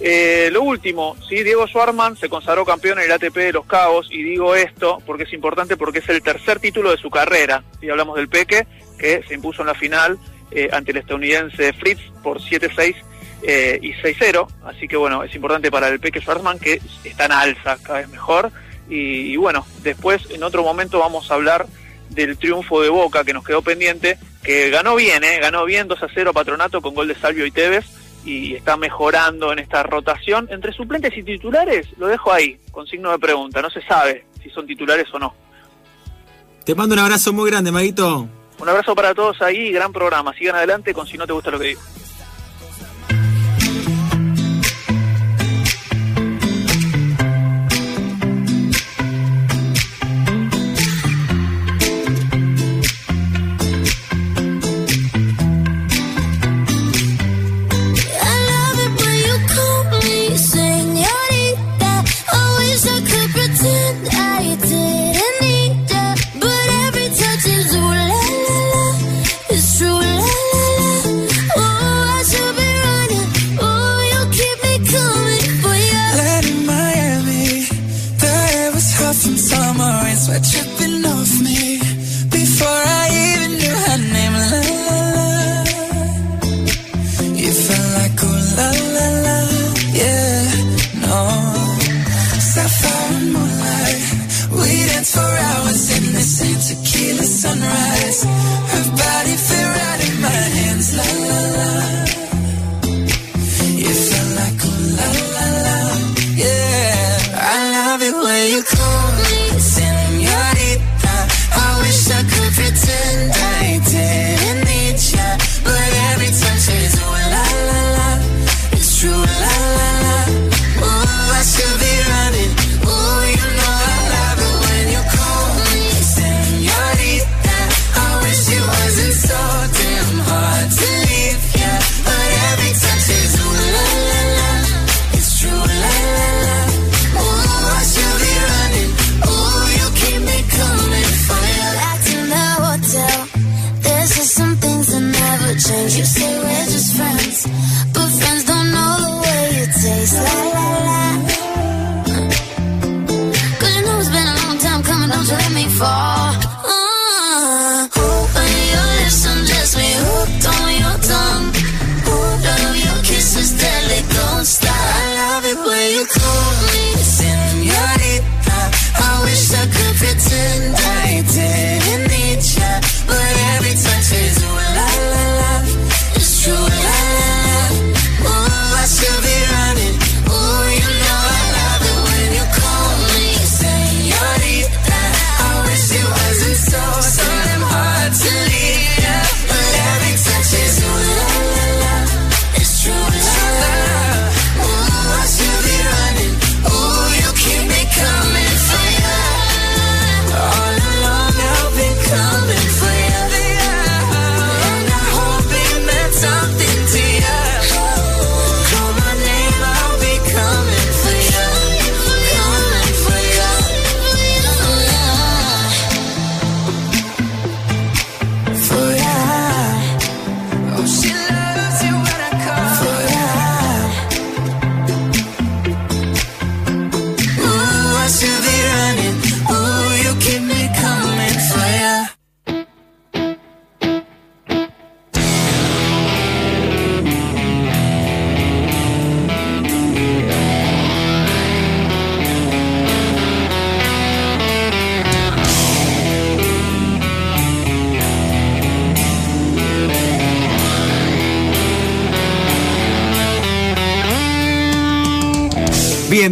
Eh, 0.00 0.50
lo 0.52 0.62
último, 0.62 1.16
¿sí? 1.26 1.42
Diego 1.42 1.66
Schwarman 1.66 2.16
se 2.16 2.28
consagró 2.28 2.64
campeón 2.66 2.98
en 2.98 3.06
el 3.06 3.12
ATP 3.12 3.34
de 3.36 3.52
Los 3.52 3.66
Cabos 3.66 4.08
y 4.10 4.22
digo 4.22 4.54
esto 4.54 5.02
porque 5.06 5.22
es 5.22 5.32
importante 5.32 5.76
porque 5.76 6.00
es 6.00 6.08
el 6.08 6.22
tercer 6.22 6.60
título 6.60 6.90
de 6.90 6.98
su 6.98 7.10
carrera. 7.10 7.62
Si 7.74 7.86
¿sí? 7.86 7.90
hablamos 7.90 8.16
del 8.16 8.28
Peque, 8.28 8.66
que 8.98 9.22
se 9.26 9.34
impuso 9.34 9.62
en 9.62 9.68
la 9.68 9.74
final 9.74 10.18
eh, 10.50 10.68
ante 10.70 10.90
el 10.90 10.98
estadounidense 10.98 11.72
Fritz 11.72 12.00
por 12.22 12.40
7-6 12.40 12.94
eh, 13.42 13.78
y 13.80 13.94
6-0. 13.94 14.46
Así 14.66 14.86
que 14.86 14.96
bueno, 14.96 15.24
es 15.24 15.34
importante 15.34 15.70
para 15.70 15.88
el 15.88 15.98
Peque 15.98 16.20
Schwarman 16.20 16.58
que 16.58 16.80
está 17.04 17.24
en 17.24 17.32
alza 17.32 17.78
cada 17.82 18.00
vez 18.00 18.08
mejor. 18.08 18.50
Y, 18.88 19.34
bueno, 19.36 19.66
después 19.82 20.30
en 20.30 20.44
otro 20.44 20.62
momento 20.62 21.00
vamos 21.00 21.28
a 21.30 21.34
hablar 21.34 21.66
del 22.10 22.38
triunfo 22.38 22.82
de 22.82 22.88
Boca 22.88 23.24
que 23.24 23.32
nos 23.32 23.44
quedó 23.44 23.60
pendiente, 23.60 24.16
que 24.44 24.70
ganó 24.70 24.94
bien, 24.94 25.24
eh 25.24 25.40
ganó 25.40 25.64
bien 25.64 25.88
2 25.88 26.04
a 26.04 26.08
0 26.14 26.32
Patronato 26.32 26.80
con 26.80 26.94
gol 26.94 27.08
de 27.08 27.16
Salvio 27.16 27.46
y 27.46 27.50
Tevez 27.50 27.84
y 28.26 28.54
está 28.54 28.76
mejorando 28.76 29.52
en 29.52 29.60
esta 29.60 29.84
rotación. 29.84 30.48
Entre 30.50 30.72
suplentes 30.72 31.16
y 31.16 31.22
titulares, 31.22 31.86
lo 31.96 32.08
dejo 32.08 32.32
ahí, 32.32 32.58
con 32.72 32.86
signo 32.86 33.12
de 33.12 33.18
pregunta. 33.18 33.62
No 33.62 33.70
se 33.70 33.80
sabe 33.82 34.26
si 34.42 34.50
son 34.50 34.66
titulares 34.66 35.06
o 35.14 35.18
no. 35.18 35.34
Te 36.64 36.74
mando 36.74 36.94
un 36.94 36.98
abrazo 36.98 37.32
muy 37.32 37.48
grande, 37.48 37.70
Maguito. 37.70 38.28
Un 38.58 38.68
abrazo 38.68 38.94
para 38.94 39.14
todos 39.14 39.40
ahí, 39.40 39.70
gran 39.70 39.92
programa. 39.92 40.34
Sigan 40.34 40.56
adelante 40.56 40.92
con 40.92 41.06
Si 41.06 41.16
no 41.16 41.26
te 41.26 41.32
gusta 41.32 41.50
lo 41.50 41.60
que 41.60 41.68
digo. 41.68 41.80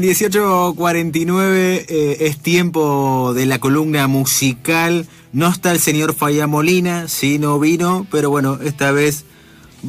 18.49 0.05 1.86
eh, 1.88 2.16
es 2.20 2.38
tiempo 2.38 3.32
de 3.34 3.46
la 3.46 3.59
columna 3.59 4.07
musical. 4.07 5.09
No 5.32 5.48
está 5.48 5.72
el 5.72 5.80
señor 5.80 6.14
Falla 6.14 6.46
Molina, 6.46 7.09
sí, 7.09 7.38
no 7.38 7.59
vino, 7.59 8.07
pero 8.11 8.28
bueno, 8.28 8.59
esta 8.62 8.92
vez 8.92 9.24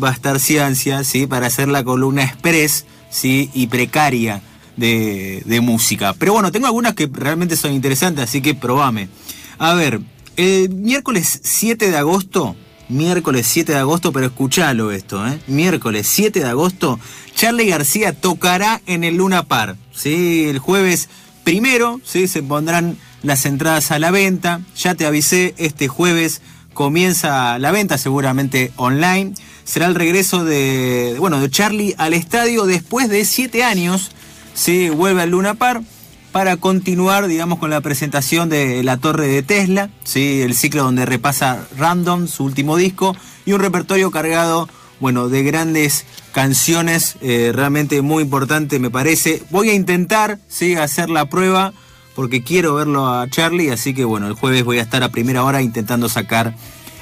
va 0.02 0.10
a 0.10 0.14
estar 0.14 0.40
Ciencia, 0.40 1.04
sí, 1.04 1.28
para 1.28 1.48
hacer 1.48 1.68
la 1.68 1.84
columna 1.84 2.24
express, 2.24 2.86
sí, 3.10 3.50
y 3.54 3.68
precaria 3.68 4.42
de, 4.78 5.60
música. 5.62 6.14
Pero 6.14 6.32
bueno, 6.32 6.50
tengo 6.50 6.68
algunas 6.68 6.94
que 6.94 7.10
realmente 7.12 7.58
son 7.58 7.74
interesantes, 7.74 8.24
así 8.24 8.42
que 8.42 8.56
probame. 8.56 9.10
A 9.58 9.74
ver, 9.74 10.00
miércoles 10.38 11.42
7 11.44 11.92
de 11.92 11.98
agosto, 11.98 12.56
miércoles 12.88 13.48
7 13.48 13.74
de 13.74 13.80
agosto, 13.80 14.14
pero 14.14 14.28
escúchalo 14.28 14.92
esto, 14.92 15.28
¿eh? 15.28 15.40
Miércoles 15.48 16.08
7 16.08 16.40
de 16.40 16.46
agosto, 16.48 17.00
Charlie 17.36 17.68
García 17.68 18.14
tocará 18.14 18.82
en 18.86 19.04
el 19.04 19.18
Luna 19.18 19.44
Par. 19.44 19.76
¿sí? 19.96 20.46
El 20.50 20.60
jueves 20.60 21.10
primero, 21.44 22.02
¿sí? 22.04 22.28
Se 22.28 22.44
pondrán 22.44 22.98
las 23.24 23.46
entradas 23.46 23.92
a 23.92 24.00
la 24.00 24.12
venta. 24.12 24.62
Ya 24.78 24.96
te 24.96 25.06
avisé, 25.06 25.56
este 25.58 25.88
jueves 25.88 26.42
comienza 26.74 27.58
la 27.60 27.72
venta, 27.72 27.98
seguramente 27.98 28.72
online. 28.76 29.34
Será 29.64 29.88
el 29.88 29.96
regreso 29.96 30.44
de, 30.44 31.16
bueno, 31.20 31.40
de 31.40 31.50
Charlie 31.50 31.96
al 31.98 32.14
estadio 32.14 32.66
después 32.66 33.10
de 33.10 33.26
siete 33.26 33.64
años. 33.64 34.12
¿sí? 34.56 34.90
vuelve 34.90 35.22
al 35.22 35.30
Luna 35.30 35.54
Park 35.54 35.84
para 36.32 36.58
continuar, 36.58 37.28
digamos, 37.28 37.60
con 37.60 37.70
la 37.70 37.82
presentación 37.82 38.50
de 38.50 38.84
La 38.84 38.98
Torre 38.98 39.28
de 39.28 39.42
Tesla, 39.42 39.90
¿sí? 40.04 40.42
el 40.42 40.54
ciclo 40.54 40.84
donde 40.84 41.06
repasa 41.06 41.66
Random, 41.78 42.28
su 42.28 42.44
último 42.44 42.76
disco, 42.76 43.16
y 43.46 43.54
un 43.54 43.62
repertorio 43.62 44.12
cargado 44.12 44.68
bueno, 45.00 45.30
de 45.30 45.44
grandes 45.44 46.06
canciones, 46.32 47.18
eh, 47.22 47.52
realmente 47.54 48.02
muy 48.02 48.24
importante 48.24 48.80
me 48.80 48.90
parece. 48.90 49.44
Voy 49.50 49.70
a 49.70 49.74
intentar, 49.74 50.40
sí, 50.48 50.76
hacer 50.76 51.10
la 51.10 51.30
prueba 51.30 51.74
porque 52.16 52.44
quiero 52.44 52.76
verlo 52.76 53.08
a 53.08 53.30
Charlie, 53.30 53.72
así 53.72 53.94
que 53.94 54.06
bueno, 54.06 54.28
el 54.28 54.34
jueves 54.34 54.64
voy 54.64 54.80
a 54.80 54.82
estar 54.82 55.04
a 55.04 55.10
primera 55.10 55.44
hora 55.44 55.62
intentando 55.62 56.08
sacar 56.08 56.56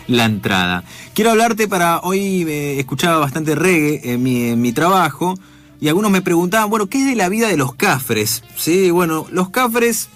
la 0.08 0.26
entrada. 0.26 0.84
Quiero 1.14 1.32
hablarte 1.32 1.68
para 1.68 2.00
hoy, 2.00 2.44
eh, 2.48 2.80
escuchaba 2.80 3.20
bastante 3.20 3.56
reggae 3.56 4.02
en 4.14 4.24
mi, 4.62 4.74
trabajo 4.74 5.36
y 5.80 5.88
algunos 5.88 6.12
me 6.12 6.22
preguntaban, 6.22 6.70
bueno, 6.70 6.88
¿qué 6.88 7.00
es 7.00 7.06
de 7.06 7.16
la 7.16 7.30
vida 7.30 7.48
de 7.48 7.58
los 7.58 7.76
cafres? 7.76 8.44
Sí, 8.58 8.90
bueno, 8.90 9.28
los 9.32 9.50
cafres 9.50 10.10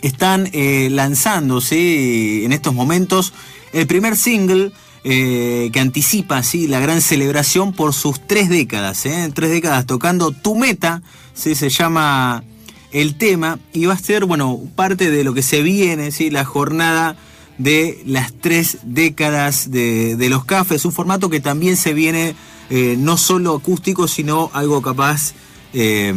están 0.00 0.48
eh, 0.52 0.88
lanzando, 0.90 1.60
en 1.70 2.52
estos 2.52 2.74
momentos 2.74 3.32
el 3.72 3.86
primer 3.86 4.16
single 4.16 4.72
eh, 5.04 5.70
que 5.72 5.80
anticipa 5.80 6.42
¿sí? 6.42 6.66
la 6.68 6.80
gran 6.80 7.00
celebración 7.00 7.72
por 7.72 7.94
sus 7.94 8.26
tres 8.26 8.48
décadas, 8.48 9.04
¿eh? 9.06 9.30
tres 9.34 9.50
décadas 9.50 9.86
tocando 9.86 10.30
Tu 10.30 10.54
Meta, 10.54 11.02
¿sí? 11.34 11.54
se 11.54 11.68
llama 11.68 12.44
el 12.92 13.16
tema, 13.16 13.58
y 13.72 13.86
va 13.86 13.94
a 13.94 13.98
ser 13.98 14.26
bueno, 14.26 14.60
parte 14.76 15.10
de 15.10 15.24
lo 15.24 15.34
que 15.34 15.42
se 15.42 15.62
viene, 15.62 16.12
¿sí? 16.12 16.30
la 16.30 16.44
jornada 16.44 17.16
de 17.58 18.02
las 18.06 18.32
tres 18.32 18.78
décadas 18.82 19.70
de, 19.70 20.16
de 20.16 20.28
los 20.28 20.44
cafés, 20.44 20.84
un 20.84 20.92
formato 20.92 21.30
que 21.30 21.40
también 21.40 21.76
se 21.76 21.94
viene 21.94 22.34
eh, 22.70 22.96
no 22.98 23.16
solo 23.16 23.54
acústico, 23.56 24.08
sino 24.08 24.50
algo 24.54 24.80
capaz 24.80 25.34
eh, 25.74 26.14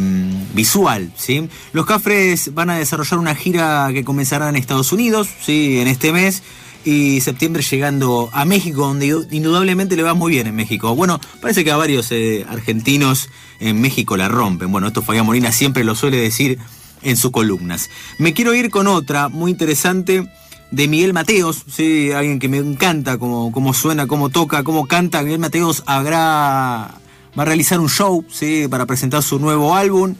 visual. 0.54 1.12
¿sí? 1.16 1.48
Los 1.72 1.86
Cafres 1.86 2.54
van 2.54 2.70
a 2.70 2.78
desarrollar 2.78 3.18
una 3.18 3.34
gira 3.34 3.88
que 3.92 4.04
comenzará 4.04 4.48
en 4.48 4.56
Estados 4.56 4.92
Unidos 4.92 5.28
¿sí? 5.42 5.78
en 5.80 5.88
este 5.88 6.12
mes 6.12 6.42
y 6.86 7.20
septiembre 7.20 7.62
llegando 7.62 8.30
a 8.32 8.44
México, 8.44 8.86
donde 8.86 9.06
indudablemente 9.32 9.96
le 9.96 10.04
va 10.04 10.14
muy 10.14 10.30
bien 10.30 10.46
en 10.46 10.54
México. 10.54 10.94
Bueno, 10.94 11.20
parece 11.40 11.64
que 11.64 11.72
a 11.72 11.76
varios 11.76 12.12
eh, 12.12 12.46
argentinos 12.48 13.28
en 13.58 13.80
México 13.80 14.16
la 14.16 14.28
rompen. 14.28 14.70
Bueno, 14.70 14.86
esto 14.86 15.02
Fabián 15.02 15.26
Molina 15.26 15.50
siempre 15.50 15.82
lo 15.82 15.96
suele 15.96 16.18
decir 16.18 16.58
en 17.02 17.16
sus 17.16 17.32
columnas. 17.32 17.90
Me 18.18 18.34
quiero 18.34 18.54
ir 18.54 18.70
con 18.70 18.86
otra 18.86 19.28
muy 19.28 19.50
interesante 19.50 20.30
de 20.70 20.88
Miguel 20.88 21.12
Mateos, 21.12 21.64
¿sí? 21.68 22.12
alguien 22.12 22.38
que 22.38 22.48
me 22.48 22.58
encanta 22.58 23.18
cómo, 23.18 23.50
cómo 23.50 23.74
suena, 23.74 24.06
cómo 24.06 24.30
toca, 24.30 24.62
cómo 24.62 24.86
canta. 24.86 25.22
Miguel 25.22 25.40
Mateos 25.40 25.82
habrá 25.86 27.00
va 27.36 27.42
a 27.42 27.46
realizar 27.46 27.80
un 27.80 27.88
show 27.88 28.24
¿sí? 28.30 28.68
para 28.70 28.86
presentar 28.86 29.24
su 29.24 29.40
nuevo 29.40 29.74
álbum. 29.74 30.14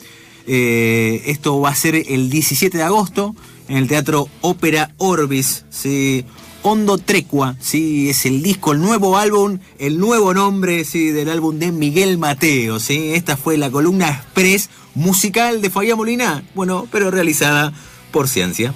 Eh, 0.48 1.22
esto 1.26 1.60
va 1.60 1.70
a 1.70 1.74
ser 1.76 1.94
el 1.94 2.28
17 2.28 2.76
de 2.76 2.84
agosto 2.84 3.36
en 3.68 3.76
el 3.76 3.88
Teatro 3.88 4.28
Ópera 4.40 4.94
Orbis. 4.98 5.64
¿sí? 5.70 6.24
Hondo 6.68 6.98
Trecua, 6.98 7.54
¿sí? 7.60 8.10
es 8.10 8.26
el 8.26 8.42
disco, 8.42 8.72
el 8.72 8.80
nuevo 8.80 9.18
álbum, 9.18 9.60
el 9.78 10.00
nuevo 10.00 10.34
nombre 10.34 10.84
¿sí? 10.84 11.12
del 11.12 11.28
álbum 11.28 11.60
de 11.60 11.70
Miguel 11.70 12.18
Mateo. 12.18 12.78
Esta 12.88 13.36
fue 13.36 13.56
la 13.56 13.70
columna 13.70 14.08
express 14.08 14.68
musical 14.92 15.62
de 15.62 15.70
Fabián 15.70 15.96
Molina, 15.96 16.42
bueno, 16.56 16.88
pero 16.90 17.12
realizada 17.12 17.72
por 18.10 18.26
Ciencia. 18.26 18.74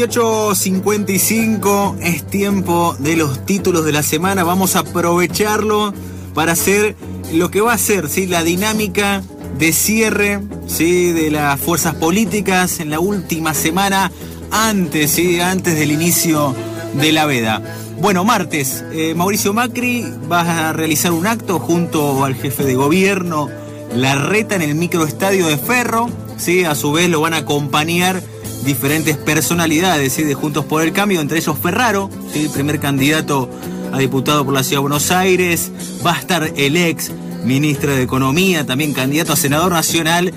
18.55 0.00 1.98
es 2.00 2.24
tiempo 2.24 2.96
de 3.00 3.16
los 3.16 3.44
títulos 3.44 3.84
de 3.84 3.92
la 3.92 4.02
semana. 4.02 4.44
Vamos 4.44 4.74
a 4.74 4.78
aprovecharlo 4.78 5.92
para 6.32 6.52
hacer 6.52 6.96
lo 7.34 7.50
que 7.50 7.60
va 7.60 7.74
a 7.74 7.78
ser 7.78 8.08
¿sí? 8.08 8.26
la 8.26 8.42
dinámica 8.42 9.22
de 9.58 9.74
cierre 9.74 10.40
¿sí? 10.66 11.12
de 11.12 11.30
las 11.30 11.60
fuerzas 11.60 11.96
políticas 11.96 12.80
en 12.80 12.88
la 12.88 12.98
última 12.98 13.52
semana 13.52 14.10
antes, 14.50 15.10
¿sí? 15.10 15.38
antes 15.38 15.78
del 15.78 15.92
inicio 15.92 16.54
de 16.94 17.12
la 17.12 17.26
veda. 17.26 17.60
Bueno, 18.00 18.24
martes, 18.24 18.82
eh, 18.92 19.12
Mauricio 19.14 19.52
Macri 19.52 20.06
va 20.32 20.70
a 20.70 20.72
realizar 20.72 21.12
un 21.12 21.26
acto 21.26 21.58
junto 21.58 22.24
al 22.24 22.36
jefe 22.36 22.64
de 22.64 22.74
gobierno, 22.74 23.50
la 23.94 24.14
reta 24.14 24.54
en 24.54 24.62
el 24.62 24.76
microestadio 24.76 25.46
de 25.46 25.58
Ferro, 25.58 26.08
¿sí? 26.38 26.64
a 26.64 26.74
su 26.74 26.90
vez 26.90 27.10
lo 27.10 27.20
van 27.20 27.34
a 27.34 27.38
acompañar 27.38 28.22
diferentes 28.64 29.16
personalidades 29.16 30.12
¿sí? 30.12 30.22
de 30.22 30.34
Juntos 30.34 30.64
por 30.64 30.82
el 30.82 30.92
Cambio, 30.92 31.20
entre 31.20 31.38
ellos 31.38 31.56
Ferraro, 31.60 32.10
¿sí? 32.32 32.48
primer 32.52 32.80
candidato 32.80 33.50
a 33.92 33.98
diputado 33.98 34.44
por 34.44 34.54
la 34.54 34.62
Ciudad 34.62 34.78
de 34.78 34.82
Buenos 34.82 35.10
Aires, 35.10 35.72
va 36.04 36.14
a 36.14 36.18
estar 36.18 36.52
el 36.56 36.76
ex 36.76 37.10
ministro 37.44 37.94
de 37.94 38.02
Economía, 38.02 38.66
también 38.66 38.92
candidato 38.92 39.32
a 39.32 39.36
senador 39.36 39.72
nacional, 39.72 40.32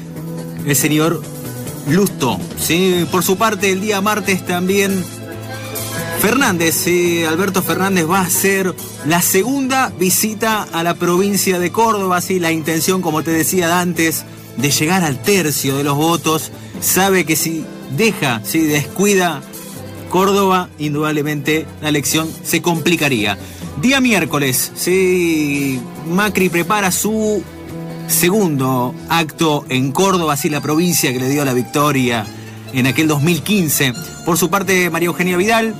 el 0.65 0.75
señor 0.75 1.21
Lusto. 1.89 2.39
¿sí? 2.59 3.05
Por 3.11 3.23
su 3.23 3.37
parte, 3.37 3.71
el 3.71 3.81
día 3.81 4.01
martes 4.01 4.45
también 4.45 5.03
Fernández, 6.23 6.87
Alberto 7.27 7.61
Fernández 7.61 8.09
va 8.09 8.19
a 8.19 8.25
hacer 8.25 8.73
la 9.05 9.21
segunda 9.21 9.91
visita 9.99 10.63
a 10.71 10.81
la 10.81 10.93
provincia 10.93 11.59
de 11.59 11.71
Córdoba, 11.71 12.21
sí, 12.21 12.39
la 12.39 12.53
intención, 12.53 13.01
como 13.01 13.23
te 13.23 13.31
decía 13.31 13.81
antes, 13.81 14.23
de 14.55 14.71
llegar 14.71 15.03
al 15.03 15.21
tercio 15.21 15.75
de 15.75 15.83
los 15.83 15.97
votos, 15.97 16.51
sabe 16.79 17.25
que 17.25 17.35
si 17.35 17.65
deja, 17.95 18.41
si 18.43 18.59
descuida 18.59 19.41
Córdoba, 20.09 20.69
indudablemente 20.77 21.65
la 21.81 21.89
elección 21.89 22.29
se 22.43 22.61
complicaría. 22.61 23.37
Día 23.81 23.99
miércoles, 23.99 24.71
sí, 24.75 25.79
Macri 26.07 26.49
prepara 26.49 26.91
su 26.91 27.43
segundo 28.07 28.93
acto 29.09 29.65
en 29.69 29.91
Córdoba, 29.91 30.33
así 30.33 30.49
la 30.49 30.61
provincia 30.61 31.11
que 31.11 31.19
le 31.19 31.29
dio 31.29 31.43
la 31.43 31.53
victoria 31.53 32.25
en 32.73 32.87
aquel 32.87 33.07
2015. 33.07 33.93
Por 34.25 34.37
su 34.37 34.49
parte, 34.49 34.89
María 34.89 35.07
Eugenia 35.07 35.37
Vidal 35.37 35.73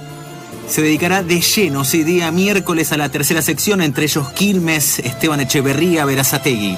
se 0.68 0.82
dedicará 0.82 1.24
de 1.24 1.42
lleno, 1.42 1.84
sí, 1.84 2.04
día 2.04 2.32
miércoles 2.32 2.92
a 2.92 2.98
la 2.98 3.10
tercera 3.10 3.42
sección, 3.42 3.82
entre 3.82 4.06
ellos 4.06 4.30
Quilmes, 4.30 5.00
Esteban 5.00 5.42
Echeverría, 5.42 6.06
Verazategui. 6.06 6.78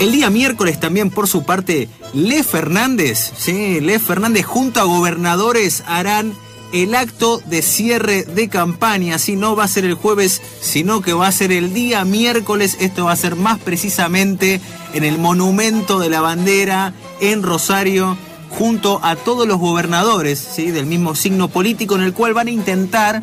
El 0.00 0.12
día 0.12 0.30
miércoles 0.30 0.78
también, 0.78 1.10
por 1.10 1.26
su 1.26 1.42
parte, 1.42 1.88
Le 2.14 2.44
Fernández, 2.44 3.32
sí, 3.36 3.80
Le 3.80 3.98
Fernández 3.98 4.46
junto 4.46 4.80
a 4.80 4.84
gobernadores 4.84 5.82
harán 5.88 6.34
el 6.72 6.94
acto 6.94 7.40
de 7.46 7.62
cierre 7.62 8.22
de 8.22 8.48
campaña. 8.48 9.18
Si 9.18 9.34
no 9.34 9.56
va 9.56 9.64
a 9.64 9.68
ser 9.68 9.84
el 9.84 9.94
jueves, 9.94 10.40
sino 10.60 11.00
que 11.00 11.14
va 11.14 11.26
a 11.26 11.32
ser 11.32 11.50
el 11.50 11.74
día 11.74 12.04
miércoles. 12.04 12.76
Esto 12.78 13.06
va 13.06 13.12
a 13.12 13.16
ser 13.16 13.34
más 13.34 13.58
precisamente 13.58 14.60
en 14.94 15.02
el 15.02 15.18
Monumento 15.18 15.98
de 15.98 16.10
la 16.10 16.20
Bandera 16.20 16.92
en 17.20 17.42
Rosario, 17.42 18.16
junto 18.50 19.00
a 19.02 19.16
todos 19.16 19.48
los 19.48 19.58
gobernadores 19.58 20.38
¿sí? 20.38 20.70
del 20.70 20.86
mismo 20.86 21.14
signo 21.16 21.48
político, 21.48 21.96
en 21.96 22.02
el 22.02 22.12
cual 22.12 22.34
van 22.34 22.46
a 22.46 22.52
intentar, 22.52 23.22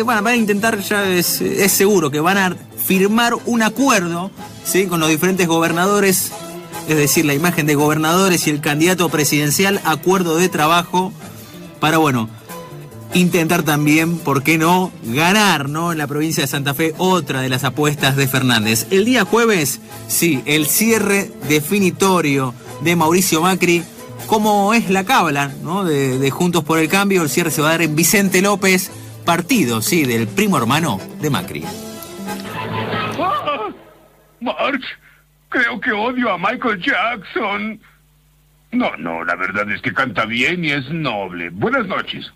eh, 0.00 0.02
van, 0.02 0.22
van 0.22 0.34
a 0.34 0.36
intentar, 0.36 0.78
ya 0.80 1.08
es, 1.08 1.42
seguro, 1.68 2.10
que 2.10 2.20
van 2.20 2.38
a 2.38 2.56
firmar 2.84 3.34
un 3.46 3.62
acuerdo 3.62 4.30
¿sí? 4.64 4.86
con 4.86 5.00
los 5.00 5.08
diferentes 5.08 5.46
gobernadores. 5.46 6.32
Es 6.88 6.96
decir, 6.96 7.24
la 7.24 7.34
imagen 7.34 7.66
de 7.66 7.74
gobernadores 7.74 8.46
y 8.46 8.50
el 8.50 8.60
candidato 8.60 9.08
presidencial, 9.08 9.80
acuerdo 9.84 10.36
de 10.36 10.48
trabajo 10.48 11.12
para, 11.80 11.98
bueno, 11.98 12.28
intentar 13.14 13.62
también, 13.62 14.18
¿por 14.18 14.42
qué 14.42 14.58
no?, 14.58 14.92
ganar, 15.02 15.68
¿no? 15.68 15.92
En 15.92 15.98
la 15.98 16.06
provincia 16.06 16.42
de 16.42 16.46
Santa 16.46 16.74
Fe, 16.74 16.94
otra 16.98 17.40
de 17.40 17.48
las 17.48 17.64
apuestas 17.64 18.14
de 18.16 18.28
Fernández. 18.28 18.86
El 18.90 19.04
día 19.04 19.24
jueves, 19.24 19.80
sí, 20.06 20.42
el 20.46 20.66
cierre 20.66 21.30
definitorio 21.48 22.54
de 22.82 22.94
Mauricio 22.94 23.40
Macri, 23.40 23.82
como 24.26 24.74
es 24.74 24.90
la 24.90 25.04
cábala, 25.04 25.52
¿no? 25.62 25.84
De, 25.84 26.18
de 26.18 26.30
Juntos 26.30 26.62
por 26.62 26.78
el 26.78 26.88
Cambio, 26.88 27.22
el 27.22 27.30
cierre 27.30 27.50
se 27.50 27.62
va 27.62 27.68
a 27.68 27.72
dar 27.72 27.82
en 27.82 27.96
Vicente 27.96 28.42
López, 28.42 28.90
partido, 29.26 29.82
sí, 29.82 30.04
del 30.06 30.26
primo 30.26 30.56
hermano 30.56 30.98
de 31.20 31.28
Macri. 31.28 31.64
Ah, 33.18 33.68
March, 34.40 34.84
creo 35.50 35.78
que 35.78 35.92
odio 35.92 36.32
a 36.32 36.38
Michael 36.38 36.80
Jackson. 36.80 37.78
No, 38.72 38.96
no, 38.96 39.24
la 39.24 39.34
verdad 39.34 39.70
es 39.70 39.82
que 39.82 39.92
canta 39.92 40.24
bien 40.24 40.64
y 40.64 40.70
es 40.70 40.88
noble. 40.88 41.50
Buenas 41.50 41.86
noches. 41.86 42.32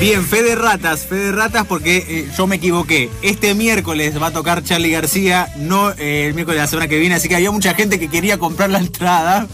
Bien, 0.00 0.24
fe 0.24 0.44
de 0.44 0.54
ratas, 0.54 1.06
fe 1.06 1.16
de 1.16 1.32
ratas 1.32 1.66
porque 1.66 1.96
eh, 1.96 2.30
yo 2.36 2.46
me 2.46 2.56
equivoqué. 2.56 3.10
Este 3.20 3.52
miércoles 3.54 4.22
va 4.22 4.28
a 4.28 4.30
tocar 4.30 4.62
Charlie 4.62 4.92
García, 4.92 5.52
no 5.56 5.90
eh, 5.90 6.26
el 6.28 6.34
miércoles 6.34 6.58
de 6.58 6.62
la 6.62 6.68
semana 6.68 6.86
que 6.86 7.00
viene, 7.00 7.16
así 7.16 7.28
que 7.28 7.34
había 7.34 7.50
mucha 7.50 7.74
gente 7.74 7.98
que 7.98 8.06
quería 8.06 8.38
comprar 8.38 8.70
la 8.70 8.78
entrada. 8.78 9.48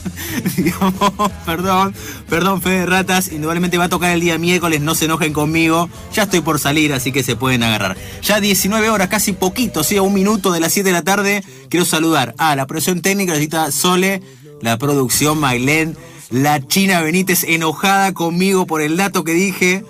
Perdón, 1.47 1.95
perdón, 2.29 2.61
fe 2.61 2.71
de 2.71 2.87
ratas. 2.87 3.33
Indudablemente 3.33 3.79
va 3.79 3.85
a 3.85 3.89
tocar 3.89 4.11
el 4.11 4.21
día 4.21 4.37
miércoles, 4.37 4.83
no 4.83 4.95
se 4.95 5.07
enojen 5.07 5.33
conmigo. 5.33 5.89
Ya 6.13 6.25
estoy 6.25 6.43
por 6.43 6.59
salir, 6.59 6.93
así 6.93 7.11
que 7.11 7.23
se 7.23 7.37
pueden 7.37 7.63
agarrar. 7.63 7.97
Ya 8.23 8.39
19 8.39 8.91
horas, 8.91 9.09
casi 9.09 9.33
poquito, 9.33 9.83
sí, 9.83 9.97
a 9.97 10.03
un 10.03 10.13
minuto 10.13 10.53
de 10.53 10.61
las 10.61 10.75
7 10.75 10.91
de 10.91 10.93
la 10.93 11.03
tarde. 11.03 11.43
Quiero 11.71 11.87
saludar 11.87 12.35
a 12.37 12.55
la 12.55 12.67
producción 12.67 13.01
técnica, 13.01 13.33
la 13.33 13.39
cita 13.39 13.73
Sole, 13.73 14.21
la 14.61 14.77
producción 14.77 15.39
Mailén, 15.39 15.97
la 16.31 16.61
China 16.67 17.01
Benítez 17.01 17.45
enojada 17.45 18.13
conmigo 18.13 18.67
por 18.67 18.83
el 18.83 18.99
dato 18.99 19.25
que 19.25 19.33
dije. 19.33 19.85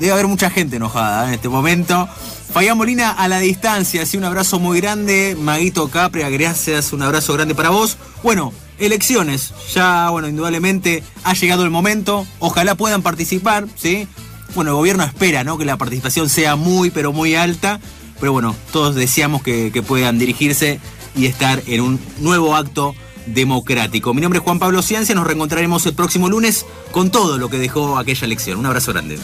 Debe 0.00 0.12
haber 0.12 0.28
mucha 0.28 0.48
gente 0.48 0.76
enojada 0.76 1.24
¿eh? 1.24 1.28
en 1.28 1.34
este 1.34 1.50
momento. 1.50 2.08
Fabián 2.54 2.78
Molina 2.78 3.10
a 3.10 3.28
la 3.28 3.38
distancia, 3.38 4.02
así 4.02 4.16
un 4.16 4.24
abrazo 4.24 4.58
muy 4.58 4.80
grande. 4.80 5.36
Maguito 5.38 5.88
Capria, 5.88 6.30
gracias, 6.30 6.94
un 6.94 7.02
abrazo 7.02 7.34
grande 7.34 7.54
para 7.54 7.68
vos. 7.68 7.98
Bueno, 8.22 8.52
elecciones, 8.78 9.52
ya, 9.74 10.08
bueno, 10.08 10.26
indudablemente 10.26 11.04
ha 11.22 11.34
llegado 11.34 11.64
el 11.64 11.70
momento. 11.70 12.26
Ojalá 12.38 12.76
puedan 12.76 13.02
participar, 13.02 13.66
¿sí? 13.76 14.08
Bueno, 14.54 14.70
el 14.70 14.78
gobierno 14.78 15.04
espera, 15.04 15.44
¿no? 15.44 15.58
Que 15.58 15.66
la 15.66 15.76
participación 15.76 16.30
sea 16.30 16.56
muy, 16.56 16.90
pero 16.90 17.12
muy 17.12 17.34
alta. 17.34 17.78
Pero 18.18 18.32
bueno, 18.32 18.56
todos 18.72 18.94
deseamos 18.94 19.42
que, 19.42 19.70
que 19.70 19.82
puedan 19.82 20.18
dirigirse 20.18 20.80
y 21.14 21.26
estar 21.26 21.62
en 21.66 21.82
un 21.82 22.00
nuevo 22.20 22.56
acto 22.56 22.94
democrático. 23.32 24.14
Mi 24.14 24.20
nombre 24.20 24.38
es 24.38 24.44
Juan 24.44 24.58
Pablo 24.58 24.82
Ciencia, 24.82 25.14
nos 25.14 25.26
reencontraremos 25.26 25.84
el 25.86 25.94
próximo 25.94 26.28
lunes 26.28 26.66
con 26.90 27.10
todo 27.10 27.38
lo 27.38 27.48
que 27.48 27.58
dejó 27.58 27.98
aquella 27.98 28.24
elección. 28.26 28.58
Un 28.58 28.66
abrazo 28.66 28.92
grande. 28.92 29.18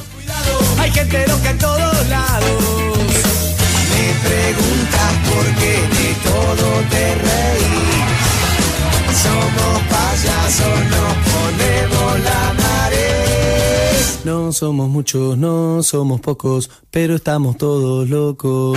Hay 0.79 0.91
gente 0.91 1.27
loca 1.29 1.51
en 1.51 1.59
todos 1.59 2.09
lados. 2.09 2.63
Me 3.93 4.29
preguntas 4.29 5.13
por 5.29 5.45
qué 5.61 5.75
de 5.97 6.15
todo 6.25 6.67
te 6.91 7.15
reí. 7.15 7.77
Somos 9.23 9.83
payasos, 9.91 10.79
nos 10.91 11.15
ponemos 11.31 12.21
la. 12.25 12.47
No 14.27 14.53
somos 14.53 14.89
muchos, 14.89 15.39
no 15.39 15.85
somos 15.85 16.21
pocos, 16.21 16.69
pero 16.91 17.15
estamos 17.15 17.57
todos 17.57 18.09
locos. 18.09 18.77